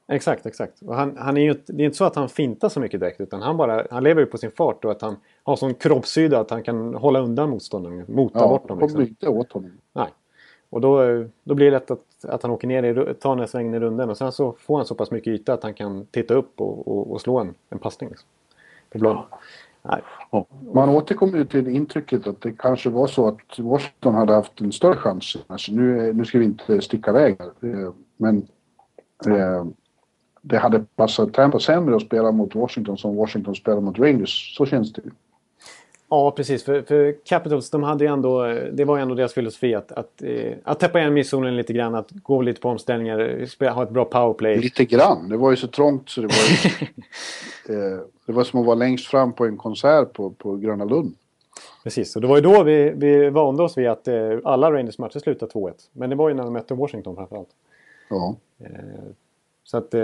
Exakt, 0.09 0.47
exakt. 0.47 0.83
Och 0.83 0.95
han, 0.95 1.17
han 1.19 1.37
är 1.37 1.41
ju, 1.41 1.55
det 1.67 1.83
är 1.83 1.85
inte 1.85 1.97
så 1.97 2.05
att 2.05 2.17
han 2.17 2.29
fintar 2.29 2.69
så 2.69 2.81
mycket 2.81 3.01
direkt 3.01 3.21
utan 3.21 3.43
han, 3.43 3.57
bara, 3.57 3.87
han 3.91 4.03
lever 4.05 4.21
ju 4.21 4.27
på 4.27 4.39
sin 4.39 4.51
fart 4.51 4.85
och 4.85 4.91
att 4.91 5.03
han 5.03 5.17
har 5.43 5.57
sån 5.57 5.75
kroppshydda 5.75 6.41
att 6.41 6.51
han 6.51 6.63
kan 6.63 6.95
hålla 6.95 7.21
undan 7.21 7.51
motståndaren, 7.51 8.05
mota 8.09 8.39
Ja, 8.39 8.49
bort 8.49 8.69
dem. 8.69 8.79
kommer 8.79 8.83
Liksom. 8.99 9.01
inte 9.03 9.29
åt 9.29 9.53
honom. 9.53 9.71
Nej. 9.93 10.09
Och 10.71 10.81
då, 10.81 11.25
då 11.45 11.55
blir 11.55 11.67
det 11.67 11.71
lätt 11.73 11.91
att, 11.91 12.25
att 12.29 12.43
han 12.43 12.51
åker 12.51 12.69
ner, 12.69 12.83
i, 12.83 13.15
tar 13.15 13.37
den 13.37 13.49
svängen 13.49 13.75
i 13.75 13.79
runden 13.79 14.11
och 14.11 14.17
sen 14.17 14.33
så 14.33 14.53
får 14.59 14.77
han 14.77 14.87
så 14.87 14.95
pass 14.95 15.11
mycket 15.11 15.29
yta 15.29 15.53
att 15.55 15.63
han 15.63 15.75
kan 15.75 16.07
titta 16.11 16.35
upp 16.35 16.61
och, 16.61 16.89
och, 16.89 17.11
och 17.13 17.21
slå 17.21 17.39
en, 17.39 17.55
en 17.71 17.79
passning. 17.79 18.11
Liksom. 18.11 18.29
På 18.91 18.99
blad. 18.99 19.25
Nej. 19.83 20.03
Ja. 20.31 20.47
Man 20.75 20.89
återkommer 20.89 21.45
till 21.45 21.69
intrycket 21.69 22.27
att 22.27 22.41
det 22.41 22.53
kanske 22.53 22.91
var 22.91 23.07
så 23.07 23.29
att 23.29 23.59
Washington 23.59 24.15
hade 24.15 24.33
haft 24.35 24.61
en 24.61 24.73
större 24.73 24.97
chans. 24.97 25.37
Alltså 25.47 25.73
nu, 25.73 26.13
nu 26.13 26.25
ska 26.25 26.39
vi 26.39 26.45
inte 26.45 26.81
sticka 26.81 27.11
iväg 27.11 27.37
här. 27.39 27.71
eh, 27.71 27.93
Men 28.17 28.37
eh, 29.27 29.67
det 30.43 30.59
hade 30.59 30.85
passat 30.97 31.33
Tampa 31.33 31.59
sämre 31.59 31.97
att 31.97 32.03
spela 32.03 32.33
mot 32.33 32.55
Washington 32.55 32.99
som 32.99 33.17
Washington 33.17 33.55
spelar 33.55 33.81
mot 33.81 33.99
Rangers. 33.99 34.57
Så 34.57 34.67
känns 34.67 34.93
det 34.93 35.03
ju. 35.05 35.11
Ja, 36.09 36.31
precis. 36.31 36.65
För, 36.65 36.83
för 36.83 37.17
Capitals, 37.25 37.71
de 37.71 37.83
hade 37.83 38.05
ju 38.05 38.11
ändå, 38.13 38.47
det 38.73 38.85
var 38.85 38.97
ju 38.97 39.03
ändå 39.03 39.15
deras 39.15 39.33
filosofi 39.33 39.75
att, 39.75 39.93
att, 39.93 40.23
eh, 40.23 40.53
att 40.65 40.81
täppa 40.81 41.01
igen 41.01 41.15
misszonen 41.15 41.57
lite 41.57 41.73
grann, 41.73 41.95
att 41.95 42.11
gå 42.11 42.43
lite 42.43 42.61
på 42.61 42.69
omställningar, 42.69 43.71
ha 43.71 43.83
ett 43.83 43.91
bra 43.91 44.05
powerplay. 44.05 44.59
Lite 44.59 44.85
grann. 44.85 45.29
Det 45.29 45.37
var 45.37 45.51
ju 45.51 45.57
så 45.57 45.69
trångt 45.69 46.09
så 46.09 46.21
det 46.21 46.27
var 46.27 46.35
ju, 46.35 46.87
eh, 47.95 48.01
Det 48.27 48.33
var 48.33 48.45
som 48.45 48.61
att 48.61 48.67
vara 48.67 48.77
längst 48.77 49.07
fram 49.07 49.33
på 49.33 49.47
en 49.47 49.57
konsert 49.57 50.13
på, 50.13 50.31
på 50.31 50.57
Gröna 50.57 50.85
Lund. 50.85 51.15
Precis, 51.85 52.17
och 52.17 52.23
det 52.23 52.29
var 52.29 52.37
ju 52.37 52.43
då 52.43 52.63
vi, 52.63 52.93
vi 52.97 53.31
vande 53.31 53.63
oss 53.63 53.79
vid 53.79 53.89
att 53.89 54.09
eh, 54.09 54.39
alla 54.45 54.73
Rangers 54.73 54.99
matcher 54.99 55.19
slutade 55.19 55.53
2-1. 55.53 55.73
Men 55.93 56.11
det 56.11 56.17
var 56.17 56.29
ju 56.29 56.35
när 56.35 56.45
de 56.45 56.53
mötte 56.53 56.75
Washington 56.75 57.17
framförallt. 57.17 57.49
Ja. 58.09 58.37
Så 59.65 59.77
att, 59.77 59.95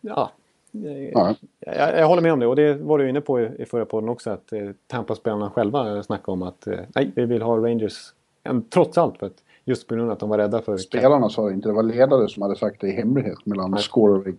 ja. 0.00 0.30
Eh, 0.74 1.10
Ja. 1.12 1.34
Jag, 1.60 1.98
jag 1.98 2.06
håller 2.06 2.22
med 2.22 2.32
om 2.32 2.40
det 2.40 2.46
och 2.46 2.56
det 2.56 2.74
var 2.74 2.98
du 2.98 3.08
inne 3.08 3.20
på 3.20 3.40
i, 3.40 3.50
i 3.58 3.64
förra 3.64 3.84
podden 3.84 4.08
också 4.08 4.30
att 4.30 4.52
eh, 4.52 4.70
Tampa-spelarna 4.86 5.50
själva 5.50 6.02
snackade 6.02 6.32
om 6.32 6.42
att 6.42 6.66
eh, 6.66 6.78
nej, 6.94 7.12
vi 7.16 7.24
vill 7.24 7.42
ha 7.42 7.56
Rangers 7.56 8.12
en, 8.42 8.62
trots 8.68 8.98
allt 8.98 9.18
för 9.18 9.26
att 9.26 9.42
just 9.64 9.88
på 9.88 9.94
grund 9.94 10.06
av 10.08 10.12
att 10.12 10.20
de 10.20 10.28
var 10.28 10.38
rädda 10.38 10.62
för 10.62 10.76
Spelarna 10.76 11.28
sa 11.28 11.48
det 11.48 11.54
inte. 11.54 11.68
Det 11.68 11.72
var 11.72 11.82
ledare 11.82 12.28
som 12.28 12.42
hade 12.42 12.56
sagt 12.56 12.80
det 12.80 12.88
i 12.88 12.92
hemlighet 12.92 13.46
mellan 13.46 13.70
Nej. 13.70 13.80
score 13.80 14.12
och 14.12 14.26
vägg. 14.26 14.38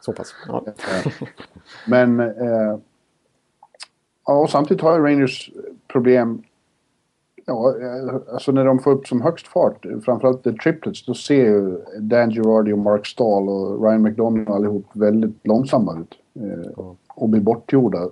så 0.00 0.12
pass. 0.12 0.34
Ja. 0.48 0.64
Eh, 0.66 1.12
Men 1.86 2.20
eh, 2.20 2.78
ja, 4.26 4.38
och 4.40 4.50
samtidigt 4.50 4.82
har 4.82 4.96
ju 4.98 5.02
Rangers 5.04 5.50
problem. 5.88 6.42
Ja, 7.50 7.74
alltså 8.32 8.52
när 8.52 8.64
de 8.64 8.78
får 8.78 8.90
upp 8.90 9.06
som 9.06 9.20
högst 9.20 9.46
fart, 9.46 9.86
framförallt 10.04 10.44
the 10.44 10.52
triplets, 10.52 11.04
då 11.04 11.14
ser 11.14 11.44
ju 11.44 11.78
Dan 11.98 12.30
Girardi 12.30 12.72
och 12.72 12.78
Mark 12.78 13.06
Stahl 13.06 13.48
och 13.48 13.84
Ryan 13.84 14.02
McDonald 14.02 14.50
allihop 14.50 14.86
väldigt 14.92 15.46
långsamma 15.46 16.00
ut. 16.00 16.14
Ja. 16.76 16.96
och 17.08 17.28
blir 17.28 17.40
bortgjorda 17.40 18.08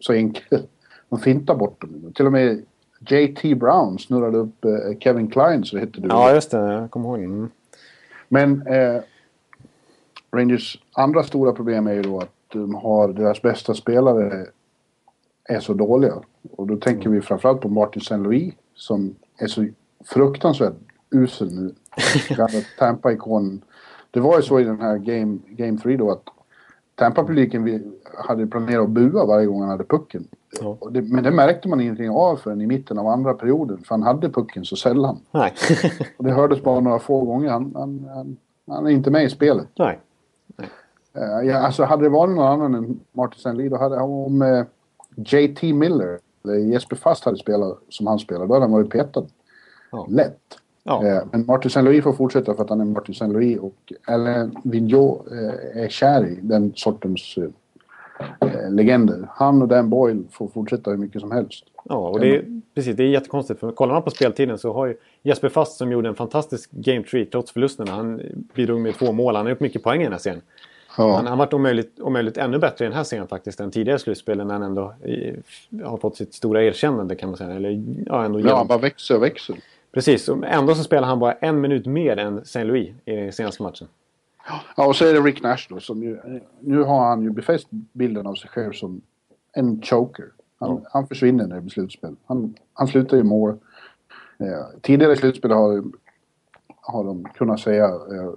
så 0.00 0.12
enkelt. 0.12 0.70
De 1.08 1.18
fintar 1.18 1.54
bort 1.54 1.80
dem. 1.80 2.12
Till 2.14 2.26
och 2.26 2.32
med 2.32 2.62
JT 3.00 3.58
Brown 3.58 3.98
snurrade 3.98 4.38
upp 4.38 4.64
eh, 4.64 4.98
Kevin 4.98 5.30
Klein 5.30 5.64
så 5.64 5.78
hette 5.78 6.00
du. 6.00 6.08
ja, 6.08 6.34
just 6.34 6.50
det. 6.50 6.72
Jag 6.72 6.90
kommer 6.90 7.08
ihåg. 7.08 7.18
Mm. 7.18 7.50
Men 8.28 8.66
eh, 8.66 9.00
Rangers 10.32 10.82
andra 10.92 11.22
stora 11.22 11.52
problem 11.52 11.86
är 11.86 11.94
ju 11.94 12.02
då 12.02 12.18
att 12.18 12.34
de 12.52 12.74
har 12.74 13.08
deras 13.08 13.42
bästa 13.42 13.74
spelare 13.74 14.46
är 15.44 15.60
så 15.60 15.74
dåliga. 15.74 16.14
Och 16.56 16.66
då 16.66 16.76
tänker 16.76 17.10
vi 17.10 17.20
framförallt 17.20 17.60
på 17.60 17.68
Martin 17.68 18.02
St. 18.02 18.16
Som 18.78 19.14
är 19.38 19.46
så 19.46 19.66
fruktansvärt 20.04 20.74
usel 21.10 21.52
nu. 21.52 21.74
Gamla 22.28 22.60
Tampa-ikonen. 22.78 23.62
Det 24.10 24.20
var 24.20 24.36
ju 24.36 24.42
så 24.42 24.60
i 24.60 24.64
den 24.64 24.80
här 24.80 24.98
Game, 24.98 25.38
game 25.46 25.78
3 25.78 25.96
då 25.96 26.10
att 26.10 26.22
Tampa-publiken 26.94 27.92
hade 28.14 28.46
planerat 28.46 28.84
att 28.84 28.90
bua 28.90 29.26
varje 29.26 29.46
gång 29.46 29.60
han 29.60 29.70
hade 29.70 29.84
pucken. 29.84 30.28
Ja. 30.60 30.78
Det, 30.90 31.02
men 31.02 31.24
det 31.24 31.30
märkte 31.30 31.68
man 31.68 31.80
ingenting 31.80 32.10
av 32.10 32.36
förrän 32.36 32.60
i 32.60 32.66
mitten 32.66 32.98
av 32.98 33.06
andra 33.06 33.34
perioden. 33.34 33.78
För 33.78 33.88
han 33.88 34.02
hade 34.02 34.30
pucken 34.30 34.64
så 34.64 34.76
sällan. 34.76 35.20
Nej. 35.30 35.54
Och 36.16 36.24
det 36.24 36.32
hördes 36.32 36.62
bara 36.62 36.80
några 36.80 36.98
få 36.98 37.20
gånger. 37.24 37.50
Han, 37.50 37.72
han, 37.74 38.08
han, 38.14 38.36
han 38.66 38.86
är 38.86 38.90
inte 38.90 39.10
med 39.10 39.24
i 39.24 39.30
spelet. 39.30 39.68
Nej. 39.78 40.00
Eh, 41.14 41.48
ja, 41.48 41.58
alltså 41.58 41.84
hade 41.84 42.02
det 42.02 42.08
varit 42.08 42.36
någon 42.36 42.46
annan 42.46 42.74
än 42.74 43.00
Martin 43.12 43.38
St. 43.38 43.52
Lee, 43.52 43.68
då 43.68 43.76
hade 43.76 43.96
han 43.98 44.10
om 44.10 44.42
eh, 44.42 44.64
JT 45.16 45.62
Miller, 45.62 46.18
Jesper 46.56 46.96
Fast 46.96 47.24
hade 47.24 47.36
spelat 47.36 47.78
som 47.88 48.06
han 48.06 48.18
spelade, 48.18 48.46
då 48.46 48.54
hade 48.54 48.64
han 48.64 48.72
varit 48.72 48.90
petad. 48.90 49.26
Ja. 49.90 50.06
Lätt. 50.10 50.58
Ja. 50.82 51.06
Eh, 51.06 51.22
men 51.32 51.46
Martin 51.46 51.68
St. 51.68 51.82
Louis 51.82 52.04
får 52.04 52.12
fortsätta 52.12 52.54
för 52.54 52.62
att 52.62 52.70
han 52.70 52.80
är 52.80 52.84
Martin 52.84 53.12
St. 53.12 53.26
Louis 53.26 53.58
och 53.58 53.92
Alain 54.06 54.56
Vigneault 54.64 55.32
eh, 55.32 55.82
är 55.82 55.88
kär 55.88 56.26
i 56.26 56.38
den 56.42 56.72
sortens 56.74 57.38
eh, 57.38 58.70
legender. 58.70 59.28
Han 59.30 59.62
och 59.62 59.68
Dan 59.68 59.90
Boyle 59.90 60.24
får 60.30 60.48
fortsätta 60.48 60.90
hur 60.90 60.98
mycket 60.98 61.20
som 61.20 61.30
helst. 61.30 61.64
Ja, 61.84 62.08
och 62.08 62.20
det 62.20 62.36
är, 62.36 62.60
precis, 62.74 62.96
det 62.96 63.02
är 63.02 63.08
jättekonstigt. 63.08 63.60
För 63.60 63.72
kollar 63.72 63.94
man 63.94 64.02
på 64.02 64.10
speltiden 64.10 64.58
så 64.58 64.72
har 64.72 64.86
ju 64.86 64.96
Jesper 65.22 65.48
Fast 65.48 65.76
som 65.76 65.92
gjorde 65.92 66.08
en 66.08 66.14
fantastisk 66.14 66.70
Game 66.70 67.02
3 67.02 67.24
trots 67.24 67.52
förlusterna. 67.52 67.92
Han 67.92 68.22
bidrog 68.54 68.80
med 68.80 68.94
två 68.94 69.12
mål. 69.12 69.36
Han 69.36 69.46
har 69.46 69.50
gjort 69.50 69.60
mycket 69.60 69.82
poäng 69.82 70.00
i 70.00 70.04
den 70.04 70.12
här 70.12 70.18
serien. 70.18 70.42
Ja. 70.98 71.16
Han 71.16 71.26
har 71.26 71.36
varit 71.36 71.52
om 71.52 71.62
möjligt, 71.62 72.00
om 72.00 72.12
möjligt 72.12 72.36
ännu 72.36 72.58
bättre 72.58 72.84
i 72.84 72.88
den 72.88 72.96
här 72.96 73.04
serien 73.04 73.28
faktiskt 73.28 73.60
än 73.60 73.70
tidigare 73.70 73.98
slutspelen 73.98 74.46
när 74.46 74.54
han 74.54 74.62
ändå 74.62 74.94
i, 75.04 75.36
har 75.84 75.96
fått 75.96 76.16
sitt 76.16 76.34
stora 76.34 76.64
erkännande 76.64 77.14
kan 77.14 77.28
man 77.28 77.38
säga. 77.38 77.50
Eller, 77.50 77.84
ja, 78.06 78.24
ändå 78.24 78.40
Ja, 78.40 78.56
han 78.56 78.66
bara 78.66 78.78
växer 78.78 79.16
och 79.16 79.22
växer. 79.22 79.56
Precis, 79.92 80.28
och 80.28 80.44
ändå 80.46 80.74
så 80.74 80.84
spelar 80.84 81.08
han 81.08 81.18
bara 81.18 81.32
en 81.32 81.60
minut 81.60 81.86
mer 81.86 82.16
än 82.16 82.38
St. 82.38 82.64
Louis 82.64 82.88
i 83.04 83.12
den 83.16 83.32
senaste 83.32 83.62
matchen. 83.62 83.88
Ja, 84.76 84.86
och 84.86 84.96
så 84.96 85.04
är 85.04 85.14
det 85.14 85.20
Rick 85.20 85.42
Nash 85.42 85.66
då 85.68 85.80
som 85.80 86.02
ju, 86.02 86.18
nu 86.60 86.82
har 86.82 87.08
han 87.08 87.22
ju 87.22 87.30
befäst 87.30 87.68
bilden 87.70 88.26
av 88.26 88.34
sig 88.34 88.50
själv 88.50 88.72
som 88.72 89.00
en 89.52 89.82
choker. 89.82 90.24
Han, 90.58 90.84
han 90.90 91.06
försvinner 91.06 91.46
när 91.46 91.54
det 91.54 91.60
blir 91.60 91.70
slutspel. 91.70 92.16
Han, 92.26 92.54
han 92.72 92.88
slutar 92.88 93.16
i 93.16 93.22
mål. 93.22 93.58
Eh, 94.38 94.80
tidigare 94.80 95.16
slutspel 95.16 95.50
har, 95.50 95.84
har 96.80 97.04
de 97.04 97.24
kunnat 97.24 97.60
säga 97.60 97.84
eh, 97.84 98.32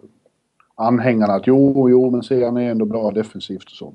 anhängarna 0.81 1.33
att 1.33 1.47
jo, 1.47 1.89
jo, 1.89 2.09
men 2.09 2.23
se 2.23 2.45
han 2.45 2.57
är 2.57 2.71
ändå 2.71 2.85
bra 2.85 3.11
defensivt 3.11 3.65
och 3.65 3.71
så. 3.71 3.93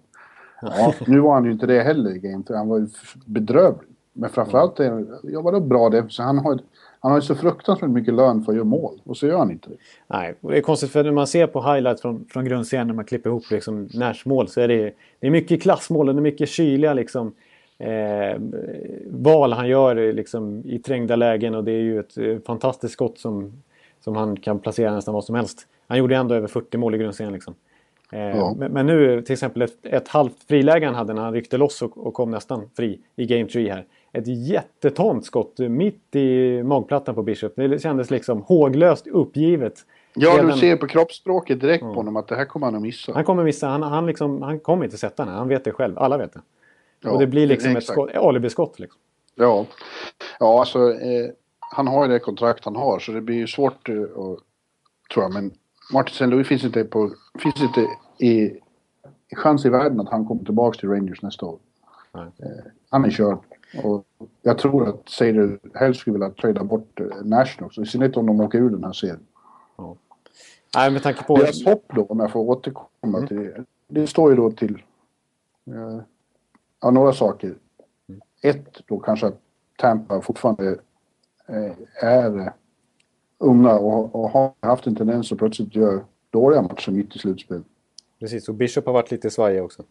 Ja, 0.63 0.95
nu 1.07 1.21
var 1.21 1.35
han 1.35 1.45
ju 1.45 1.53
inte 1.53 1.67
det 1.67 1.83
heller 1.83 2.17
i 2.17 2.19
game 2.19 2.45
3. 2.45 2.57
Han 2.57 2.69
var 2.69 2.79
ju 2.79 2.89
bedrövlig. 3.25 3.89
Men 4.13 4.31
framförallt 4.31 4.81
är 4.81 5.07
ja 5.23 5.41
vadå 5.41 5.61
bra 5.61 5.91
defensivt? 5.91 6.27
Han 6.27 6.39
har 6.39 6.59
han 7.07 7.13
har 7.13 7.19
ju 7.19 7.23
så 7.23 7.35
fruktansvärt 7.35 7.91
mycket 7.91 8.15
lön 8.15 8.45
för 8.45 8.53
att 8.53 8.57
göra 8.57 8.65
mål 8.65 9.01
och 9.05 9.17
så 9.17 9.27
gör 9.27 9.39
han 9.39 9.51
inte 9.51 9.69
det. 9.69 9.77
Nej, 10.07 10.35
och 10.41 10.51
det 10.51 10.59
är 10.59 10.63
konstigt 10.63 10.91
för 10.91 11.05
när 11.05 11.13
man 11.13 11.27
ser 11.27 11.47
på 11.47 11.63
highlights 11.63 12.03
från, 12.03 12.27
från 12.31 12.45
grundserien 12.45 12.87
när 12.87 12.95
man 12.95 13.05
klipper 13.05 13.31
ihop 13.31 13.51
liksom 13.51 13.89
Nashs 13.95 14.27
mål 14.27 14.49
så 14.49 14.61
är 14.61 14.69
det, 14.69 14.93
det 15.21 15.27
är 15.27 15.31
mycket 15.31 15.63
klassmål 15.63 16.09
och 16.09 16.15
det 16.15 16.19
är 16.19 16.23
mycket 16.23 16.49
kyliga 16.49 16.95
liksom, 16.95 17.35
eh, 17.79 18.41
val 19.07 19.53
han 19.53 19.69
gör 19.69 20.13
liksom, 20.13 20.63
i 20.65 20.79
trängda 20.79 21.17
lägen 21.17 21.55
och 21.55 21.65
det 21.65 21.73
är 21.73 21.83
ju 21.83 22.01
ett 22.01 22.19
eh, 22.19 22.39
fantastiskt 22.47 22.95
skott 22.95 23.19
som, 23.19 23.63
som 24.01 24.17
han 24.17 24.37
kan 24.37 24.59
placera 24.59 24.95
nästan 24.95 25.15
vad 25.15 25.25
som 25.25 25.35
helst. 25.35 25.67
Han 25.89 25.99
gjorde 25.99 26.17
ändå 26.17 26.35
över 26.35 26.49
40 26.49 26.79
mål 26.79 26.95
i 26.95 26.99
grundserien. 26.99 27.33
Liksom. 27.33 27.55
Eh, 28.13 28.21
Ja. 28.21 28.55
men, 28.59 28.73
men 28.73 28.87
nu 28.87 29.23
till 29.23 29.33
exempel 29.33 29.63
ett, 29.63 29.87
ett 29.87 30.09
halvt 30.09 30.43
friläge 30.49 30.87
han 30.87 30.95
hade 30.95 31.15
när 31.15 31.23
han 31.23 31.33
ryckte 31.33 31.57
loss 31.59 31.83
och, 31.83 32.07
och 32.07 32.15
kom 32.15 32.31
nästan 32.31 32.71
fri 32.77 33.01
i 33.17 33.27
Game 33.27 33.47
3 33.49 33.71
här. 33.73 33.87
Ett 34.13 34.27
jättetamt 34.49 35.25
skott 35.25 35.59
mitt 35.59 36.17
i 36.17 36.63
magplattan 36.63 37.15
på 37.15 37.23
Bishop. 37.23 37.53
Det 37.57 37.83
kändes 37.83 38.11
liksom 38.11 38.43
håglöst 38.43 39.07
uppgivet. 39.07 39.75
Ja, 40.15 40.31
Redan- 40.31 40.47
du 40.47 40.53
ser 40.53 40.77
på 40.77 40.87
kroppsspråket 40.87 41.61
direkt 41.61 41.83
på 41.83 41.93
honom 41.93 42.17
att 42.17 42.29
det 42.29 42.37
här 42.37 42.45
kommer 42.45 42.67
han 42.67 42.75
att 42.75 42.83
missa. 42.83 43.13
Han 43.13 43.25
kommer 43.25 43.45
missa. 43.45 43.69
Han, 43.69 43.83
han, 43.83 44.07
liksom, 44.07 44.43
han 44.43 44.61
kommer 44.61 44.85
inte 44.85 44.99
sätta 44.99 45.23
den. 45.25 45.33
här. 45.33 45.39
Han 45.39 45.49
vet 45.49 45.65
det 45.65 45.73
själv. 45.73 45.99
Alla 45.99 46.19
vet 46.19 46.33
det. 46.33 46.41
Ja, 47.01 47.11
och 47.11 47.19
det 47.19 47.27
blir 47.27 47.47
liksom 47.47 47.71
ett 47.71 47.77
exakt. 47.77 47.93
skott, 47.93 48.15
alibiskott. 48.15 48.79
Liksom. 48.79 49.01
Ja, 49.35 49.67
ja 50.41 50.61
alltså 50.61 50.79
eh, 50.93 51.31
han 51.61 51.87
har 51.89 52.07
ju 52.07 52.13
det 52.13 52.19
kontrakt 52.19 52.65
han 52.65 52.77
har 52.77 52.99
så 52.99 53.13
det 53.13 53.21
blir 53.21 53.37
ju 53.37 53.47
svårt 53.47 53.89
eh, 53.89 54.03
att, 54.03 54.09
tror 55.15 55.25
jag. 55.25 55.33
Men 55.35 55.51
Martin 55.93 56.13
St. 56.13 56.27
Louis 56.27 56.49
finns 56.49 56.65
inte, 56.65 56.85
på, 56.85 57.11
finns 57.39 57.61
inte 57.61 57.87
i 58.19 58.61
chans 59.37 59.65
i 59.65 59.69
världen 59.69 60.01
att 60.01 60.09
han 60.09 60.27
kommer 60.27 60.45
tillbaka 60.45 60.79
till 60.79 60.89
Rangers 60.89 61.23
nästa 61.23 61.47
år. 61.47 61.59
Nej. 62.13 62.25
Eh, 62.39 62.73
han 62.91 63.05
är 63.05 63.11
körd. 63.11 63.39
Och 63.83 64.05
jag 64.43 64.59
tror 64.59 64.89
att 64.89 65.09
Seider 65.09 65.59
helst 65.75 66.01
skulle 66.01 66.15
vilja 66.15 66.31
trada 66.31 66.65
bort 66.65 67.01
eh, 67.01 67.65
också. 67.67 67.83
I 67.83 67.87
synnerhet 67.87 68.17
om 68.17 68.27
de 68.27 68.41
åker 68.41 68.59
ur 68.59 68.71
den 68.71 68.85
här 68.85 68.93
serien. 68.93 69.27
Nej, 70.77 70.91
med 70.91 71.03
tanke 71.03 71.23
på... 71.23 71.37
Deras 71.37 71.65
hopp 71.65 71.85
då, 71.95 72.05
om 72.05 72.21
jag 72.21 72.33
får 72.33 72.41
återkomma 72.41 73.27
till 73.27 73.37
det. 73.37 73.65
Det 73.89 74.07
står 74.07 74.31
ju 74.31 74.37
då 74.37 74.51
till 74.51 74.83
eh, 75.67 76.01
ja, 76.81 76.91
några 76.91 77.13
saker. 77.13 77.55
Ett 78.43 78.83
då 78.87 78.99
kanske 78.99 79.27
att 79.27 79.41
Tampa 79.77 80.21
fortfarande 80.21 80.79
eh, 81.47 81.73
är 82.03 82.53
unga 83.39 83.73
och, 83.73 84.15
och 84.15 84.31
har 84.31 84.53
haft 84.61 84.87
en 84.87 84.95
tendens 84.97 85.33
att 85.33 85.39
plötsligt 85.39 85.77
göra 85.77 86.01
dåliga 86.31 86.63
matcher 86.63 86.91
mitt 86.91 87.17
i 87.17 87.19
slutspel. 87.19 87.63
Precis, 88.21 88.49
och 88.49 88.55
Bishop 88.55 88.87
har 88.87 88.93
varit 88.93 89.11
lite 89.11 89.31
svajig 89.31 89.63
också. 89.63 89.83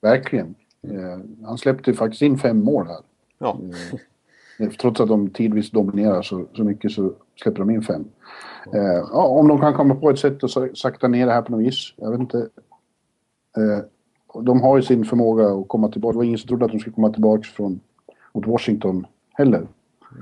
Verkligen. 0.00 0.54
Eh, 0.82 1.18
han 1.44 1.58
släppte 1.58 1.94
faktiskt 1.94 2.22
in 2.22 2.38
fem 2.38 2.64
mål 2.64 2.86
här. 2.86 3.00
Ja, 3.38 3.58
Eh, 4.58 4.68
Trots 4.70 5.00
att 5.00 5.08
de 5.08 5.30
tidvis 5.30 5.70
dominerar 5.70 6.22
så, 6.22 6.46
så 6.52 6.64
mycket 6.64 6.92
så 6.92 7.12
släpper 7.42 7.58
de 7.58 7.70
in 7.70 7.82
fem. 7.82 8.04
Eh, 8.72 9.14
om 9.14 9.48
de 9.48 9.60
kan 9.60 9.74
komma 9.74 9.94
på 9.94 10.10
ett 10.10 10.18
sätt 10.18 10.44
att 10.44 10.78
sakta 10.78 11.08
ner 11.08 11.26
det 11.26 11.32
här 11.32 11.42
på 11.42 11.52
något 11.52 11.66
vis. 11.66 11.94
Jag 11.96 12.10
vet 12.10 12.20
inte. 12.20 12.38
Eh, 13.56 13.84
de 14.42 14.60
har 14.60 14.76
ju 14.76 14.82
sin 14.82 15.04
förmåga 15.04 15.48
att 15.48 15.68
komma 15.68 15.88
tillbaka. 15.88 16.12
Det 16.12 16.18
var 16.18 16.24
ingen 16.24 16.38
som 16.38 16.48
trodde 16.48 16.64
att 16.64 16.70
de 16.70 16.78
skulle 16.80 16.94
komma 16.94 17.12
tillbaka 17.12 17.42
från, 17.42 17.80
mot 18.32 18.46
Washington 18.46 19.06
heller. 19.32 19.66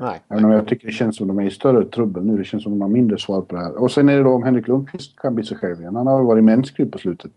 Nej. 0.01 0.21
Även 0.29 0.45
om 0.45 0.51
jag 0.51 0.67
tycker 0.67 0.87
det 0.87 0.93
känns 0.93 1.17
som 1.17 1.29
de 1.29 1.39
är 1.39 1.47
i 1.47 1.51
större 1.51 1.85
trubbel 1.85 2.25
nu. 2.25 2.37
Det 2.39 2.45
känns 2.45 2.63
som 2.63 2.73
de 2.73 2.81
har 2.81 2.89
mindre 2.89 3.19
svar 3.19 3.41
på 3.41 3.57
det 3.57 3.63
här. 3.63 3.75
Och 3.83 3.91
sen 3.91 4.09
är 4.09 4.17
det 4.17 4.23
då 4.23 4.31
om 4.35 4.43
Henrik 4.43 4.69
Lundqvist 4.69 5.17
kan 5.21 5.35
bli 5.35 5.45
sig 5.45 5.57
själv 5.57 5.81
igen. 5.81 5.97
Han 5.97 6.07
har 6.07 6.17
väl 6.17 6.27
varit 6.27 6.45
mänsklig 6.45 6.93
på 6.93 6.99
slutet. 6.99 7.31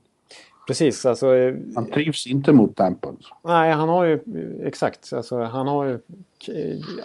Precis, 0.68 1.06
alltså... 1.06 1.36
eh, 1.36 1.56
Han 1.76 1.86
trivs 1.86 2.28
inte 2.28 2.54
mot 2.54 2.76
Tampa. 2.76 3.08
alltså. 3.10 3.34
Nej, 3.44 3.72
han 3.74 3.90
har 3.90 4.04
ju... 4.06 4.20
Exakt. 4.64 5.14
Alltså, 5.14 5.40
han 5.44 5.68
har 5.68 5.86
ju... 5.86 6.00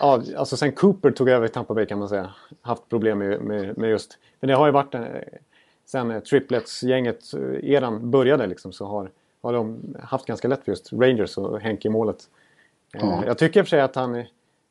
Ja, 0.00 0.22
alltså 0.36 0.56
sen 0.56 0.72
Cooper 0.72 1.10
tog 1.10 1.28
över 1.28 1.48
Tampa 1.48 1.74
Bay 1.74 1.86
kan 1.86 1.98
man 1.98 2.08
säga. 2.08 2.30
Haft 2.60 2.88
problem 2.88 3.18
med, 3.18 3.40
med, 3.40 3.78
med 3.78 3.90
just... 3.90 4.18
Men 4.40 4.48
det 4.48 4.54
har 4.54 4.66
ju 4.66 4.72
varit... 4.72 4.94
eh, 4.94 5.00
Sen 5.86 6.10
eh, 6.10 6.20
triplets-gänget, 6.20 7.34
eh, 7.34 7.70
eran 7.70 8.10
började 8.10 8.46
liksom, 8.46 8.72
så 8.72 8.86
har, 8.86 9.10
har 9.42 9.52
de 9.52 9.78
haft 10.02 10.26
ganska 10.26 10.48
lätt 10.48 10.64
för 10.64 10.72
just 10.72 10.92
Rangers 10.92 11.38
och 11.38 11.60
Henke 11.60 11.88
i 11.88 11.90
målet. 11.90 12.16
Eh, 12.94 13.00
Ja. 13.04 13.22
Jag 13.26 13.38
tycker 13.38 13.60
i 13.60 13.62
och 13.62 13.66
för 13.66 13.70
sig 13.70 13.80
att 13.80 13.96
han 13.96 14.24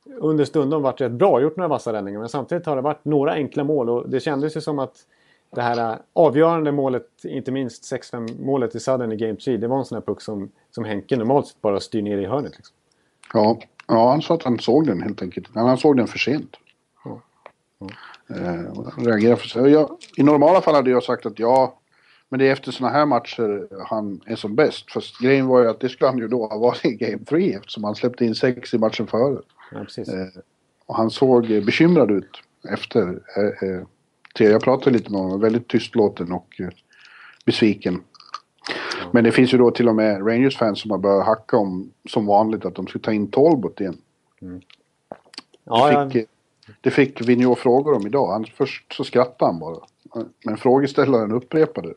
eh, 0.06 0.14
under 0.20 0.46
stundom 0.46 0.82
varit 0.82 1.02
rätt 1.02 1.12
bra, 1.12 1.42
gjort 1.42 1.58
några 1.58 1.68
vassa 1.68 1.94
räddningar. 1.94 2.20
Men 2.20 2.30
samtidigt 2.30 2.66
har 2.66 2.76
det 2.76 2.82
varit 2.82 3.06
några 3.06 3.32
enkla 3.32 3.64
mål 3.64 3.90
och 3.90 4.10
det 4.10 4.20
kändes 4.20 4.58
ju 4.58 4.62
som 4.62 4.80
att 4.80 4.96
det 5.56 5.62
här 5.62 5.92
eh, 5.92 5.98
avgörande 6.14 6.72
målet, 6.72 7.08
inte 7.24 7.52
minst 7.52 7.94
6-5 7.94 8.46
målet 8.46 8.76
i 8.76 8.80
Sudden 8.80 9.12
i 9.12 9.16
Game 9.16 9.36
3, 9.36 9.58
det 9.58 9.68
var 9.68 9.78
en 9.78 9.86
sån 9.86 9.96
här 9.96 10.02
puck 10.02 10.22
som, 10.22 10.52
som 10.72 10.86
Henke 10.86 11.18
normalt 11.18 11.48
sett 11.48 11.62
bara 11.62 11.80
styr 11.80 12.02
ner 12.02 12.18
i 12.18 12.26
hörnet. 12.26 12.56
Liksom. 12.56 12.76
Ja, 13.34 13.60
ja, 13.88 14.10
han 14.10 14.22
sa 14.22 14.34
att 14.34 14.44
han 14.44 14.60
såg 14.60 14.88
den 14.88 15.02
helt 15.02 15.22
enkelt. 15.22 15.56
Men 15.56 15.66
han 15.66 15.78
såg 15.78 15.98
den 15.98 16.08
för 16.08 16.20
sent. 16.20 16.58
Ja. 17.06 17.22
Eh, 18.36 18.80
och 18.80 19.06
reagerade 19.06 19.38
för 19.38 19.48
sent. 19.48 19.70
Jag, 19.70 19.98
I 20.18 20.24
normala 20.24 20.62
fall 20.62 20.76
hade 20.76 20.90
jag 20.90 21.04
sagt 21.04 21.26
att 21.26 21.40
ja, 21.40 21.78
men 22.30 22.40
det 22.40 22.48
är 22.48 22.52
efter 22.52 22.72
såna 22.72 22.90
här 22.90 23.06
matcher 23.06 23.68
han 23.86 24.22
är 24.26 24.36
som 24.36 24.56
bäst. 24.56 24.92
Fast 24.92 25.20
grejen 25.20 25.48
var 25.48 25.62
ju 25.62 25.70
att 25.70 25.80
det 25.80 25.90
skulle 25.90 26.10
han 26.10 26.18
ju 26.18 26.28
då 26.28 26.48
ha 26.48 26.58
varit 26.58 26.86
i 26.86 26.92
Game 26.92 27.26
3 27.26 27.54
eftersom 27.54 27.84
han 27.84 27.96
släppte 27.96 28.26
in 28.26 28.36
sex 28.36 28.74
i 28.74 28.78
matchen 28.78 29.08
före. 29.08 29.42
Ja. 29.72 29.80
Eh, 29.80 30.42
och 30.86 30.96
han 30.96 31.10
såg 31.10 31.48
bekymrad 31.48 32.12
ut 32.12 32.42
efter. 32.70 33.22
Eh, 33.38 33.70
eh, 33.70 34.52
jag 34.52 34.62
pratade 34.62 34.98
lite 34.98 35.12
med 35.12 35.22
honom, 35.22 35.40
väldigt 35.40 35.68
tystlåten 35.68 36.32
och 36.32 36.62
eh, 36.62 36.70
besviken. 37.46 38.04
Men 39.12 39.24
det 39.24 39.32
finns 39.32 39.54
ju 39.54 39.58
då 39.58 39.72
till 39.72 39.90
och 39.90 39.96
med 39.96 40.28
Rangers-fans 40.28 40.82
som 40.82 40.92
har 40.92 40.98
börjat 40.98 41.26
hacka 41.26 41.58
om, 41.58 41.92
som 42.10 42.26
vanligt, 42.26 42.66
att 42.66 42.76
de 42.76 42.88
ska 42.88 43.00
ta 43.00 43.14
in 43.14 43.32
Talbot 43.32 43.82
igen. 43.82 43.98
ja, 45.64 45.88
det, 45.88 45.94
ja, 45.94 46.10
fick, 46.10 46.30
det 46.82 46.92
fick 46.92 47.22
Vigneault 47.22 47.60
frågor 47.60 47.94
om 47.94 48.08
idag. 48.08 48.32
Han, 48.32 48.46
först 48.56 48.94
så 48.94 49.04
skrattade 49.04 49.52
han 49.52 49.60
bara. 49.60 49.78
Men 50.46 50.58
frågeställaren 50.58 51.32
upprepade. 51.32 51.94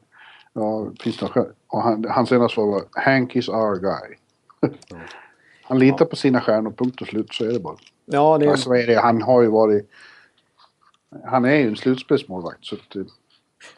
Ja, 0.52 0.90
finns 1.00 1.18
det? 1.18 1.46
Och 1.66 1.82
han, 1.82 2.04
hans 2.10 2.28
senaste 2.28 2.54
svar 2.54 2.66
var 2.66 2.82
Hank 2.92 3.36
is 3.36 3.48
our 3.48 3.80
guy. 3.80 4.16
Han 5.64 5.78
litar 5.78 6.04
på 6.04 6.16
sina 6.16 6.40
stjärnor, 6.40 6.70
punkt 6.70 7.00
och 7.00 7.06
slut. 7.06 7.34
Så 7.34 7.44
är 7.44 7.52
det 7.52 7.60
bara. 7.60 7.76
ja, 8.06 8.38
det 8.38 8.46
är, 8.46 8.50
Alltså 8.50 8.70
är 8.74 8.86
det? 8.86 8.94
Han 9.00 9.22
har 9.22 9.42
ju 9.42 9.48
varit... 9.48 9.90
Han 11.24 11.44
är 11.44 11.54
ju 11.56 11.68
en 11.68 11.76
slutspelsmålvakt 11.76 12.64
så 12.64 12.74
att, 12.74 12.96
eh, 12.96 13.02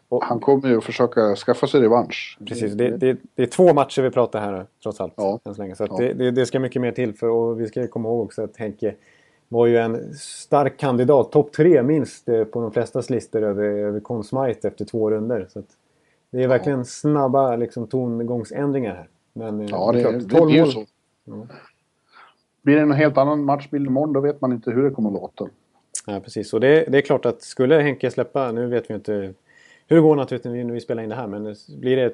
Och- 0.09 0.25
han 0.25 0.41
kommer 0.41 0.69
ju 0.69 0.79
att 0.79 0.85
försöka 0.85 1.37
skaffa 1.37 1.67
sig 1.67 1.81
revansch. 1.81 2.39
Precis, 2.47 2.73
det, 2.73 2.97
det, 2.97 3.17
det 3.35 3.43
är 3.43 3.47
två 3.47 3.75
matcher 3.75 4.03
vi 4.03 4.11
pratar 4.11 4.41
här 4.41 4.67
trots 4.83 5.01
allt. 5.01 5.13
Ja. 5.17 5.41
Än 5.45 5.55
så 5.55 5.63
länge. 5.63 5.77
Så 5.77 5.87
Ja. 5.91 5.97
det, 5.99 6.13
det, 6.13 6.31
det 6.31 6.47
ska 6.47 6.61
mycket 6.61 6.83
mer 6.83 6.93
till 6.93 7.15
för 7.15 7.29
och 7.29 7.61
vi 7.61 7.67
ska 7.67 7.81
ju 7.81 7.89
komma 7.89 8.09
ihåg 8.09 8.25
också 8.25 8.43
att 8.43 8.57
Henke 8.57 8.95
var 9.49 9.67
ju 9.67 9.77
en 9.79 10.15
stark 10.15 10.77
kandidat, 10.79 11.33
topp 11.33 11.53
tre 11.53 11.83
minst 11.83 12.29
eh, 12.29 12.45
på 12.45 12.61
de 12.61 12.73
flestas 12.73 13.11
listor 13.11 13.43
över, 13.43 13.65
över 13.65 14.01
Conn 14.01 14.25
Smythe 14.25 14.69
efter 14.69 14.85
två 14.85 15.11
runder. 15.11 15.47
Så 15.53 15.63
det 16.31 16.43
är 16.43 16.49
verkligen 16.49 16.85
snabba 16.85 17.57
liksom, 17.57 17.87
tongångsändringar 17.87 18.95
här. 18.95 19.09
Men 19.33 19.61
eh, 19.61 19.67
Ja, 19.71 19.93
det, 19.93 20.01
klart, 20.01 20.13
det, 20.13 20.19
det 20.19 20.35
12 20.39 20.47
blir 20.51 20.65
ju 20.65 20.71
så. 20.71 20.85
Ja. 21.25 21.47
Blir 22.67 22.77
det 22.77 22.83
en 22.83 22.93
helt 22.93 23.19
annan 23.19 23.45
matchbild 23.45 23.87
imorgon 23.87 24.13
då 24.13 24.21
vet 24.21 24.41
man 24.41 24.53
inte 24.53 24.71
hur 24.71 24.83
det 24.83 24.91
kommer 24.91 25.09
att 25.09 25.15
låta. 25.15 25.49
Ja, 26.07 26.21
precis. 26.21 26.53
Och 26.53 26.61
det, 26.61 26.85
det 26.89 26.99
är 26.99 27.03
klart 27.03 27.27
att 27.27 27.43
skulle 27.43 27.75
Henke 27.75 28.11
släppa, 28.11 28.53
nu 28.53 28.67
vet 28.67 28.91
vi 28.91 28.95
inte 28.95 29.13
hur 29.87 29.97
det 29.97 30.03
går 30.03 30.17
naturligtvis 30.17 30.65
när 30.67 30.73
vi 30.73 30.81
spelar 30.81 31.03
in 31.03 31.09
det 31.09 31.15
här, 31.15 31.27
men 31.27 31.55
blir 31.81 31.97
det 31.97 32.13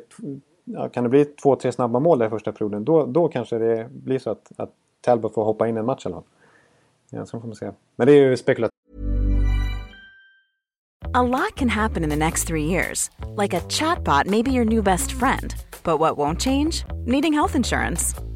ja, 0.64 0.88
kan 0.88 1.04
det 1.04 1.10
bli 1.10 1.24
två, 1.24 1.56
tre 1.56 1.72
snabba 1.72 2.00
mål 2.00 2.18
där 2.18 2.26
i 2.26 2.30
första 2.30 2.52
perioden, 2.52 2.84
då, 2.84 3.06
då 3.06 3.28
kanske 3.28 3.58
det 3.58 3.88
blir 3.90 4.18
så 4.18 4.30
att, 4.30 4.52
att 4.56 4.70
Talbot 5.00 5.34
får 5.34 5.44
hoppa 5.44 5.68
in 5.68 5.76
en 5.76 5.86
match 5.86 6.06
eller 6.06 6.16
vad. 6.16 6.24
Ja, 7.10 7.26
så 7.26 7.40
får 7.40 7.46
man 7.46 7.56
säga. 7.56 7.72
Men 7.96 8.06
det 8.06 8.12
är 8.12 8.30
ju 8.30 8.36
spekulativt. 8.36 8.72
A 11.14 11.22
lot 11.22 11.54
can 11.56 11.68
happen 11.68 12.04
in 12.04 12.10
the 12.10 12.16
next 12.16 12.48
three 12.48 12.64
years. 12.64 13.10
Like 13.42 13.56
a 13.56 13.60
chatbot 13.68 14.26
may 14.26 14.42
be 14.42 14.50
your 14.50 14.64
new 14.64 14.82
best 14.82 15.12
friend. 15.12 15.54
But 15.84 15.98
what 15.98 16.16
won't 16.16 16.40
change? 16.40 16.84
Needing 17.06 17.32
health 17.32 17.56
insurance. 17.56 18.31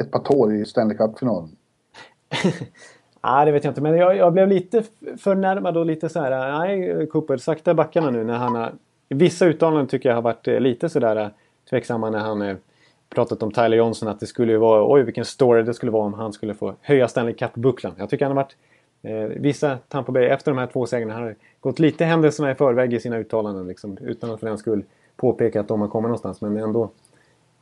ett 0.00 0.10
par 0.10 0.20
tår 0.20 0.54
i 0.54 0.64
Stanley 0.64 0.96
Cup-finalen. 0.96 1.56
Nej, 3.24 3.46
det 3.46 3.52
vet 3.52 3.64
jag 3.64 3.70
inte. 3.70 3.80
Men 3.80 3.96
jag, 3.96 4.16
jag 4.16 4.32
blev 4.32 4.48
lite 4.48 4.82
förnärmad 5.18 5.76
och 5.76 5.86
lite 5.86 6.08
så 6.08 6.20
här. 6.20 6.58
Nej, 6.58 7.06
Cooper, 7.06 7.36
sakta 7.36 7.74
backarna 7.74 8.10
nu 8.10 8.24
när 8.24 8.34
han 8.34 8.54
har... 8.54 8.72
Vissa 9.08 9.46
uttalanden 9.46 9.86
tycker 9.86 10.08
jag 10.08 10.16
har 10.16 10.22
varit 10.22 10.48
eh, 10.48 10.60
lite 10.60 10.88
sådär 10.88 11.16
eh, 11.16 11.28
tveksamma 11.70 12.10
när 12.10 12.18
han 12.18 12.42
eh, 12.42 12.56
pratat 13.14 13.42
om 13.42 13.52
Tyler 13.52 13.76
Johnson. 13.76 14.08
Att 14.08 14.20
det 14.20 14.26
skulle 14.26 14.52
ju 14.52 14.58
vara... 14.58 14.94
Oj, 14.94 15.02
vilken 15.02 15.24
story 15.24 15.62
det 15.62 15.74
skulle 15.74 15.92
vara 15.92 16.04
om 16.04 16.14
han 16.14 16.32
skulle 16.32 16.54
få 16.54 16.74
höja 16.80 17.08
Stanley 17.08 17.34
Cup-bucklan. 17.34 17.94
Jag 17.98 18.10
tycker 18.10 18.24
han 18.24 18.36
har 18.36 18.42
varit... 18.42 18.56
Eh, 19.02 19.40
vissa 19.40 19.78
Tampa 19.88 20.12
Bay 20.12 20.24
efter 20.24 20.50
de 20.50 20.58
här 20.58 20.66
två 20.66 20.86
segrarna 20.86 21.14
har 21.14 21.34
gått 21.60 21.78
lite 21.78 22.04
händelserna 22.04 22.50
i 22.50 22.54
förväg 22.54 22.94
i 22.94 23.00
sina 23.00 23.18
uttalanden. 23.18 23.66
Liksom, 23.66 23.98
utan 24.00 24.30
att 24.30 24.40
för 24.40 24.46
den 24.46 24.58
skull 24.58 24.84
påpeka 25.16 25.60
att 25.60 25.68
de 25.68 25.80
har 25.80 25.88
kommit 25.88 26.08
någonstans. 26.08 26.40
Men 26.40 26.56
ändå 26.56 26.90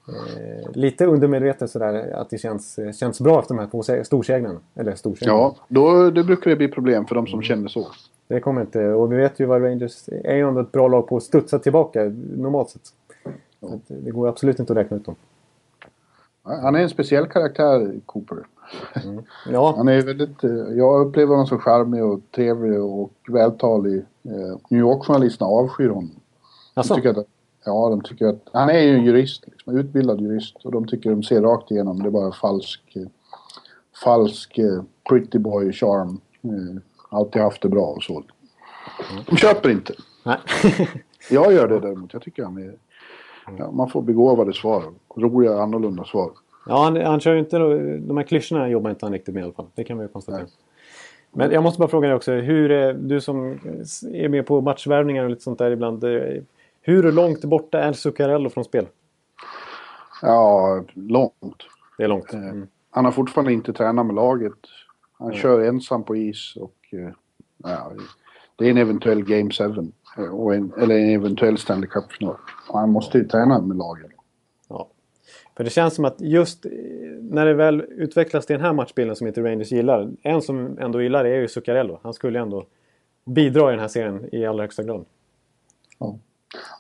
eh, 0.09 0.71
lite 0.73 1.07
undermedvetet 1.07 1.71
sådär 1.71 2.13
att 2.13 2.31
det 2.31 2.39
känns, 2.39 2.79
känns 3.01 3.21
bra 3.21 3.39
efter 3.41 3.55
de 3.55 3.61
här 3.61 3.67
två 3.67 3.83
se- 3.83 4.05
storsegrarna. 4.05 4.61
Eller 4.75 4.95
storsegrarna. 4.95 5.39
Ja, 5.39 5.57
då 5.69 6.11
det 6.11 6.25
brukar 6.25 6.51
det 6.51 6.57
bli 6.57 6.69
problem 6.69 7.07
för 7.07 7.15
de 7.15 7.27
som 7.27 7.43
känner 7.43 7.69
så. 7.69 7.87
Det 8.29 8.41
kommer 8.41 8.61
inte. 8.61 8.89
Och 8.89 9.13
vi 9.13 9.17
vet 9.17 9.41
ju 9.41 9.47
vad 9.47 9.63
Rangers 9.63 10.09
är 10.09 10.35
ju 10.37 10.49
ändå 10.49 10.61
ett 10.61 10.73
bra 10.73 10.89
lag 10.89 11.09
på 11.09 11.17
att 11.17 11.23
studsa 11.23 11.59
tillbaka 11.59 12.05
normalt 12.37 12.71
sett. 12.71 12.83
Att 13.61 13.81
det 13.87 14.11
går 14.11 14.29
absolut 14.29 14.59
inte 14.59 14.73
att 14.73 14.77
räkna 14.77 14.97
ut 14.97 15.05
dem. 15.07 15.15
Han 16.45 16.75
är 16.75 16.81
en 16.81 16.89
speciell 16.89 17.27
karaktär, 17.27 18.01
Cooper. 18.07 18.39
Ja, 19.51 19.75
Han 19.77 19.89
är 19.89 20.03
väldigt, 20.03 20.45
eh, 20.45 20.51
jag 20.51 21.07
upplever 21.07 21.31
honom 21.31 21.47
som 21.47 21.59
charmig 21.59 22.05
och 22.05 22.21
trevlig 22.35 22.81
och 22.83 23.13
vältalig. 23.29 23.97
Eh, 24.23 24.57
New 24.69 24.81
York-journalisterna 24.81 25.51
avskyr 25.51 25.89
honom. 25.89 26.11
Alltså, 26.75 26.95
tycker 26.95 27.11
att, 27.11 27.27
ja, 27.65 27.89
de 27.91 28.01
tycker 28.01 28.27
att 28.27 28.49
han 28.53 28.69
är 28.71 28.81
ju 28.81 28.95
en 28.97 29.05
jurist, 29.05 29.45
liksom, 29.47 29.77
utbildad 29.79 30.21
jurist. 30.21 30.57
Och 30.65 30.73
de 30.73 30.87
tycker 30.87 31.11
de 31.11 31.23
ser 31.23 31.43
rakt 31.43 31.71
igenom. 31.71 32.03
Det 32.03 32.09
är 32.09 32.11
bara 32.11 32.33
falsk, 32.33 32.83
eh, 32.97 33.03
falsk 34.05 34.59
eh, 34.59 34.83
pretty 35.09 35.39
boy 35.39 35.73
charm. 35.73 36.21
Eh, 36.45 36.81
alltid 37.11 37.43
haft 37.43 37.63
det 37.63 37.69
bra 37.69 37.85
och 37.87 38.03
så. 38.03 38.23
De 39.27 39.37
köper 39.37 39.71
inte. 39.71 39.95
nej. 40.25 40.37
Jag 41.31 41.53
gör 41.53 41.69
det 41.69 41.81
däremot. 41.81 42.13
Jag 42.13 42.23
tycker 42.23 42.45
han 42.45 42.59
är... 42.59 42.75
Ja, 43.59 43.71
man 43.71 43.89
får 43.89 44.03
begåvade 44.03 44.53
svar. 44.53 44.83
Roliga, 45.17 45.63
annorlunda 45.63 46.05
svar. 46.05 46.31
ja, 46.67 46.83
han, 46.85 46.97
han 46.97 47.21
kör 47.21 47.33
ju 47.33 47.39
inte 47.39 47.59
de 47.99 48.17
här 48.17 48.25
klyschorna 48.25 48.69
jobbar 48.69 48.91
inte 48.91 49.07
han 49.07 49.13
riktigt 49.13 49.35
med 49.35 49.41
i 49.41 49.45
alla 49.45 49.53
fall. 49.53 49.67
Det 49.75 49.85
kan 49.85 49.99
vi 49.99 50.05
ju 50.05 50.09
konstatera. 50.09 50.43
Nej. 50.43 50.53
Men 51.35 51.51
jag 51.51 51.63
måste 51.63 51.79
bara 51.79 51.89
fråga 51.89 52.09
dig 52.09 52.17
också. 52.17 52.33
Hur, 52.33 52.71
är- 52.71 52.95
du 52.95 53.21
som 53.21 53.59
är 54.13 54.29
med 54.29 54.47
på 54.47 54.61
matchvärvningar 54.61 55.25
och 55.25 55.31
lite 55.31 55.43
sånt 55.43 55.59
där 55.59 55.71
ibland. 55.71 56.05
Hur 56.83 57.13
långt 57.13 57.45
borta 57.45 57.79
är 57.81 57.93
Zuccarello 57.93 58.51
från 58.51 58.65
spel? 58.65 58.87
Ja, 60.23 60.85
långt. 60.95 61.63
Det 61.99 62.05
är 62.05 62.09
långt. 62.09 62.33
Eh, 62.35 62.41
Mm. 62.41 62.67
Han 62.91 63.05
har 63.05 63.13
fortfarande 63.13 63.53
inte 63.53 63.73
tränat 63.73 64.07
med 64.07 64.15
laget. 64.15 64.53
Han 65.19 65.33
kör 65.35 65.61
ensam 65.65 66.05
på 66.05 66.17
is 66.17 66.57
och... 66.57 66.77
eh, 66.91 67.09
Ja, 67.65 67.93
det 68.57 68.67
är 68.67 68.71
en 68.71 68.77
eventuell 68.77 69.25
Game 69.25 69.51
7. 69.51 69.65
eh, 69.65 70.57
en, 70.57 70.73
eller 70.79 70.95
en 70.99 71.09
eventuell 71.11 71.59
Stanley 71.59 71.89
Cup-final. 71.89 72.37
Han 72.73 72.91
måste 72.91 73.19
ju 73.19 73.25
träna 73.25 73.61
med 73.61 73.77
laget. 73.77 74.11
Ja. 74.69 74.89
För 75.57 75.65
det 75.65 75.71
känns 75.71 75.95
som 75.95 76.05
att 76.05 76.21
just 76.21 76.67
när 77.21 77.47
det 77.47 77.55
väl 77.55 77.81
utvecklas 77.81 78.47
till 78.47 78.57
den 78.57 78.65
här 78.65 78.73
matchbilden 78.73 79.17
som 79.17 79.27
inte 79.27 79.43
Rangers 79.43 79.73
gillar. 79.73 80.11
En 80.23 80.43
som 80.43 80.79
ändå 80.79 81.03
gillar 81.03 81.25
det 81.25 81.31
är 81.31 81.41
ju 81.41 81.49
Zuccarello. 81.49 81.99
Han 82.03 82.15
skulle 82.15 82.41
ändå 82.41 82.65
bidra 83.25 83.69
i 83.69 83.71
den 83.71 83.81
här 83.81 83.89
serien 83.89 84.29
i 84.35 84.47
allra 84.47 84.63
högsta 84.63 84.83
grad. 84.83 85.05
Ja, 85.99 86.19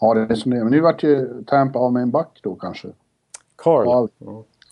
ja 0.00 0.14
det 0.14 0.20
är 0.20 0.34
som 0.34 0.50
det 0.50 0.56
är. 0.56 0.62
Men 0.62 0.70
nu 0.70 0.80
vart 0.80 1.02
ju 1.02 1.44
Tampa 1.46 1.78
av 1.78 1.92
med 1.92 2.02
en 2.02 2.10
back 2.10 2.40
då 2.42 2.54
kanske. 2.54 2.88
Carl. 3.56 3.86
Ja. 3.86 4.08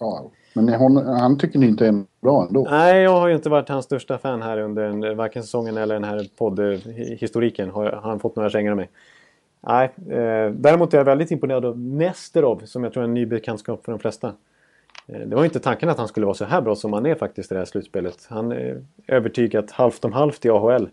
Ja. 0.00 0.30
Men 0.54 0.68
hon, 0.68 0.96
han 0.96 1.38
tycker 1.38 1.58
ni 1.58 1.66
inte 1.66 1.86
är 1.86 2.04
bra 2.20 2.46
ändå. 2.46 2.66
Nej, 2.70 3.02
jag 3.02 3.20
har 3.20 3.28
ju 3.28 3.34
inte 3.34 3.48
varit 3.48 3.68
hans 3.68 3.84
största 3.84 4.18
fan 4.18 4.42
här 4.42 4.58
under 4.58 4.82
en, 4.82 5.16
varken 5.16 5.42
säsongen 5.42 5.76
eller 5.76 5.94
den 5.94 6.04
här 6.04 6.28
poddhistoriken. 6.38 7.70
Har, 7.70 7.84
har 7.84 8.10
han 8.10 8.20
fått 8.20 8.36
några 8.36 8.50
kängor 8.50 8.70
av 8.70 8.76
mig. 8.76 8.90
Nej, 9.60 9.92
eh, 9.96 10.50
däremot 10.52 10.94
är 10.94 10.98
jag 10.98 11.04
väldigt 11.04 11.30
imponerad 11.30 11.64
av 11.64 11.78
Nesterov 11.78 12.62
som 12.64 12.84
jag 12.84 12.92
tror 12.92 13.02
är 13.02 13.08
en 13.08 13.14
ny 13.14 13.26
bekantskap 13.26 13.84
för 13.84 13.92
de 13.92 13.98
flesta. 13.98 14.32
Eh, 15.06 15.20
det 15.20 15.34
var 15.34 15.42
ju 15.42 15.46
inte 15.46 15.60
tanken 15.60 15.88
att 15.88 15.98
han 15.98 16.08
skulle 16.08 16.26
vara 16.26 16.34
så 16.34 16.44
här 16.44 16.60
bra 16.60 16.74
som 16.74 16.92
han 16.92 17.06
är 17.06 17.14
faktiskt 17.14 17.52
i 17.52 17.54
det 17.54 17.58
här 17.58 17.64
slutspelet. 17.64 18.26
Han 18.28 18.52
är 18.52 18.84
övertygat 19.06 19.70
halvt 19.70 20.04
om 20.04 20.12
halvt 20.12 20.44
i 20.44 20.50
AHL. 20.50 20.88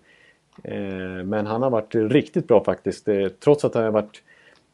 Eh, 0.63 1.23
men 1.25 1.45
han 1.45 1.61
har 1.61 1.69
varit 1.69 1.95
riktigt 1.95 2.47
bra 2.47 2.63
faktiskt. 2.63 3.07
Eh, 3.07 3.27
trots 3.27 3.65
att 3.65 3.73
det 3.73 3.79
har 3.79 3.91
varit 3.91 4.23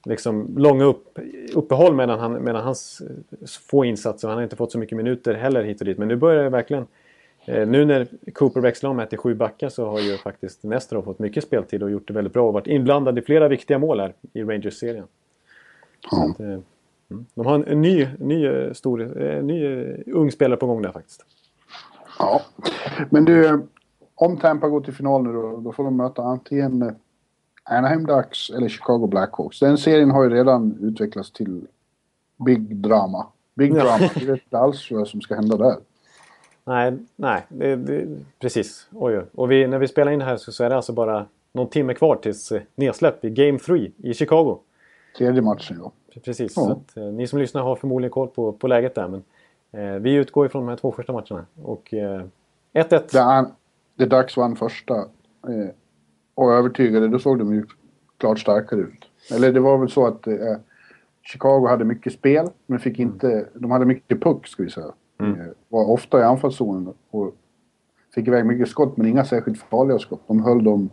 liksom 0.06 0.58
långa 0.58 0.86
upp, 0.86 1.20
uppehåll 1.54 1.96
mellan, 1.96 2.20
han, 2.20 2.34
mellan 2.34 2.64
hans 2.64 3.02
eh, 3.02 3.48
få 3.70 3.86
insatser. 3.86 4.28
Han 4.28 4.38
har 4.38 4.44
inte 4.44 4.56
fått 4.56 4.72
så 4.72 4.80
mycket 4.80 4.98
minuter 4.98 5.34
heller 5.34 5.64
hit 5.64 5.82
och 5.82 5.86
dit. 5.86 5.98
Men 5.98 6.08
nu 6.08 6.16
börjar 6.16 6.44
det 6.44 6.50
verkligen... 6.50 6.88
Nu 7.46 7.86
när 7.86 8.08
Cooper 8.34 8.62
växlar 8.62 8.90
om 8.90 9.06
till 9.10 9.18
sju 9.18 9.34
backar 9.34 9.70
så 9.70 9.86
har 9.86 10.00
ju 10.00 10.18
faktiskt 10.18 10.64
Nestor 10.64 11.02
fått 11.02 11.20
mycket 11.20 11.44
speltid 11.44 11.84
och 11.84 11.92
gjort 11.92 12.08
det 12.08 12.14
väldigt 12.14 12.34
bra 12.34 12.48
och 12.48 12.54
varit 12.54 12.68
inblandad 12.68 13.20
i 13.20 13.22
flera 13.22 13.48
viktiga 13.48 13.80
mål 13.80 14.00
här 14.00 14.14
i 14.34 14.44
Rangers-serien. 14.44 15.06
Ja. 16.12 16.36
Mm. 16.40 16.64
De 17.34 17.46
har 17.46 17.56
en, 17.56 17.68
en 17.68 17.82
ny, 17.82 18.08
ny, 18.20 18.74
stor, 18.74 18.98
ny 19.42 19.86
ung 20.06 20.32
spelare 20.32 20.58
på 20.58 20.68
gång 20.68 20.82
där 20.82 20.92
faktiskt. 20.92 21.26
Ja. 22.20 22.42
Men 23.10 23.26
du, 23.26 23.62
om 24.16 24.38
Tampa 24.38 24.70
går 24.70 24.82
till 24.82 24.94
final 24.94 25.24
nu 25.24 25.34
då, 25.34 25.58
då 25.58 25.72
får 25.72 25.84
de 25.84 25.98
möta 25.98 26.22
antingen 26.22 26.82
eh, 26.82 26.94
Anaheim 27.64 28.06
Ducks 28.06 28.50
eller 28.50 28.70
Chicago 28.70 29.08
Blackhawks. 29.08 29.60
Den 29.60 29.78
serien 29.78 30.12
har 30.12 30.24
ju 30.24 30.30
redan 30.30 30.78
utvecklats 30.82 31.32
till 31.32 31.68
Big 32.46 32.76
Drama. 32.76 33.28
Big 33.54 33.74
Ja. 33.74 33.84
Drama. 33.84 34.10
Jag 34.16 34.26
vet 34.26 34.44
inte 34.44 34.58
alls 34.58 34.92
vad 34.92 35.08
som 35.08 35.22
ska 35.22 35.36
hända 35.36 35.58
där. 35.58 35.76
Nej, 36.66 36.98
nej 37.16 37.46
det, 37.48 37.76
det, 37.76 38.08
precis. 38.40 38.88
Oj, 38.92 39.18
oj. 39.18 39.26
Och 39.36 39.52
vi, 39.52 39.68
när 39.68 39.80
vi 39.80 39.88
spelar 39.88 40.12
in 40.12 40.20
det 40.20 40.26
här 40.26 40.38
så, 40.38 40.52
så 40.52 40.64
är 40.64 40.70
det 40.70 40.76
alltså 40.76 40.94
bara 40.94 41.26
någon 41.52 41.68
timme 41.70 41.94
kvar 41.94 42.16
tills 42.16 42.52
eh, 42.52 42.62
nedsläpp 42.76 43.26
i 43.26 43.30
Game 43.30 43.60
3 43.60 43.92
i 43.98 44.14
Chicago. 44.14 44.58
Tredje 45.18 45.42
matchen 45.42 45.78
ja. 45.80 45.92
Precis. 46.22 46.54
Ja. 46.56 46.62
Så 46.62 46.72
att, 46.72 46.98
eh, 46.98 47.04
ni 47.04 47.28
som 47.28 47.40
lyssnar 47.40 47.62
har 47.62 47.76
förmodligen 47.76 48.12
koll 48.12 48.28
på, 48.28 48.52
på 48.52 48.68
läget 48.68 48.96
där. 48.96 49.08
Men 49.08 49.24
eh, 49.72 50.00
vi 50.00 50.14
utgår 50.14 50.46
ifrån 50.46 50.66
de 50.66 50.70
här 50.70 50.78
två 50.78 50.92
första 50.92 51.14
matcherna. 51.14 51.46
Och 51.64 51.94
eh, 51.94 52.24
1-1. 52.74 53.46
Det 53.96 54.06
Ducks 54.06 54.38
vann 54.38 54.56
första 54.56 54.96
eh, 55.48 55.70
och 56.36 56.54
övertygade, 56.54 57.08
då 57.08 57.20
såg 57.20 57.40
de 57.40 57.54
ju 57.54 57.66
klart 58.18 58.40
starkare 58.40 58.80
ut. 58.80 59.06
Eller 59.36 59.52
det 59.54 59.60
var 59.60 59.78
väl 59.78 59.90
så 59.90 60.08
att 60.08 60.28
eh, 60.28 60.36
Chicago 61.22 61.68
hade 61.68 61.86
mycket 61.86 62.14
spel, 62.14 62.48
men 62.68 62.80
fick 62.80 63.00
inte... 63.00 63.46
De 63.54 63.72
hade 63.72 63.86
mycket 63.86 64.22
puck, 64.22 64.48
ska 64.48 64.64
vi 64.64 64.70
säga. 64.70 64.94
Mm. 65.20 65.40
Eh, 65.42 65.48
var 65.70 65.90
ofta 65.90 66.20
i 66.20 66.24
anfallszonen 66.24 66.94
och 67.12 67.36
fick 68.16 68.28
iväg 68.28 68.46
mycket 68.46 68.68
skott, 68.68 68.98
men 68.98 69.08
inga 69.08 69.26
särskilt 69.26 69.58
farliga 69.60 70.00
skott. 70.00 70.22
De 70.28 70.44
höll 70.44 70.64
dem 70.64 70.90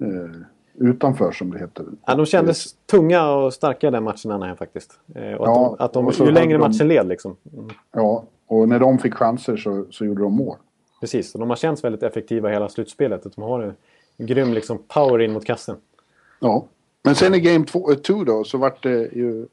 eh, 0.00 0.40
utanför, 0.74 1.32
som 1.32 1.50
det 1.50 1.58
heter. 1.58 1.86
Ja, 2.06 2.14
de 2.14 2.26
kändes 2.26 2.72
tunga 2.72 3.30
och 3.30 3.54
starka 3.54 3.90
den 3.90 4.04
matchen 4.04 4.30
Anaheim 4.30 4.56
faktiskt. 4.56 5.00
Eh, 5.14 5.32
och 5.32 5.48
att 5.48 5.56
Ja, 5.56 5.76
de, 5.78 5.84
att 5.84 6.16
de, 6.18 6.24
ju 6.26 6.30
längre 6.32 6.58
de- 6.58 6.68
matchen 6.68 6.88
led 6.88 7.06
liksom. 7.06 7.36
Mm, 7.52 7.68
Ja, 7.92 8.24
och 8.46 8.68
när 8.68 8.78
de 8.78 8.98
fick 8.98 9.14
chanser 9.14 9.56
så, 9.56 9.84
så 9.90 10.04
gjorde 10.04 10.22
de 10.22 10.32
mål. 10.36 10.56
Precis. 11.00 11.34
Och 11.34 11.40
de 11.40 11.48
har 11.50 11.56
känts 11.56 11.84
väldigt 11.84 12.02
effektiva 12.02 12.48
hela 12.48 12.68
slutspelet. 12.68 13.26
Att 13.26 13.36
de 13.36 13.42
har 13.44 13.74
en 14.16 14.26
grym 14.26 14.54
liksom, 14.54 14.78
power 14.88 15.20
in 15.20 15.32
mot 15.32 15.44
kassen. 15.44 15.76
Ja. 16.40 16.66
Men 17.02 17.14
sen 17.14 17.34
i 17.34 17.40
Game 17.40 17.64
2 17.64 18.24
då 18.24 18.44
så 18.44 18.58
vart 18.58 18.82
det 18.82 19.12
ju 19.12 19.46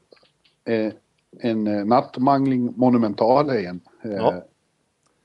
eh, 0.64 0.92
en 1.40 1.66
eh, 1.66 1.84
nattmangling 1.84 2.72
monumental 2.76 3.50
igen. 3.56 3.80
Eh, 4.02 4.12
Ja. 4.12 4.42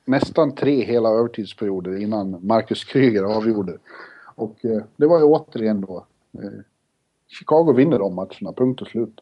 Nästan 0.05 0.55
tre 0.55 0.83
hela 0.85 1.09
övertidsperioder 1.09 2.01
innan 2.01 2.37
Marcus 2.41 2.83
Kryger 2.83 3.23
avgjorde. 3.23 3.77
Och 4.35 4.65
eh, 4.65 4.81
det 4.95 5.07
var 5.07 5.19
ju 5.19 5.25
återigen 5.25 5.81
då 5.81 6.05
eh, 6.33 6.49
Chicago 7.27 7.73
vinner 7.73 7.99
de 7.99 8.15
matcherna, 8.15 8.53
punkt 8.53 8.81
och 8.81 8.87
slut. 8.87 9.21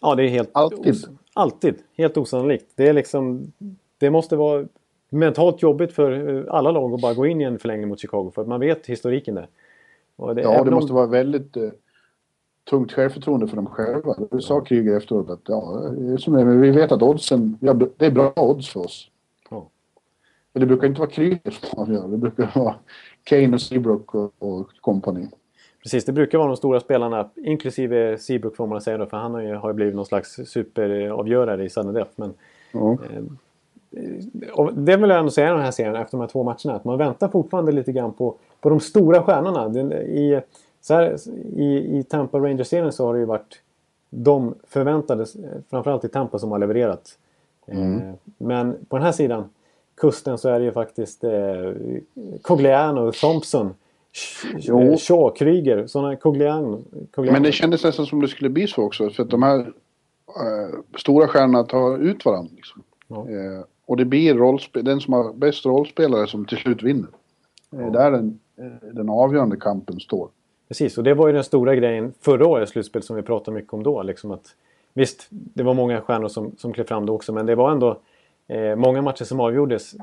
Ja, 0.00 0.14
det 0.14 0.22
är 0.22 0.28
helt... 0.28 0.50
Alltid. 0.52 1.04
Alltid. 1.34 1.74
Helt 1.96 2.16
osannolikt. 2.16 2.72
Det 2.74 2.88
är 2.88 2.92
liksom... 2.92 3.52
Det 3.98 4.10
måste 4.10 4.36
vara 4.36 4.66
mentalt 5.18 5.62
jobbigt 5.62 5.92
för 5.92 6.36
eh, 6.38 6.44
alla 6.54 6.70
lag 6.70 6.94
att 6.94 7.00
bara 7.00 7.14
gå 7.14 7.26
in 7.26 7.40
i 7.40 7.44
en 7.44 7.58
förlängning 7.58 7.88
mot 7.88 8.00
Chicago. 8.00 8.30
För 8.34 8.42
att 8.42 8.48
man 8.48 8.60
vet 8.60 8.86
historiken 8.86 9.34
där. 9.34 9.48
Det, 10.34 10.40
Ja, 10.42 10.50
det 10.64 10.70
om- 10.70 10.74
måste 10.74 10.92
vara 10.92 11.06
väldigt 11.06 11.56
eh, 11.56 11.68
tungt 12.70 12.92
självförtroende 12.92 13.48
för 13.48 13.56
dem 13.56 13.66
själva. 13.66 14.14
Det 14.30 14.40
sa 14.40 14.60
Kryger 14.60 14.96
efteråt 14.96 15.30
att 15.30 15.40
ja, 15.48 15.82
som 16.18 16.60
vi 16.60 16.70
vet 16.70 16.92
att 16.92 17.02
oddsen, 17.02 17.58
ja, 17.60 17.74
det 17.96 18.06
är 18.06 18.10
bra 18.10 18.32
odds 18.36 18.68
för 18.68 18.80
oss. 18.80 19.10
Ja. 19.50 19.68
Men 20.52 20.60
det 20.60 20.66
brukar 20.66 20.86
inte 20.86 21.00
vara 21.00 21.10
Kryger 21.10 21.50
som 21.50 21.78
avgör, 21.82 22.08
det 22.08 22.16
brukar 22.16 22.50
vara 22.54 22.74
Kane 23.24 23.54
och 23.54 23.60
Seabrook 23.60 24.14
och, 24.14 24.32
och 24.38 24.70
company. 24.80 25.26
Precis, 25.82 26.04
det 26.04 26.12
brukar 26.12 26.38
vara 26.38 26.48
de 26.48 26.56
stora 26.56 26.80
spelarna, 26.80 27.30
inklusive 27.36 28.18
Seabrook 28.18 28.56
får 28.56 28.66
man 28.66 28.80
säga 28.80 28.98
då, 28.98 29.06
för 29.06 29.16
han 29.16 29.34
har 29.34 29.40
ju, 29.40 29.54
har 29.54 29.72
blivit 29.72 29.94
någon 29.94 30.06
slags 30.06 30.30
superavgörare 30.46 31.64
i 31.64 31.70
sudden 31.70 31.94
death. 31.94 32.10
Men 32.16 32.34
Ja. 32.72 32.80
och 32.80 33.00
det 34.72 34.96
vill 34.96 35.10
jag 35.10 35.18
ändå 35.18 35.30
säga 35.30 35.48
i 35.48 35.50
den 35.50 35.60
här 35.60 35.70
serien 35.70 35.96
efter 35.96 36.16
de 36.16 36.20
här 36.20 36.28
två 36.28 36.42
matcherna. 36.42 36.74
Att 36.74 36.84
man 36.84 36.98
väntar 36.98 37.28
fortfarande 37.28 37.72
lite 37.72 37.92
grann 37.92 38.12
på, 38.12 38.34
på 38.60 38.68
de 38.68 38.80
stora 38.80 39.22
stjärnorna. 39.22 39.80
I, 40.00 40.40
så 40.80 40.94
här, 40.94 41.16
i, 41.56 41.98
I 41.98 42.02
Tampa 42.02 42.38
Rangers-serien 42.38 42.92
så 42.92 43.06
har 43.06 43.14
det 43.14 43.20
ju 43.20 43.26
varit 43.26 43.60
de 44.10 44.54
förväntade, 44.68 45.26
framförallt 45.70 46.04
i 46.04 46.08
Tampa, 46.08 46.38
som 46.38 46.50
har 46.52 46.58
levererat. 46.58 47.18
Eh, 47.66 47.98
men 48.38 48.76
på 48.88 48.96
den 48.96 49.04
här 49.04 49.12
sidan 49.12 49.44
kusten 49.94 50.38
så 50.38 50.48
är 50.48 50.58
det 50.58 50.64
ju 50.64 50.72
faktiskt 50.72 51.24
eh, 51.24 51.72
Cogliano, 52.42 53.12
Thompson, 53.12 53.74
Jo. 54.56 54.96
Shaw, 54.96 55.30
Kryger. 55.36 55.86
Sådana 55.86 56.16
Cogliano. 56.16 56.82
Cogliano. 57.14 57.32
Men 57.32 57.42
det 57.42 57.52
kändes 57.52 57.84
nästan 57.84 58.06
som 58.06 58.20
det 58.20 58.28
skulle 58.28 58.50
bli 58.50 58.66
så 58.66 58.82
också, 58.82 59.10
för 59.10 59.22
att 59.22 59.30
de 59.30 59.42
här 59.42 59.58
eh, 59.58 60.78
stora 60.98 61.28
stjärnorna 61.28 61.64
tar 61.64 61.98
ut 61.98 62.24
varandra. 62.24 62.50
Liksom. 62.56 62.82
Ja. 63.08 63.16
Eh, 63.16 63.64
och 63.86 63.96
det 63.96 64.04
blir 64.04 64.34
rollspe- 64.34 64.82
den 64.82 65.00
som 65.00 65.12
har 65.12 65.32
bäst 65.32 65.66
rollspelare 65.66 66.26
som 66.26 66.44
till 66.44 66.58
slut 66.58 66.82
vinner. 66.82 67.08
Eh, 67.72 67.92
där 67.92 68.10
den, 68.10 68.40
den 68.92 69.08
avgörande 69.08 69.56
kampen 69.56 70.00
står. 70.00 70.28
Precis, 70.68 70.98
och 70.98 71.04
det 71.04 71.14
var 71.14 71.26
ju 71.26 71.32
den 71.32 71.44
stora 71.44 71.74
grejen 71.74 72.12
förra 72.20 72.46
årets 72.46 72.72
slutspel 72.72 73.02
som 73.02 73.16
vi 73.16 73.22
pratade 73.22 73.54
mycket 73.54 73.72
om 73.72 73.82
då. 73.82 74.02
Liksom 74.02 74.30
att, 74.30 74.54
visst, 74.94 75.26
det 75.30 75.62
var 75.62 75.74
många 75.74 76.00
stjärnor 76.00 76.28
som, 76.28 76.52
som 76.58 76.72
klev 76.72 76.84
fram 76.84 77.06
då 77.06 77.14
också, 77.14 77.32
men 77.32 77.46
det 77.46 77.54
var 77.54 77.70
ändå 77.70 77.98
eh, 78.48 78.76
många 78.76 79.02
matcher 79.02 79.24
som 79.24 79.40
avgjordes 79.40 79.94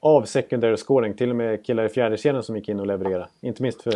av 0.00 0.22
secondary 0.22 0.76
scoring. 0.76 1.14
Till 1.14 1.30
och 1.30 1.36
med 1.36 1.66
killar 1.66 1.84
i 1.84 1.88
fjärde 1.88 2.16
kedjan 2.16 2.42
som 2.42 2.56
gick 2.56 2.68
in 2.68 2.80
och 2.80 2.86
levererade. 2.86 3.28
Inte 3.40 3.62
minst 3.62 3.82
för 3.82 3.94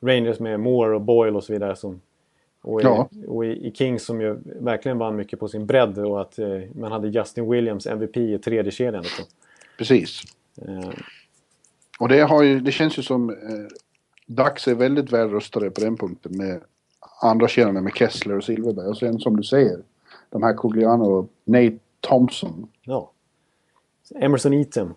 Rangers 0.00 0.40
med 0.40 0.60
Moore 0.60 0.94
och 0.94 1.00
Boyle 1.00 1.36
och 1.36 1.44
så 1.44 1.52
vidare. 1.52 1.76
Som, 1.76 2.00
och 2.62 2.80
i, 2.80 2.84
Ja. 2.84 3.08
och 3.28 3.44
i, 3.44 3.48
i 3.66 3.72
Kings 3.74 4.04
som 4.04 4.20
ju 4.20 4.38
verkligen 4.44 4.98
vann 4.98 5.16
mycket 5.16 5.40
på 5.40 5.48
sin 5.48 5.66
bredd 5.66 5.98
och 5.98 6.20
att 6.20 6.38
eh, 6.38 6.48
man 6.74 6.92
hade 6.92 7.08
Justin 7.08 7.50
Williams 7.50 7.86
MVP 7.86 8.16
i 8.16 8.38
tredje 8.38 8.72
kedjan. 8.72 9.02
Liksom. 9.02 9.24
Precis. 9.78 10.22
Eh, 10.62 10.90
Och 12.00 12.08
det, 12.08 12.20
har 12.20 12.42
ju, 12.42 12.60
det 12.60 12.72
känns 12.72 12.98
ju 12.98 13.02
som 13.02 13.30
eh, 13.30 13.36
Dax 14.26 14.68
är 14.68 14.74
väldigt 14.74 15.12
väl 15.12 15.28
rustade 15.30 15.70
på 15.70 15.80
den 15.80 15.96
punkten 15.96 16.36
med 16.36 16.60
andra 17.22 17.48
kedjorna 17.48 17.80
med 17.80 17.92
Kessler 17.94 18.36
och 18.36 18.44
Silverberg. 18.44 18.86
Och 18.86 18.96
sen 18.98 19.18
som 19.18 19.36
du 19.36 19.42
säger, 19.42 19.78
de 20.30 20.42
här 20.42 20.54
Cogliano 20.54 21.04
och 21.04 21.28
Nate 21.44 21.78
Thompson. 22.00 22.68
ja. 22.84 23.10
Emerson 24.14 24.52
Eaton. 24.54 24.94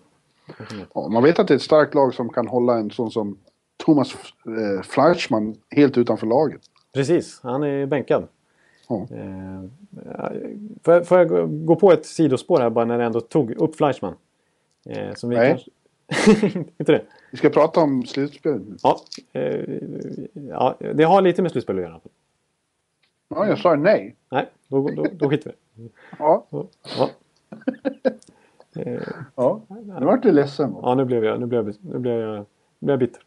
Ja, 0.93 1.07
man 1.07 1.24
vet 1.24 1.39
att 1.39 1.47
det 1.47 1.53
är 1.53 1.55
ett 1.55 1.61
starkt 1.61 1.93
lag 1.93 2.14
som 2.14 2.30
kan 2.30 2.47
hålla 2.47 2.78
en 2.78 2.91
sån 2.91 3.11
som 3.11 3.38
Thomas 3.86 4.14
eh, 4.45 4.82
Fleischmann 4.84 5.55
helt 5.70 5.97
utanför 5.97 6.28
laget. 6.28 6.61
Precis, 6.93 7.39
han 7.43 7.63
är 7.63 7.85
bänkad. 7.85 8.27
Eh, 8.89 9.61
får, 10.83 10.93
jag, 10.93 11.07
får 11.07 11.17
jag 11.17 11.49
gå- 11.65 11.75
på 11.75 11.91
ett 11.91 12.05
sidospår 12.05 12.59
här 12.59 12.69
bara 12.69 12.85
när 12.85 12.97
jag 12.97 13.05
ändå 13.05 13.21
tog 13.21 13.51
upp 13.51 13.75
Fleischmann? 13.75 14.13
Eh, 14.85 15.13
som 15.13 15.29
vi 15.29 15.35
Nej. 15.35 15.49
kanske... 15.49 15.71
inte 16.77 16.91
det? 16.91 17.01
Vi 17.31 17.37
ska 17.37 17.49
prata 17.49 17.79
om 17.81 18.05
slutspelet 18.05 18.61
nu. 18.67 18.75
Ja, 18.83 18.99
eh, 19.33 19.65
ja, 20.49 20.75
det 20.95 21.03
har 21.03 21.21
lite 21.21 21.41
med 21.41 21.51
slutspel 21.51 21.75
att 21.77 21.83
göra. 21.83 21.99
Ja, 23.27 23.47
jag 23.47 23.59
sa 23.59 23.75
nej. 23.75 24.15
Nej, 24.29 24.49
då, 24.67 24.89
då, 24.89 25.05
då 25.13 25.29
skiter 25.29 25.53
vi 25.75 25.89
Ja, 26.19 26.45
ja. 26.49 26.67
Ja. 29.35 29.61
nu 29.99 30.05
vart 30.05 30.23
du 30.23 30.31
ledsen. 30.31 30.75
ja, 30.81 30.95
nu 30.95 31.05
blev 31.05 31.23
jag, 31.25 31.39
nu 31.39 31.45
blev 31.45 31.65
jag, 31.67 31.75
nu 31.81 31.99
blev 31.99 32.19
jag, 32.19 32.35
nu 32.37 32.45
blev 32.79 32.89
jag 32.93 32.99
bitter. 32.99 33.21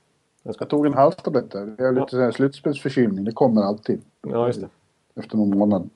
Jag 0.58 0.68
tog 0.68 0.86
en 0.86 0.94
halstablett 0.94 1.50
där. 1.50 1.74
Jag 1.78 1.84
har 1.86 1.92
lite 1.92 2.16
här 2.16 2.30
slutspelsförkylning. 2.30 3.24
Det 3.24 3.32
kommer 3.32 3.62
alltid. 3.62 4.02
Ja, 4.22 4.46
just 4.46 4.60
det. 4.60 4.68
Efter 5.20 5.36
någon 5.36 5.58
månad. 5.58 5.90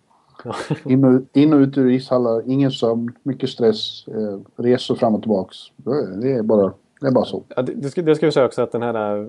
Ja. 0.45 0.55
In 0.85 1.05
och, 1.05 1.23
in 1.33 1.53
och 1.53 1.59
ut 1.59 1.79
ur 1.79 1.91
ishallar, 1.91 2.43
ingen 2.51 2.71
sömn, 2.71 3.13
mycket 3.23 3.51
stress, 3.51 4.09
eh, 4.09 4.39
resor 4.57 4.95
fram 4.95 5.15
och 5.15 5.21
tillbaks. 5.23 5.57
Det 5.77 5.91
är- 5.91 6.39
är 6.39 6.43
bara 6.43 6.73
Det 7.01 7.07
är 7.07 7.11
bara 7.13 7.25
så. 7.25 7.43
Ja, 7.57 7.63
det, 7.63 7.73
det, 7.75 7.91
ska, 7.91 8.03
det 8.03 8.15
ska 8.17 8.27
vi 8.27 8.33
säga 8.33 8.47
också 8.47 8.63
att 8.63 8.73
den 8.73 8.83
här 8.83 9.19
eh, 9.23 9.27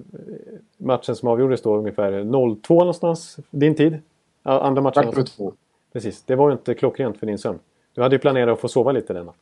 matchen 0.78 1.16
som 1.16 1.30
avgjordes 1.30 1.62
då 1.62 1.78
ungefär 1.78 2.12
0-2 2.12 2.62
någonstans, 2.80 3.38
din 3.50 3.76
tid. 3.76 3.98
Ja, 4.44 4.62
andra 4.62 4.82
matchen. 4.82 5.12
För 5.12 5.24
två. 5.24 5.54
Precis, 5.94 6.24
det 6.24 6.36
var 6.36 6.50
ju 6.50 6.54
inte 6.54 6.74
klockrent 6.74 7.18
för 7.18 7.28
din 7.28 7.38
sömn. 7.38 7.60
Du 7.94 8.02
hade 8.02 8.16
ju 8.16 8.20
planerat 8.20 8.54
att 8.54 8.60
få 8.60 8.68
sova 8.68 8.92
lite 8.92 9.14
denna. 9.14 9.34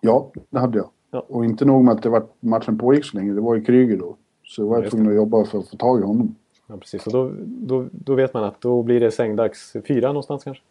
Ja, 0.00 0.30
det 0.50 0.58
hade 0.58 0.78
jag. 0.78 0.88
Ja. 1.10 1.24
Och 1.28 1.44
inte 1.44 1.64
nog 1.64 1.84
med 1.84 1.94
att 1.94 2.02
det 2.02 2.08
var, 2.08 2.22
matchen 2.40 2.78
pågick 2.78 3.04
så 3.04 3.16
länge, 3.16 3.32
det 3.32 3.40
var 3.40 3.54
ju 3.54 3.64
Kryger 3.64 3.96
då. 3.96 4.16
Så 4.52 4.62
jag 4.62 4.66
var 4.66 4.82
Ja, 4.82 4.90
tvungen 4.90 5.08
att 5.08 5.14
jobba 5.16 5.44
för 5.44 5.58
att 5.58 5.68
få 5.68 5.76
tag 5.76 6.00
i 6.00 6.02
honom. 6.02 6.34
Ja, 6.66 6.76
precis. 6.76 7.06
Och 7.06 7.12
då, 7.12 7.32
då, 7.44 7.88
då 7.92 8.14
vet 8.14 8.34
man 8.34 8.44
att 8.44 8.60
då 8.60 8.82
blir 8.82 9.00
det 9.00 9.10
sängdags 9.10 9.76
fyra 9.88 10.08
någonstans 10.08 10.44
kanske. 10.44 10.62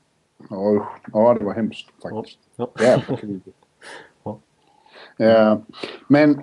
Ja, 0.49 0.88
ja 1.13 1.34
det 1.34 1.45
var 1.45 1.53
hemskt 1.53 1.88
faktiskt. 2.01 2.39
Ja. 2.55 2.69
Jävla 2.79 3.17
Kryger. 3.17 3.41
Ja. 4.23 4.39
Eh, 5.25 5.57
men 6.07 6.41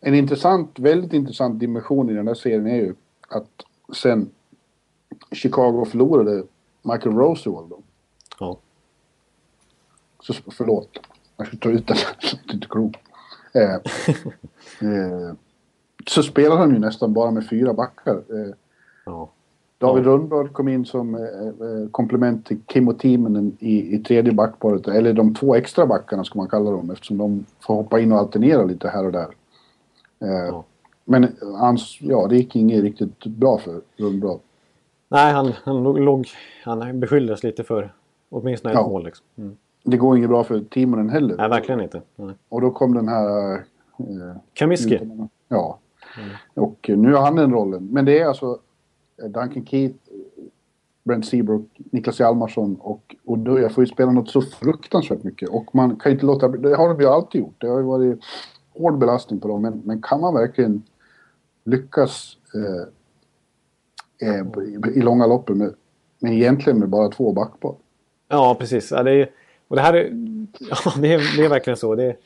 en 0.00 0.14
intressant, 0.14 0.78
väldigt 0.78 1.12
intressant 1.12 1.60
dimension 1.60 2.10
i 2.10 2.14
den 2.14 2.24
där 2.24 2.34
serien 2.34 2.66
är 2.66 2.76
ju 2.76 2.94
att 3.28 3.64
sen 3.96 4.30
Chicago 5.32 5.84
förlorade 5.84 6.44
Michael 6.82 7.16
Rosewall 7.16 7.68
då. 7.68 7.78
Ja. 8.40 8.58
Så, 10.20 10.34
förlåt. 10.50 10.98
Jag 11.36 11.46
ska 11.46 11.56
ta 11.56 11.68
ut 11.68 11.86
den. 11.86 11.96
Det 12.20 12.52
är 12.52 12.54
inte 12.54 12.66
klokt. 12.68 13.00
Eh, 13.54 13.74
eh, 14.90 15.34
så 16.08 16.22
spelade 16.22 16.60
han 16.60 16.70
ju 16.70 16.78
nästan 16.78 17.12
bara 17.12 17.30
med 17.30 17.48
fyra 17.48 17.72
backar. 17.74 18.14
Eh, 18.14 18.54
Ja. 19.06 19.28
David. 19.78 20.04
Rundblad 20.04 20.52
kom 20.52 20.68
in 20.68 20.84
som 20.84 21.14
eh, 21.14 21.20
eh, 21.22 21.88
komplement 21.90 22.46
till 22.46 22.58
Kimmo 22.72 22.92
Timonen 22.92 23.56
i, 23.60 23.94
i 23.94 23.98
tredje 23.98 24.32
backparet. 24.32 24.88
Eller 24.88 25.12
de 25.12 25.34
två 25.34 25.54
extra 25.54 25.86
backarna 25.86 26.24
ska 26.24 26.38
man 26.38 26.48
kalla 26.48 26.70
dem 26.70 26.90
eftersom 26.90 27.18
de 27.18 27.44
får 27.60 27.74
hoppa 27.74 28.00
in 28.00 28.12
och 28.12 28.18
alternera 28.18 28.64
lite 28.64 28.88
här 28.88 29.06
och 29.06 29.12
där. 29.12 29.26
Ja. 30.18 30.64
Men 31.04 31.26
hans, 31.58 31.98
ja, 32.00 32.26
det 32.26 32.36
gick 32.36 32.56
inget 32.56 32.82
riktigt 32.82 33.24
bra 33.26 33.58
för 33.58 33.80
Rundblad. 33.96 34.38
Nej, 35.08 35.32
han, 35.32 35.52
han 35.64 35.82
låg... 35.82 36.26
Han 36.64 37.00
beskylldes 37.00 37.42
lite 37.42 37.64
för 37.64 37.92
åtminstone 38.30 38.74
ett 38.74 38.80
Ja. 38.80 38.88
mål. 38.88 39.04
Liksom. 39.04 39.26
Mm. 39.38 39.56
Det 39.84 39.96
går 39.96 40.16
inget 40.16 40.28
bra 40.30 40.44
för 40.44 40.60
Timonen 40.60 41.08
heller. 41.10 41.36
Nej, 41.36 41.48
verkligen 41.48 41.80
inte. 41.80 42.02
Nej. 42.16 42.34
Och 42.48 42.60
då 42.60 42.70
kom 42.70 42.94
den 42.94 43.08
här... 43.08 43.52
Eh, 43.54 44.36
Kamiski. 44.52 45.00
Ja. 45.48 45.78
Mm. 46.16 46.30
Och 46.54 46.90
nu 46.96 47.14
har 47.14 47.22
han 47.22 47.36
den 47.36 47.52
rollen. 47.52 47.88
Men 47.92 48.04
det 48.04 48.18
är 48.18 48.26
alltså 48.26 48.58
eh, 49.22 49.28
Duncan 49.28 49.66
Keith, 49.66 49.94
eh, 50.10 50.44
Brent 51.04 51.26
Seabrook, 51.26 51.66
Niklas 51.76 52.20
Hjalmarsson 52.20 52.76
och 52.80 53.16
Oduya 53.24 53.68
får 53.68 53.84
ju 53.84 53.88
spela 53.88 54.12
något 54.12 54.28
så 54.28 54.42
fruktansvärt 54.42 55.22
mycket. 55.22 55.48
Och 55.48 55.74
man 55.74 55.96
kan 55.96 56.12
ju 56.12 56.14
inte 56.14 56.26
låta... 56.26 56.48
Det 56.48 56.76
har 56.76 56.88
de 56.88 57.00
ju 57.00 57.06
alltid 57.06 57.40
gjort. 57.40 57.54
Det 57.58 57.66
har 57.66 57.78
ju 57.78 57.84
varit 57.84 58.20
hård 58.72 58.98
belastning 58.98 59.40
på 59.40 59.48
dem. 59.48 59.62
Men, 59.62 59.82
men 59.84 60.02
kan 60.02 60.20
man 60.20 60.34
verkligen 60.34 60.82
lyckas 61.64 62.36
eh, 62.54 64.28
eh, 64.28 64.44
i, 64.94 65.00
långa 65.00 65.26
loppen 65.26 65.58
med, 65.58 65.74
med 66.18 66.32
egentligen 66.32 66.78
med 66.78 66.88
bara 66.88 67.08
två 67.08 67.32
backpar? 67.32 67.74
Ja, 68.28 68.56
precis. 68.60 68.90
Ja, 68.90 69.02
det 69.02 69.12
är, 69.12 69.30
och 69.68 69.76
det 69.76 69.82
här 69.82 69.94
är, 69.94 70.04
ja, 70.58 70.92
det 71.00 71.14
är, 71.14 71.36
det 71.36 71.44
är 71.44 71.48
verkligen 71.48 71.76
så. 71.76 71.94
Det 71.94 72.04
är, 72.04 72.16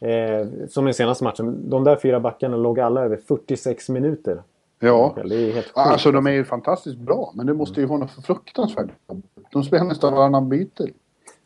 eh, 0.00 0.46
som 0.68 0.88
i 0.88 0.94
senaste 0.94 1.24
matchen. 1.24 1.70
De 1.70 1.84
där 1.84 1.96
fyra 1.96 2.20
backarna 2.20 2.56
låg 2.56 2.80
alla 2.80 3.00
över 3.00 3.16
46 3.16 3.88
minuter. 3.88 4.42
Ja. 4.78 5.16
Det 5.24 5.34
är 5.34 5.52
helt. 5.52 5.70
Alltså 5.74 6.12
de 6.12 6.26
är 6.26 6.30
ju 6.30 6.44
fantastiskt 6.44 6.98
bra, 6.98 7.32
men 7.34 7.46
det 7.46 7.54
måste 7.54 7.80
ju 7.80 7.86
vara 7.86 7.98
något 7.98 8.26
fruktansvärt. 8.26 8.90
De 9.52 9.64
spelar 9.64 9.84
nästan 9.84 10.14
varannan 10.14 10.48
byte. 10.48 10.86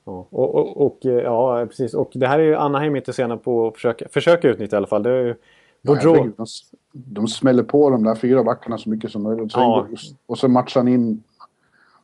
Ja, 0.05 0.27
och, 0.31 0.55
och, 0.55 0.87
och, 0.87 1.07
eh, 1.07 1.13
ja, 1.13 1.67
precis. 1.67 1.95
Och 1.95 2.11
det 2.15 2.27
här 2.27 2.39
är 2.39 2.43
ju 2.43 2.55
Anaheim 2.55 2.97
inte 2.97 3.13
sena 3.13 3.37
på 3.37 3.69
att 3.69 3.75
försöka, 3.75 4.09
försöka 4.09 4.49
utnyttja 4.49 4.77
i 4.77 4.79
alla 4.79 4.87
fall. 4.87 5.03
Det 5.03 5.11
är 5.11 5.25
ju 5.25 5.35
Boudreau. 5.83 6.15
Herregud, 6.15 6.35
De, 6.37 6.47
de 6.93 7.29
smäller 7.29 7.63
på 7.63 7.91
de 7.91 8.05
där 8.05 8.15
fyra 8.15 8.45
backarna 8.45 8.79
så 8.79 8.91
mycket 8.91 9.11
som 9.11 9.23
möjligt. 9.23 9.53
Ja. 9.55 9.87
och 10.27 10.39
så 10.39 10.49
matchar 10.49 10.81
han 10.81 10.89
in 10.89 11.23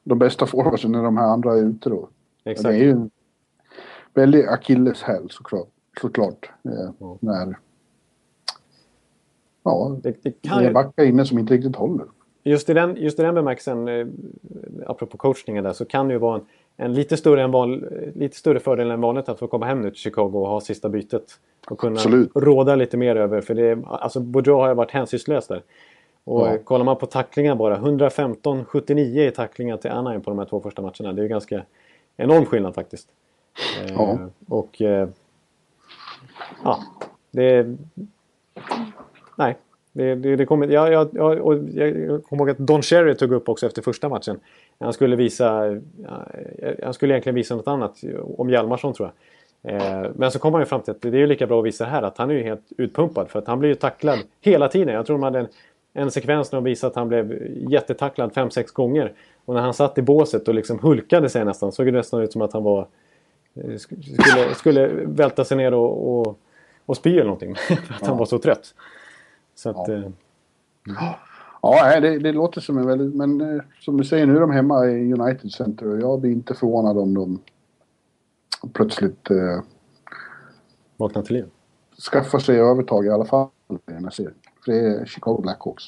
de 0.04 0.18
bästa 0.18 0.46
forwardsen 0.46 0.92
när 0.92 1.02
de 1.02 1.16
här 1.16 1.26
andra 1.26 1.52
är 1.54 1.62
ute 1.62 1.88
då. 1.88 2.08
Exakt. 2.44 2.68
Det 2.68 2.74
är 2.74 2.84
ju 2.84 2.90
en 2.90 3.10
väldig 4.14 4.46
akilleshäl 4.46 5.30
såklart. 5.30 5.68
Såklart 6.00 6.50
eh, 6.64 6.90
Ja. 6.98 7.16
när 7.20 7.56
ja, 9.62 9.96
Det, 10.02 10.22
det 10.22 10.42
kan 10.42 10.64
ju, 10.64 10.72
backar 10.72 11.04
inne 11.04 11.24
som 11.24 11.38
inte 11.38 11.54
riktigt 11.54 11.76
håller. 11.76 12.06
just, 12.44 12.70
i 12.70 12.74
den, 12.74 12.96
just 12.96 13.18
i 13.18 13.22
den 13.22 13.34
bemärkelsen, 13.34 13.88
eh, 13.88 14.06
apropå 14.86 15.16
coachningen 15.16 15.64
där, 15.64 15.72
så 15.72 15.84
kan 15.84 16.08
det 16.08 16.12
ju 16.14 16.18
vara 16.18 16.34
en, 16.36 16.44
en 16.76 16.94
lite, 16.94 17.16
större 17.16 17.42
än 17.42 17.50
van, 17.50 17.72
lite 18.14 18.36
större 18.36 18.60
fördel 18.60 18.90
än 18.90 19.00
vanligt 19.00 19.28
att 19.28 19.38
få 19.38 19.46
komma 19.46 19.66
hem 19.66 19.80
nu 19.82 19.90
till 19.90 19.98
Chicago 20.00 20.30
och 20.38 20.48
ha 20.48 20.60
sista 20.60 20.88
bytet. 20.88 21.40
Och 21.70 21.78
kunna 21.78 21.92
Absolut. 21.92 22.30
råda 22.34 22.74
lite 22.76 22.96
mer 22.96 23.16
över, 23.16 23.40
för 23.40 23.54
det, 23.54 23.78
alltså 23.86 24.20
Boudreau 24.20 24.58
har 24.60 24.68
ju 24.68 24.74
varit 24.74 24.90
hänsynslös 24.90 25.46
där. 25.46 25.62
Och 26.24 26.40
Ja. 26.40 26.54
eh, 26.54 26.60
kollar 26.62 26.84
man 26.84 26.96
på 26.96 27.06
tacklingar 27.06 27.54
bara, 27.54 27.76
115-79 27.78 29.28
i 29.28 29.30
tacklingar 29.30 29.76
till 29.76 29.90
Anaheim 29.90 30.20
på 30.20 30.30
de 30.30 30.38
här 30.38 30.46
två 30.46 30.60
första 30.60 30.82
matcherna. 30.82 31.12
Det 31.12 31.20
är 31.20 31.22
ju 31.22 31.28
ganska 31.28 31.62
enorm 32.16 32.44
skillnad 32.44 32.74
faktiskt. 32.74 33.08
Eh, 33.84 33.92
Ja. 33.94 34.18
Och 34.48 34.82
eh, 34.82 35.08
ja, 36.64 36.82
det... 37.30 37.76
Nej, 39.36 39.56
det, 39.92 40.14
det, 40.14 40.36
det 40.36 40.46
kommer... 40.46 40.68
Jag, 40.68 40.92
jag, 40.92 41.08
jag, 41.12 41.36
jag 41.74 42.24
kommer 42.24 42.42
ihåg 42.42 42.50
att 42.50 42.58
Don 42.58 42.82
Cherry 42.82 43.14
tog 43.14 43.32
upp 43.32 43.48
också 43.48 43.66
efter 43.66 43.82
första 43.82 44.08
matchen. 44.08 44.40
Han 44.78 44.92
skulle 44.92 45.16
visa... 45.16 45.80
Han 46.82 46.94
skulle 46.94 47.14
egentligen 47.14 47.34
visa 47.34 47.56
något 47.56 47.68
annat 47.68 48.04
om 48.36 48.50
Hjalmarsson 48.50 48.94
tror 48.94 49.08
jag. 49.08 49.14
Eh, 49.66 50.10
men 50.14 50.30
så 50.30 50.38
kom 50.38 50.54
han 50.54 50.62
ju 50.62 50.66
fram 50.66 50.80
till 50.80 50.90
att 50.90 51.02
det 51.02 51.08
är 51.08 51.12
ju 51.12 51.26
lika 51.26 51.46
bra 51.46 51.58
att 51.58 51.66
visa 51.66 51.84
här 51.84 52.02
att 52.02 52.18
han 52.18 52.30
är 52.30 52.34
ju 52.34 52.42
helt 52.42 52.72
utpumpad. 52.76 53.30
För 53.30 53.38
att 53.38 53.46
han 53.46 53.58
blir 53.58 53.68
ju 53.68 53.74
tacklad 53.74 54.18
hela 54.40 54.68
tiden. 54.68 54.94
Jag 54.94 55.06
tror 55.06 55.16
de 55.16 55.22
hade 55.22 55.38
en, 55.38 55.48
en 55.92 56.10
sekvens 56.10 56.52
när 56.52 56.56
de 56.56 56.64
visade 56.64 56.90
att 56.90 56.96
han 56.96 57.08
blev 57.08 57.48
jättetacklad 57.70 58.32
5-6 58.32 58.72
gånger. 58.72 59.12
Och 59.44 59.54
när 59.54 59.60
han 59.60 59.74
satt 59.74 59.98
i 59.98 60.02
båset 60.02 60.48
och 60.48 60.54
liksom 60.54 60.78
hulkade 60.78 61.28
sig 61.28 61.44
nästan 61.44 61.72
såg 61.72 61.86
det 61.86 61.92
nästan 61.92 62.22
ut 62.22 62.32
som 62.32 62.42
att 62.42 62.52
han 62.52 62.62
var 62.62 62.86
eh, 63.56 63.60
sk- 63.70 64.22
Skulle, 64.22 64.54
skulle 64.54 64.86
välta 65.06 65.44
sig 65.44 65.56
ner 65.56 65.74
och, 65.74 66.18
och, 66.26 66.38
och 66.86 66.96
spy 66.96 67.10
eller 67.14 67.24
någonting. 67.24 67.54
För 67.68 67.74
att 67.74 68.00
han 68.00 68.08
Ja. 68.10 68.14
var 68.14 68.26
så 68.26 68.38
trött. 68.38 68.74
Så 69.54 69.70
att... 69.70 69.88
Ja. 69.88 69.94
eh, 69.94 70.10
Ja, 71.62 71.80
nej, 71.82 72.00
det, 72.00 72.18
det 72.18 72.32
låter 72.32 72.60
som 72.60 72.78
en 72.78 72.86
väldigt... 72.86 73.14
Men 73.14 73.40
eh, 73.40 73.62
som 73.80 73.96
du 73.96 74.04
säger, 74.04 74.26
nu 74.26 74.36
är 74.36 74.40
de 74.40 74.50
hemma 74.50 74.86
i 74.86 75.12
United 75.12 75.50
Center 75.52 75.86
och 75.88 76.00
jag 76.00 76.20
blir 76.20 76.30
inte 76.32 76.54
förvånad 76.54 76.98
om 76.98 77.14
de 77.14 77.38
plötsligt 78.72 79.30
eh, 79.30 79.60
vakna 80.96 81.22
till 81.22 81.34
liv. 81.36 81.46
skaffar 82.12 82.38
sig 82.38 82.58
övertag 82.60 83.06
i 83.06 83.10
alla 83.10 83.24
fall 83.24 83.48
i 83.70 83.74
den 83.92 84.04
här 84.04 84.10
serien. 84.10 84.34
För 84.64 84.72
det 84.72 84.78
är 84.78 85.04
Chicago 85.06 85.38
Blackhawks. 85.42 85.84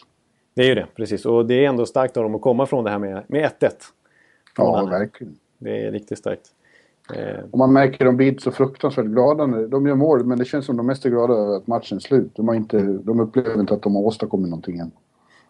Det 0.55 0.63
är 0.63 0.67
ju 0.67 0.75
det, 0.75 0.87
precis. 0.97 1.27
Och 1.27 1.47
det 1.47 1.65
är 1.65 1.69
ändå 1.69 1.87
starkt 1.87 2.17
av 2.17 2.23
dem 2.23 2.35
att 2.35 2.41
komma 2.41 2.67
från 2.67 2.85
det 2.85 2.91
här 2.91 2.99
med, 2.99 3.23
med 3.27 3.51
1-1. 3.61 3.71
Ja, 4.57 4.85
verkligen. 4.87 5.39
Det 5.59 5.87
är 5.87 5.93
riktigt 5.93 6.19
starkt. 6.19 6.53
Eh, 7.15 7.45
Och 7.51 7.59
man 7.59 7.73
märker 7.73 8.05
att 8.05 8.09
de 8.09 8.17
blir 8.17 8.39
så 8.39 8.51
fruktansvärt 8.51 9.07
glada. 9.07 9.47
när 9.47 9.67
De 9.67 9.87
gör 9.87 9.95
mål, 9.95 10.25
men 10.25 10.39
det 10.39 10.45
känns 10.45 10.67
som 10.67 10.77
de 10.77 10.87
mest 10.87 11.05
är 11.07 11.11
glada 11.11 11.35
över 11.35 11.57
att 11.57 11.67
matchen 11.67 11.97
är 11.97 12.01
slut. 12.01 12.31
De, 12.35 12.49
har 12.49 12.55
inte, 12.55 12.79
de 12.81 13.21
upplever 13.21 13.61
inte 13.61 13.75
att 13.75 13.83
de 13.83 13.95
har 13.95 14.03
åstadkommit 14.03 14.51
någonting 14.51 14.79
än. 14.79 14.91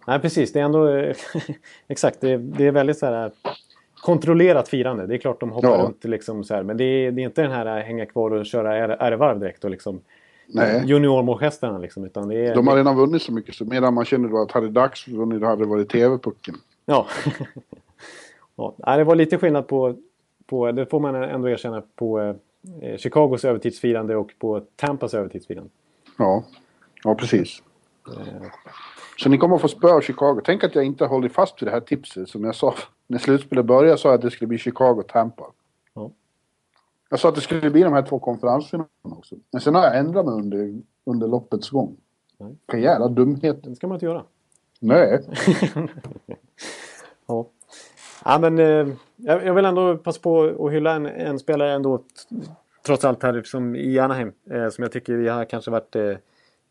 nej, 0.07 0.21
precis. 0.21 0.53
Det 0.53 0.61
är 0.61 0.65
ändå... 0.65 0.89
exakt. 1.89 2.21
Det 2.21 2.31
är, 2.31 2.39
det 2.39 2.67
är 2.67 2.73
väldigt 2.73 2.99
så 2.99 3.07
här 3.07 3.33
kontrollerat 4.03 4.69
firande. 4.69 5.07
Det 5.07 5.15
är 5.15 5.19
klart 5.19 5.41
de 5.41 5.51
hoppar 5.51 5.69
Ja. 5.69 5.83
runt 5.85 6.05
liksom 6.05 6.45
så 6.45 6.55
här. 6.55 6.63
Men 6.63 6.77
det 6.77 6.85
är, 6.85 7.13
det 7.13 7.23
är 7.23 7.25
inte 7.25 7.43
den 7.43 7.53
här 7.53 7.81
hänga 7.81 8.07
kvar 8.07 8.31
och 8.31 8.47
köra 8.47 8.77
är- 8.77 8.89
ärvarv 8.89 9.41
direkt 9.41 9.65
och 9.65 9.71
liksom 9.71 10.01
juniormålgesterna 10.85 11.79
liksom. 11.79 12.05
Utan 12.05 12.29
det 12.29 12.47
är... 12.47 12.55
De 12.55 12.67
har 12.69 12.77
redan 12.77 12.97
vunnit 12.97 13.23
så 13.23 13.33
mycket, 13.33 13.55
så 13.55 13.65
medan 13.65 13.95
man 13.95 14.05
känner 14.05 14.29
då 14.29 14.39
att 14.43 14.53
hade 14.53 14.69
Dags 14.69 15.09
vunnit, 15.09 15.43
hade 15.43 15.63
det 15.63 15.69
varit 15.69 15.89
TV-pucken. 15.89 16.55
Ja. 16.87 17.07
ja. 18.57 18.97
Det 18.97 19.05
var 19.05 19.15
lite 19.15 19.39
skillnad 19.39 19.67
på, 19.67 19.97
på, 20.49 20.72
det 20.72 20.86
får 20.86 21.01
man 21.01 21.14
ändå 21.14 21.49
erkänna, 21.49 21.82
på 21.94 22.20
eh, 22.82 22.96
Chicagos 22.96 23.44
övertidsfirande 23.44 24.16
och 24.16 24.32
på 24.38 24.61
Tampas 24.76 25.14
övertidsfirande. 25.14 25.70
Ja, 26.18 26.44
ja 27.05 27.14
precis. 27.14 27.62
Eh, 28.09 28.42
Så 29.18 29.28
ni 29.28 29.38
kommer 29.38 29.55
att 29.57 29.61
få 29.62 29.68
spö 29.68 29.88
av 29.92 30.01
Chicago. 30.01 30.40
Tänk 30.44 30.64
att 30.64 30.74
jag 30.74 30.84
inte 30.84 31.05
håller 31.07 31.28
fast 31.28 31.62
vid 31.62 31.66
det 31.66 31.72
här 31.72 31.80
tipset. 31.80 32.28
Som 32.28 32.44
jag 32.44 32.55
sa 32.55 32.74
när 33.07 33.18
slutspelet 33.18 33.64
började 33.66 33.99
sa 33.99 34.09
jag 34.09 34.14
att 34.14 34.22
det 34.22 34.30
skulle 34.30 34.49
bli 34.49 34.59
Chicago-Tampa. 34.59 35.44
Ja. 35.94 36.11
Jag 37.11 37.20
sa 37.20 37.28
att 37.28 37.34
det 37.34 37.40
skulle 37.40 37.70
bli 37.70 37.82
de 37.82 37.92
här 37.92 38.03
två 38.03 38.18
konferensfinalerna 38.18 38.88
också. 39.03 39.34
Men 39.51 39.61
sen 39.61 39.74
har 39.74 39.82
jag 39.82 39.99
ändrat 39.99 40.24
mig 40.26 40.34
under, 40.34 40.80
under 41.05 41.28
loppets 41.28 41.70
gång. 41.70 41.96
Vilka 42.38 42.78
jävla 42.78 43.09
dumheter. 43.09 43.70
det 43.70 43.76
ska 43.76 43.86
man 43.86 43.94
inte 43.96 44.07
göra. 44.07 44.24
Nej. 44.80 45.22
Ja. 47.26 47.46
Ja, 48.25 48.39
men, 48.39 48.59
eh, 48.59 48.95
jag, 49.16 49.47
jag 49.47 49.55
vill 49.55 49.64
ändå 49.64 49.97
passa 49.97 50.21
på 50.21 50.66
att 50.66 50.73
hylla 50.73 50.95
en, 50.95 51.07
en 51.07 51.39
spelare 51.39 51.73
ändå 51.73 52.03
trots 52.87 53.05
allt 53.05 53.23
här 53.23 53.43
som 53.43 53.77
i 53.77 53.99
Anaheim. 53.99 54.33
Eh, 54.51 54.69
som 54.69 54.83
jag 54.83 54.93
tycker 54.93 55.12
vi 55.12 55.29
har 55.29 55.45
kanske 55.45 55.71
varit, 55.71 55.97
eh, 55.97 56.16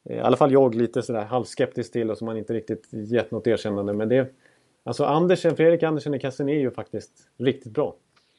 i 0.10 0.20
alla 0.20 0.38
fall 0.38 0.52
jag, 0.52 0.76
lite 0.76 1.02
sådär 1.02 1.26
halvskeptisk 1.26 1.92
till 1.92 2.12
och 2.12 2.18
som 2.18 2.26
man 2.26 2.38
inte 2.38 2.54
riktigt 2.54 2.88
gett 2.92 3.32
något 3.32 3.48
erkännande. 3.48 3.94
Men 3.94 4.10
det, 4.10 4.28
alltså 4.84 5.06
Andersen, 5.06 5.56
Fredrik 5.56 5.84
Andersen 5.84 6.14
i 6.14 6.20
kassen 6.20 6.50
är 6.50 6.60
ju 6.60 6.72
faktiskt 6.72 7.12
riktigt 7.38 7.74
bra. 7.74 7.96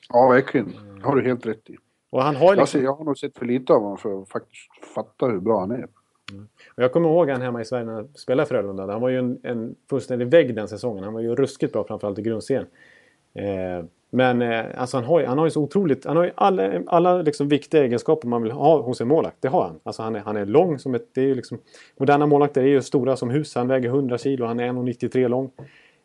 Ja, 0.09 0.29
verkligen. 0.29 0.73
Det 0.97 1.07
har 1.07 1.17
du 1.17 1.23
helt 1.23 1.47
rätt 1.47 1.71
i. 1.71 1.77
Och 2.11 2.23
han 2.23 2.37
har 2.37 2.47
Jag, 2.47 2.57
liksom... 2.57 2.81
ser, 2.81 2.85
jag 2.85 2.95
har 2.95 3.05
nog 3.05 3.19
sett 3.19 3.39
för 3.39 3.47
lite 3.47 3.73
av 3.73 3.83
honom 3.83 3.99
för 3.99 4.23
att 4.23 4.29
faktiskt 4.29 4.69
fatta 4.95 5.27
hur 5.27 5.41
bra 5.41 5.61
han 5.61 5.71
är. 5.71 5.89
Och 6.77 6.83
jag 6.83 6.93
kommer 6.93 7.09
ihåg 7.09 7.31
han 7.31 7.43
hemma 7.43 7.61
i 7.61 7.65
Sverige 7.65 7.85
när 7.85 7.93
han 7.93 8.09
spelade 8.15 8.49
Frölunda. 8.49 8.87
Han 8.87 9.01
var 9.01 9.09
ju 9.09 9.19
en, 9.19 9.41
en 9.43 9.75
fullständig 9.91 10.29
vägg 10.29 10.55
den 10.55 10.69
säsongen. 10.69 11.05
Han 11.05 11.13
var 11.13 11.21
ju 11.21 11.35
ruskigt 11.35 11.73
bra 11.73 11.85
framförallt 11.85 12.19
i 12.19 12.23
grundserien. 12.23 12.67
Eh, 13.35 13.85
men 14.11 14.43
eh, 14.43 14.64
alltså 14.76 14.97
han, 14.97 15.05
har, 15.05 15.24
han 15.24 15.39
har 15.39 15.47
ju 15.47 15.51
så 15.51 15.62
otroligt... 15.62 16.05
Han 16.05 16.16
har 16.16 16.24
ju 16.24 16.31
alla, 16.35 16.83
alla 16.87 17.22
liksom 17.22 17.49
viktiga 17.49 17.85
egenskaper 17.85 18.29
man 18.29 18.43
vill 18.43 18.53
ha 18.53 18.81
hos 18.81 19.01
en 19.01 19.09
målvakt. 19.09 19.37
Det 19.41 19.49
har 19.49 19.62
han. 19.62 19.81
Alltså 19.83 20.03
han 20.03 20.16
är, 20.16 20.20
han 20.20 20.37
är 20.37 20.47
lång 20.47 20.79
som 20.79 20.95
ett... 20.95 21.09
Det 21.14 21.20
är 21.20 21.24
ju 21.24 21.35
liksom, 21.35 21.59
moderna 21.97 22.26
målvakter 22.26 22.61
är 22.61 22.66
ju 22.66 22.83
stora 22.83 23.16
som 23.16 23.31
hus. 23.31 23.55
Han 23.55 23.68
väger 23.68 23.89
100 23.89 24.18
kilo. 24.18 24.47
Han 24.47 24.61
är 24.61 24.68
1,93 24.68 25.29
lång. 25.29 25.51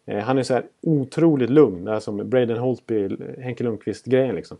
Eh, 0.05 0.19
han 0.19 0.38
är 0.38 0.43
så 0.43 0.53
här 0.53 0.63
otroligt 0.82 1.49
lugn. 1.49 1.86
Det 1.86 1.91
är 1.91 1.99
som 1.99 2.30
Braden 2.30 2.57
Holtby, 2.57 3.17
Henke 3.39 3.63
Lundqvist-grejen 3.63 4.36
liksom. 4.36 4.57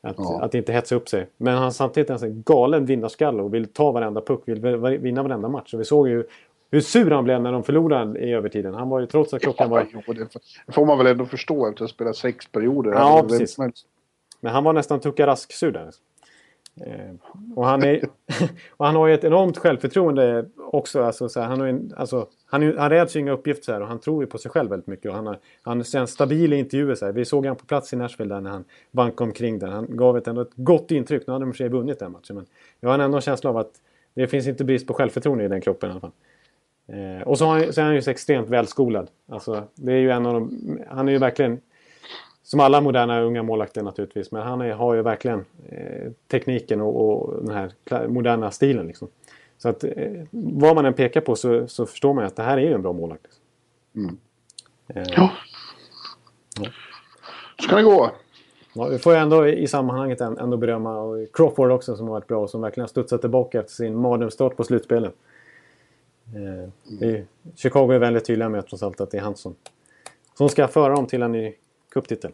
Att, 0.00 0.16
ja. 0.18 0.42
att 0.42 0.54
inte 0.54 0.72
hetsa 0.72 0.94
upp 0.94 1.08
sig. 1.08 1.26
Men 1.36 1.56
han 1.56 1.72
samtidigt 1.72 2.10
är 2.10 2.24
en 2.24 2.42
galen 2.42 2.86
vinnarskalle 2.86 3.42
och 3.42 3.54
vill 3.54 3.66
ta 3.66 3.92
varenda 3.92 4.20
puck, 4.20 4.42
vill 4.46 4.76
vinna 4.98 5.22
varenda 5.22 5.48
match. 5.48 5.74
Och 5.74 5.80
vi 5.80 5.84
såg 5.84 6.08
ju 6.08 6.24
hur 6.70 6.80
sur 6.80 7.10
han 7.10 7.24
blev 7.24 7.42
när 7.42 7.52
de 7.52 7.64
förlorade 7.64 8.20
i 8.20 8.32
övertiden. 8.32 8.74
Han 8.74 8.88
var 8.88 9.00
ju 9.00 9.06
trots 9.06 9.34
att 9.34 9.42
klockan 9.42 9.70
var... 9.70 9.86
Ja, 10.06 10.14
det 10.66 10.72
får 10.72 10.86
man 10.86 10.98
väl 10.98 11.06
ändå 11.06 11.26
förstå 11.26 11.68
efter 11.68 11.84
att 11.84 11.90
ha 11.90 11.94
spelat 11.94 12.16
sex 12.16 12.46
perioder. 12.46 12.92
Ja, 12.92 13.26
precis. 13.28 13.58
Men 14.40 14.52
han 14.52 14.64
var 14.64 14.72
nästan 14.72 15.00
Tucka 15.00 15.26
Rask-sur 15.26 15.72
där. 15.72 15.90
Eh, 16.80 17.14
och, 17.56 17.66
han 17.66 17.82
är, 17.82 18.04
och 18.70 18.86
han 18.86 18.96
har 18.96 19.06
ju 19.06 19.14
ett 19.14 19.24
enormt 19.24 19.58
självförtroende 19.58 20.46
också. 20.56 21.02
Alltså, 21.02 21.28
så 21.28 21.40
här, 21.40 21.46
han, 21.46 21.60
har 21.60 21.66
en, 21.66 21.94
alltså, 21.96 22.26
han, 22.46 22.78
han 22.78 22.90
räds 22.90 23.16
ju 23.16 23.20
inga 23.20 23.32
uppgifter 23.32 23.64
så 23.64 23.72
här, 23.72 23.80
och 23.80 23.88
han 23.88 23.98
tror 23.98 24.22
ju 24.22 24.26
på 24.26 24.38
sig 24.38 24.50
själv 24.50 24.70
väldigt 24.70 24.86
mycket. 24.86 25.10
Och 25.10 25.16
han, 25.16 25.26
har, 25.26 25.38
han 25.62 25.80
är 25.80 26.06
stabil 26.06 26.52
i 26.52 26.56
intervjuer. 26.56 26.94
Så 26.94 27.04
här. 27.04 27.12
Vi 27.12 27.24
såg 27.24 27.44
honom 27.44 27.56
på 27.56 27.66
plats 27.66 27.92
i 27.92 27.96
Nashville 27.96 28.34
där 28.34 28.40
när 28.40 28.50
han 28.50 28.64
vankade 28.90 29.28
omkring 29.28 29.58
där. 29.58 29.68
Han 29.68 29.96
gav 29.96 30.16
ett, 30.16 30.26
ändå 30.26 30.40
ett 30.40 30.52
gott 30.54 30.90
intryck. 30.90 31.26
Nu 31.26 31.32
hade 31.32 31.44
de 31.44 31.54
sig 31.54 31.68
vunnit 31.68 31.98
den 31.98 32.12
matchen. 32.12 32.36
Men 32.36 32.46
jag 32.80 32.90
har 32.90 32.98
ändå 32.98 33.16
en 33.16 33.22
känsla 33.22 33.50
av 33.50 33.56
att 33.56 33.72
det 34.14 34.26
finns 34.26 34.46
inte 34.46 34.64
brist 34.64 34.86
på 34.86 34.94
självförtroende 34.94 35.44
i 35.44 35.48
den 35.48 35.60
kroppen 35.60 35.88
i 35.88 35.92
alla 35.92 36.00
fall. 36.00 36.12
Eh, 36.92 37.22
och 37.22 37.38
så, 37.38 37.46
han, 37.46 37.72
så 37.72 37.80
är 37.80 37.84
han 37.84 37.94
ju 37.94 38.02
så 38.02 38.10
extremt 38.10 38.48
välskolad. 38.48 39.10
Alltså, 39.28 39.62
det 39.74 39.92
är 39.92 39.96
ju 39.96 40.10
en 40.10 40.26
av 40.26 40.34
de, 40.34 40.80
han 40.90 41.08
är 41.08 41.12
ju 41.12 41.18
verkligen 41.18 41.60
som 42.42 42.60
alla 42.60 42.80
moderna 42.80 43.20
unga 43.20 43.42
målvakter 43.42 43.82
naturligtvis. 43.82 44.32
Men 44.32 44.42
han 44.42 44.60
är, 44.60 44.72
har 44.72 44.94
ju 44.94 45.02
verkligen 45.02 45.44
eh, 45.68 46.12
tekniken 46.30 46.80
och, 46.80 47.22
och, 47.22 47.44
den 47.44 47.54
här 47.54 48.08
moderna 48.08 48.50
stilen. 48.50 48.86
Liksom. 48.86 49.08
Så 49.58 49.68
att 49.68 49.84
eh, 49.84 49.90
vad 50.30 50.74
man 50.74 50.86
än 50.86 50.94
pekar 50.94 51.20
på 51.20 51.36
så, 51.36 51.68
så, 51.68 51.86
förstår 51.86 52.14
man 52.14 52.24
att 52.24 52.36
det 52.36 52.42
här 52.42 52.58
är 52.58 52.62
ju 52.62 52.72
en 52.72 52.82
bra 52.82 52.92
målvakt. 52.92 53.32
Mm. 53.96 54.16
Eh, 54.88 55.02
ja. 55.16 55.30
ja. 56.60 56.70
Så 57.62 57.68
kan 57.68 57.78
det 57.78 57.84
gå. 57.84 58.10
Ja, 58.74 58.84
vi 58.84 58.98
får 58.98 59.12
ju 59.12 59.18
ändå 59.18 59.48
i 59.48 59.66
sammanhanget 59.66 60.20
ändå 60.20 60.56
berömma 60.56 61.26
Crawford 61.32 61.70
också 61.70 61.96
som 61.96 62.06
har 62.06 62.14
varit 62.14 62.26
bra 62.26 62.42
och 62.42 62.50
som 62.50 62.60
verkligen 62.60 62.82
har 62.82 62.88
studsat 62.88 63.20
tillbaka 63.20 63.60
efter 63.60 63.72
sin 63.72 63.96
mardrömsstart 63.96 64.56
på 64.56 64.64
slutspelet. 64.64 65.14
Eh, 66.34 67.24
Chicago 67.54 67.90
är 67.92 67.98
väldigt 67.98 68.24
tydliga 68.24 68.48
med 68.48 68.66
trots 68.66 68.82
allt 68.82 69.00
att 69.00 69.10
det 69.10 69.18
är 69.18 69.22
han 69.22 69.36
som, 69.36 69.54
som 70.34 70.48
ska 70.48 70.68
föra 70.68 70.94
dem 70.94 71.06
till 71.06 71.22
en 71.22 71.32
ny 71.32 71.54
cuptitel. 71.90 72.32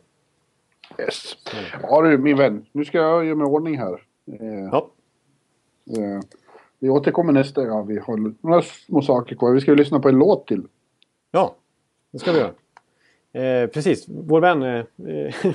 Yes. 0.98 1.36
Ja 1.82 2.02
du 2.02 2.18
min 2.18 2.36
vän, 2.36 2.66
nu 2.72 2.84
ska 2.84 2.98
jag 2.98 3.24
göra 3.24 3.36
mig 3.36 3.46
ordning 3.46 3.78
här. 3.78 3.92
Eh, 4.26 4.68
ja. 4.72 4.90
Eh, 5.96 6.20
vi 6.78 6.88
återkommer 6.88 7.32
nästa 7.32 7.64
gång. 7.64 7.86
Vi 7.86 7.98
har 7.98 8.34
några 8.40 8.62
små 8.62 9.02
saker 9.02 9.36
kvar. 9.36 9.52
Vi 9.52 9.60
ska 9.60 9.74
lyssna 9.74 10.00
på 10.00 10.08
en 10.08 10.18
låt 10.18 10.46
till. 10.46 10.62
Ja, 11.30 11.54
det 12.10 12.18
ska 12.18 12.32
vi 12.32 12.38
göra. 12.38 12.52
Eh, 13.34 13.66
precis, 13.66 14.06
vår 14.08 14.40
vän 14.40 14.62
eh, 14.62 14.84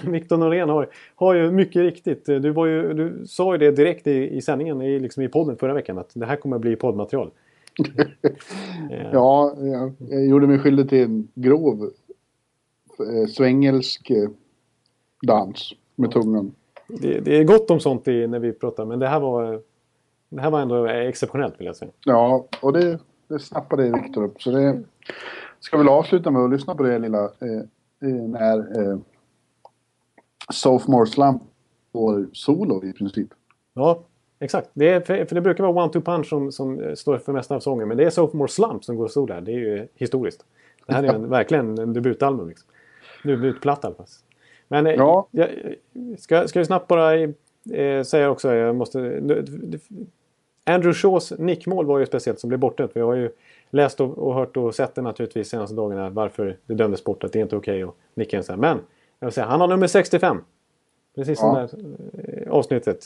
Viktor 0.09 0.37
Norén 0.37 0.69
har, 0.69 0.89
har 1.15 1.33
ju 1.33 1.51
mycket 1.51 1.81
riktigt, 1.81 2.25
du, 2.25 2.53
ju, 2.67 2.93
du 2.93 3.27
sa 3.27 3.53
ju 3.53 3.57
det 3.57 3.71
direkt 3.71 4.07
i, 4.07 4.37
i 4.37 4.41
sändningen, 4.41 4.81
i, 4.81 4.99
liksom 4.99 5.23
i 5.23 5.27
podden 5.27 5.57
förra 5.57 5.73
veckan, 5.73 5.97
att 5.97 6.11
det 6.13 6.25
här 6.25 6.35
kommer 6.35 6.55
att 6.55 6.61
bli 6.61 6.75
poddmaterial. 6.75 7.31
Ja, 8.89 9.53
jag, 9.57 9.93
jag, 9.99 10.25
gjorde 10.25 10.47
mig 10.47 10.59
skyldig 10.59 10.89
till 10.89 11.03
en 11.03 11.27
grov 11.35 11.91
eh, 12.99 13.27
svängelsk 13.27 14.09
eh, 14.09 14.29
dans 15.21 15.73
med 15.95 16.11
tungan. 16.11 16.51
Det, 16.87 17.19
det, 17.19 17.37
är 17.37 17.43
gott 17.43 17.71
om 17.71 17.79
sånt 17.79 18.07
i, 18.07 18.27
när 18.27 18.39
vi 18.39 18.53
pratar, 18.53 18.85
men 18.85 18.99
det 18.99 19.07
här 19.07 19.19
var, 19.19 19.61
det 20.29 20.41
här 20.41 20.51
var 20.51 20.61
ändå 20.61 20.85
exceptionellt 20.85 21.59
vill 21.59 21.67
jag 21.67 21.75
säga. 21.75 21.91
Ja, 22.05 22.47
och 22.61 22.73
det, 22.73 22.99
det 23.27 23.39
snappade 23.39 23.91
Viktor 23.91 24.23
upp. 24.23 24.41
Så 24.41 24.51
det 24.51 24.83
ska 25.59 25.77
väl 25.77 25.89
avsluta 25.89 26.31
med 26.31 26.41
att 26.41 26.51
lyssna 26.51 26.75
på 26.75 26.83
det 26.83 26.99
lilla 26.99 27.23
eh, 27.23 27.59
eh 28.01 28.27
när 28.27 28.81
eh, 28.81 28.97
Sophomore 30.53 31.05
Slump 31.05 31.41
får 31.91 32.27
solo 32.33 32.83
i 32.83 32.93
princip. 32.93 33.27
Ja, 33.73 34.03
exakt. 34.39 34.69
Det 34.73 34.89
är, 34.89 35.01
för, 35.01 35.25
för 35.25 35.35
det 35.35 35.41
brukar 35.41 35.63
vara 35.63 35.87
One-Two 35.87 36.01
Punch 36.01 36.27
som, 36.29 36.51
som 36.51 36.95
står 36.95 37.17
för 37.17 37.33
mesta 37.33 37.55
av 37.55 37.59
sången. 37.59 37.87
Men 37.87 37.97
det 37.97 38.03
är 38.03 38.09
Sophomore 38.09 38.49
Slump 38.49 38.83
som 38.83 38.95
går 38.95 39.07
solo 39.07 39.33
här. 39.33 39.41
Det 39.41 39.51
är 39.51 39.59
ju 39.59 39.87
historiskt. 39.95 40.45
Det 40.85 40.93
här 40.93 41.03
är 41.03 41.13
en, 41.13 41.29
verkligen 41.29 41.77
en 41.77 41.93
debutalbum. 41.93 42.49
Liksom. 42.49 42.69
Debutplatta 43.23 43.87
i 43.87 43.89
alla 43.89 43.95
fall. 43.95 44.05
Men 44.67 44.87
eh, 44.87 44.93
ja. 44.93 45.27
jag, 45.31 45.49
ska, 46.19 46.47
ska 46.47 46.59
jag 46.59 46.67
snabbt 46.67 46.87
bara 46.87 47.19
eh, 47.73 48.03
säga 48.03 48.29
också, 48.29 48.55
jag 48.55 48.75
måste... 48.75 48.99
Andrew 50.65 50.93
Shaws 50.93 51.33
nickmål 51.37 51.85
var 51.85 51.99
ju 51.99 52.05
speciellt 52.05 52.39
som 52.39 52.47
blev 52.47 52.59
bortdömt. 52.59 52.91
Vi 52.93 53.01
har 53.01 53.15
ju 53.15 53.29
läst 53.69 54.01
och, 54.01 54.17
och, 54.17 54.33
hört 54.33 54.57
och 54.57 54.75
sett 54.75 54.95
det 54.95 55.01
naturligtvis 55.01 55.49
senaste 55.49 55.75
dagarna 55.75 56.09
varför 56.09 56.57
det 56.65 56.73
dömdes 56.73 57.03
bort. 57.03 57.23
Att 57.23 57.33
det 57.33 57.39
är 57.39 57.43
inte 57.43 57.55
okej 57.55 57.83
okay 57.83 57.89
att 57.89 58.15
nicka 58.15 58.37
en 58.37 58.43
sån 58.43 58.53
här. 58.53 58.73
Men 58.73 58.79
jag 59.19 59.27
vill 59.27 59.33
säga, 59.33 59.45
han 59.45 59.61
har 59.61 59.67
nummer 59.67 59.87
65. 59.87 60.41
Precis 61.15 61.39
som 61.39 61.47
ja. 61.47 61.53
det 61.53 61.59
här 61.59 62.45
eh, 62.47 62.51
avsnittet. 62.51 63.05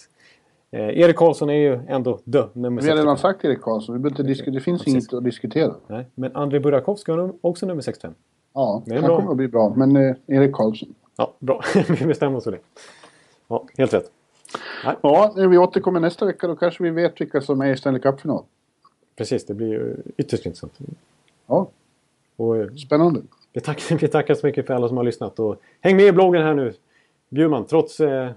Eh, 0.74 1.00
Erik 1.00 1.16
Karlsson 1.16 1.50
är 1.50 1.54
ju 1.54 1.80
ändå 1.88 2.20
dö, 2.24 2.48
nummer 2.54 2.82
65. 2.82 2.86
Vi 2.86 2.90
har 2.90 2.98
redan 2.98 3.18
sagt 3.18 3.46
Erik 3.46 3.62
Karlsson. 3.62 3.96
Vi 3.96 4.00
behöver 4.00 4.20
inte 4.20 4.24
diskutera. 4.24 4.54
Det 4.54 4.62
finns 4.62 4.84
Precis. 4.84 4.94
inget 4.94 5.14
att 5.14 5.24
diskutera. 5.24 5.76
Nej, 5.88 6.06
men 6.16 6.36
Andrei 6.36 6.60
Burakovsky 6.60 7.12
har 7.12 7.34
också 7.42 7.66
nummer 7.66 7.82
65. 7.82 8.14
Ja, 8.54 8.84
det, 8.86 8.96
det 8.96 9.02
kommer 9.02 9.32
att 9.32 9.38
bli 9.38 9.48
bra. 9.48 9.74
Men 9.76 9.96
eh, 9.96 10.16
Erik 10.28 10.54
Karlsson. 10.54 10.96
Ja, 11.18 11.34
bra. 11.40 11.62
vi 12.00 12.06
bestämmer 12.06 12.38
oss 12.38 12.44
för 12.44 12.52
det. 12.52 12.60
Ja, 13.48 13.66
helt 13.78 13.94
rätt. 13.94 14.12
Nej. 14.86 14.96
Ja, 15.02 15.34
när 15.36 15.48
vi 15.48 15.58
återkommer 15.58 16.00
nästa 16.00 16.26
vecka 16.26 16.48
då 16.48 16.56
kanske 16.56 16.84
vi 16.84 16.90
vet 16.90 17.22
vilka 17.22 17.42
som 17.42 17.62
är 17.62 17.70
i 17.74 17.78
Stanley 17.78 18.02
Cup-final. 18.02 18.44
Precis, 19.16 19.46
det 19.46 19.54
blir 19.54 19.68
ju 19.68 19.96
ytterst 20.18 20.46
intressant. 20.46 20.80
Ja, 21.48 21.68
och, 22.36 22.58
eh, 22.58 22.70
spännande. 22.70 23.22
Vi 23.54 23.62
tackar, 23.62 23.96
vi 24.02 24.08
tackar 24.08 24.34
så 24.34 24.46
mycket 24.46 24.68
för 24.68 24.74
alla 24.74 24.88
som 24.88 24.98
har 24.98 25.04
lyssnat. 25.04 25.40
Och 25.40 25.62
häng 25.82 25.96
med 25.96 26.06
i 26.06 26.12
bloggen 26.12 26.44
här 26.44 26.54
nu, 26.54 26.74
Bjurman. 27.30 27.66
Trots 27.66 28.00
eh, 28.00 28.28
eh, 28.28 28.32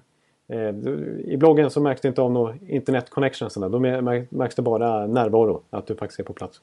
i 1.25 1.37
bloggen 1.37 1.71
så 1.71 1.81
märks 1.81 2.01
det 2.01 2.09
inte 2.09 2.23
av 2.23 2.33
några 2.33 2.55
internet 2.67 3.11
connections. 3.11 3.55
Då 3.55 3.79
märks 3.79 4.55
det 4.55 4.63
bara 4.63 5.07
närvaro, 5.07 5.63
att 5.71 5.87
du 5.87 5.95
faktiskt 5.95 6.21
är 6.21 6.25
på 6.25 6.33
plats. 6.33 6.61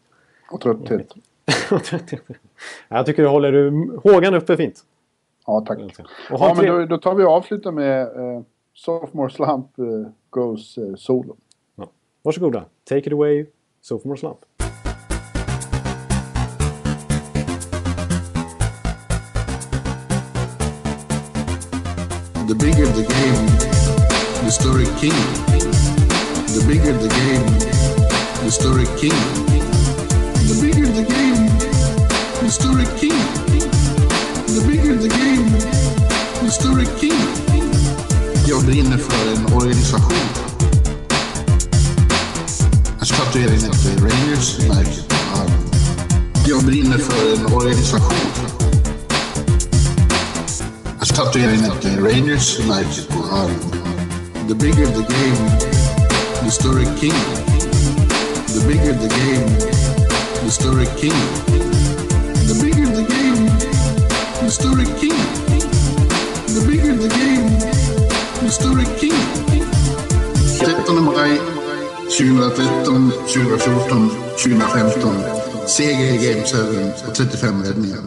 Och 0.52 0.62
trötthet. 0.62 1.14
Jag 2.88 3.06
tycker 3.06 3.24
du 3.24 3.30
håller 3.30 3.72
hågan 4.10 4.34
uppe 4.34 4.58
fint. 4.58 4.84
Ja, 5.48 5.64
tack. 5.68 5.80
Ja, 6.30 6.54
men 6.58 6.66
då, 6.66 6.86
då, 6.86 6.98
tar 6.98 7.16
vi 7.16 7.24
och 7.24 7.32
avslutar 7.32 7.72
med 7.72 8.18
uh, 8.18 8.42
Sophomore 8.74 9.30
Slump 9.30 9.80
uh, 9.80 10.08
Goes 10.30 10.78
uh, 10.78 10.96
Solo. 10.96 11.36
Ja. 11.76 11.88
Varsågoda. 12.22 12.66
Take 12.90 13.00
it 13.00 13.14
away, 13.14 13.46
Sophomore 13.82 14.18
Slump. 14.18 14.38
The 22.48 22.56
bigger 22.56 22.86
the 22.86 23.04
game, 23.04 23.72
the 24.46 24.52
story 24.52 24.86
king. 25.00 25.20
The 26.54 26.64
bigger 26.68 26.94
the 26.94 27.10
game, 27.10 27.46
the 28.44 28.52
story 28.52 28.86
king. 29.00 29.20
The 30.48 30.56
bigger 30.62 30.88
the 30.88 31.04
game, 31.04 31.48
the 32.41 32.50
story 32.50 32.86
king. 33.00 33.44
The 34.54 34.62
bigger 34.68 34.96
the 34.96 35.10
game, 35.10 35.50
the 36.44 36.52
större 36.52 36.86
king. 37.00 37.20
Jag 38.48 38.66
brinner 38.66 38.98
för 38.98 39.32
en 39.32 39.54
organisation. 39.54 40.28
Jag 43.00 43.08
ska 43.08 43.18
tatuera 43.18 43.54
in 43.54 43.66
ett 43.66 44.02
Rangers-märke 44.02 45.02
på 45.10 45.39
armen. 45.39 45.70
Jag 46.48 46.64
brinner 46.64 46.98
för 46.98 47.34
en 47.36 47.54
organisation. 47.54 48.54
Jag 51.00 51.36
in 51.54 51.66
ett 51.66 51.86
Rangers-märke 51.86 53.02
på 53.10 53.36
armen. 53.36 53.72
The 54.48 54.56
bigger 54.56 54.88
the 54.88 55.06
game, 55.16 55.41
the 56.44 56.52
större 56.52 56.86
king. 57.00 57.20
The 58.56 58.62
bigger 58.68 58.94
the 58.94 59.10
game, 59.20 59.48
the 60.44 60.52
större 60.52 60.86
king. 61.00 61.64
The 62.48 62.56
bigger 62.62 62.86
the 62.86 63.04
game, 63.04 63.84
Mystery 64.44 64.86
King. 65.00 65.16
The 66.54 66.62
bigger 66.68 66.94
the 66.94 67.08
game, 67.08 67.48
Mystery 68.44 68.86
King. 69.00 69.16
13 70.60 71.04
maj 71.04 71.39
2013, 72.10 73.12
2014, 73.28 74.10
2015. 74.38 75.24
Seger 75.68 76.14
i 76.14 76.18
Game 76.18 76.44
7 76.46 76.91
och 77.08 77.16
35 77.16 77.64
räddningar. 77.64 78.00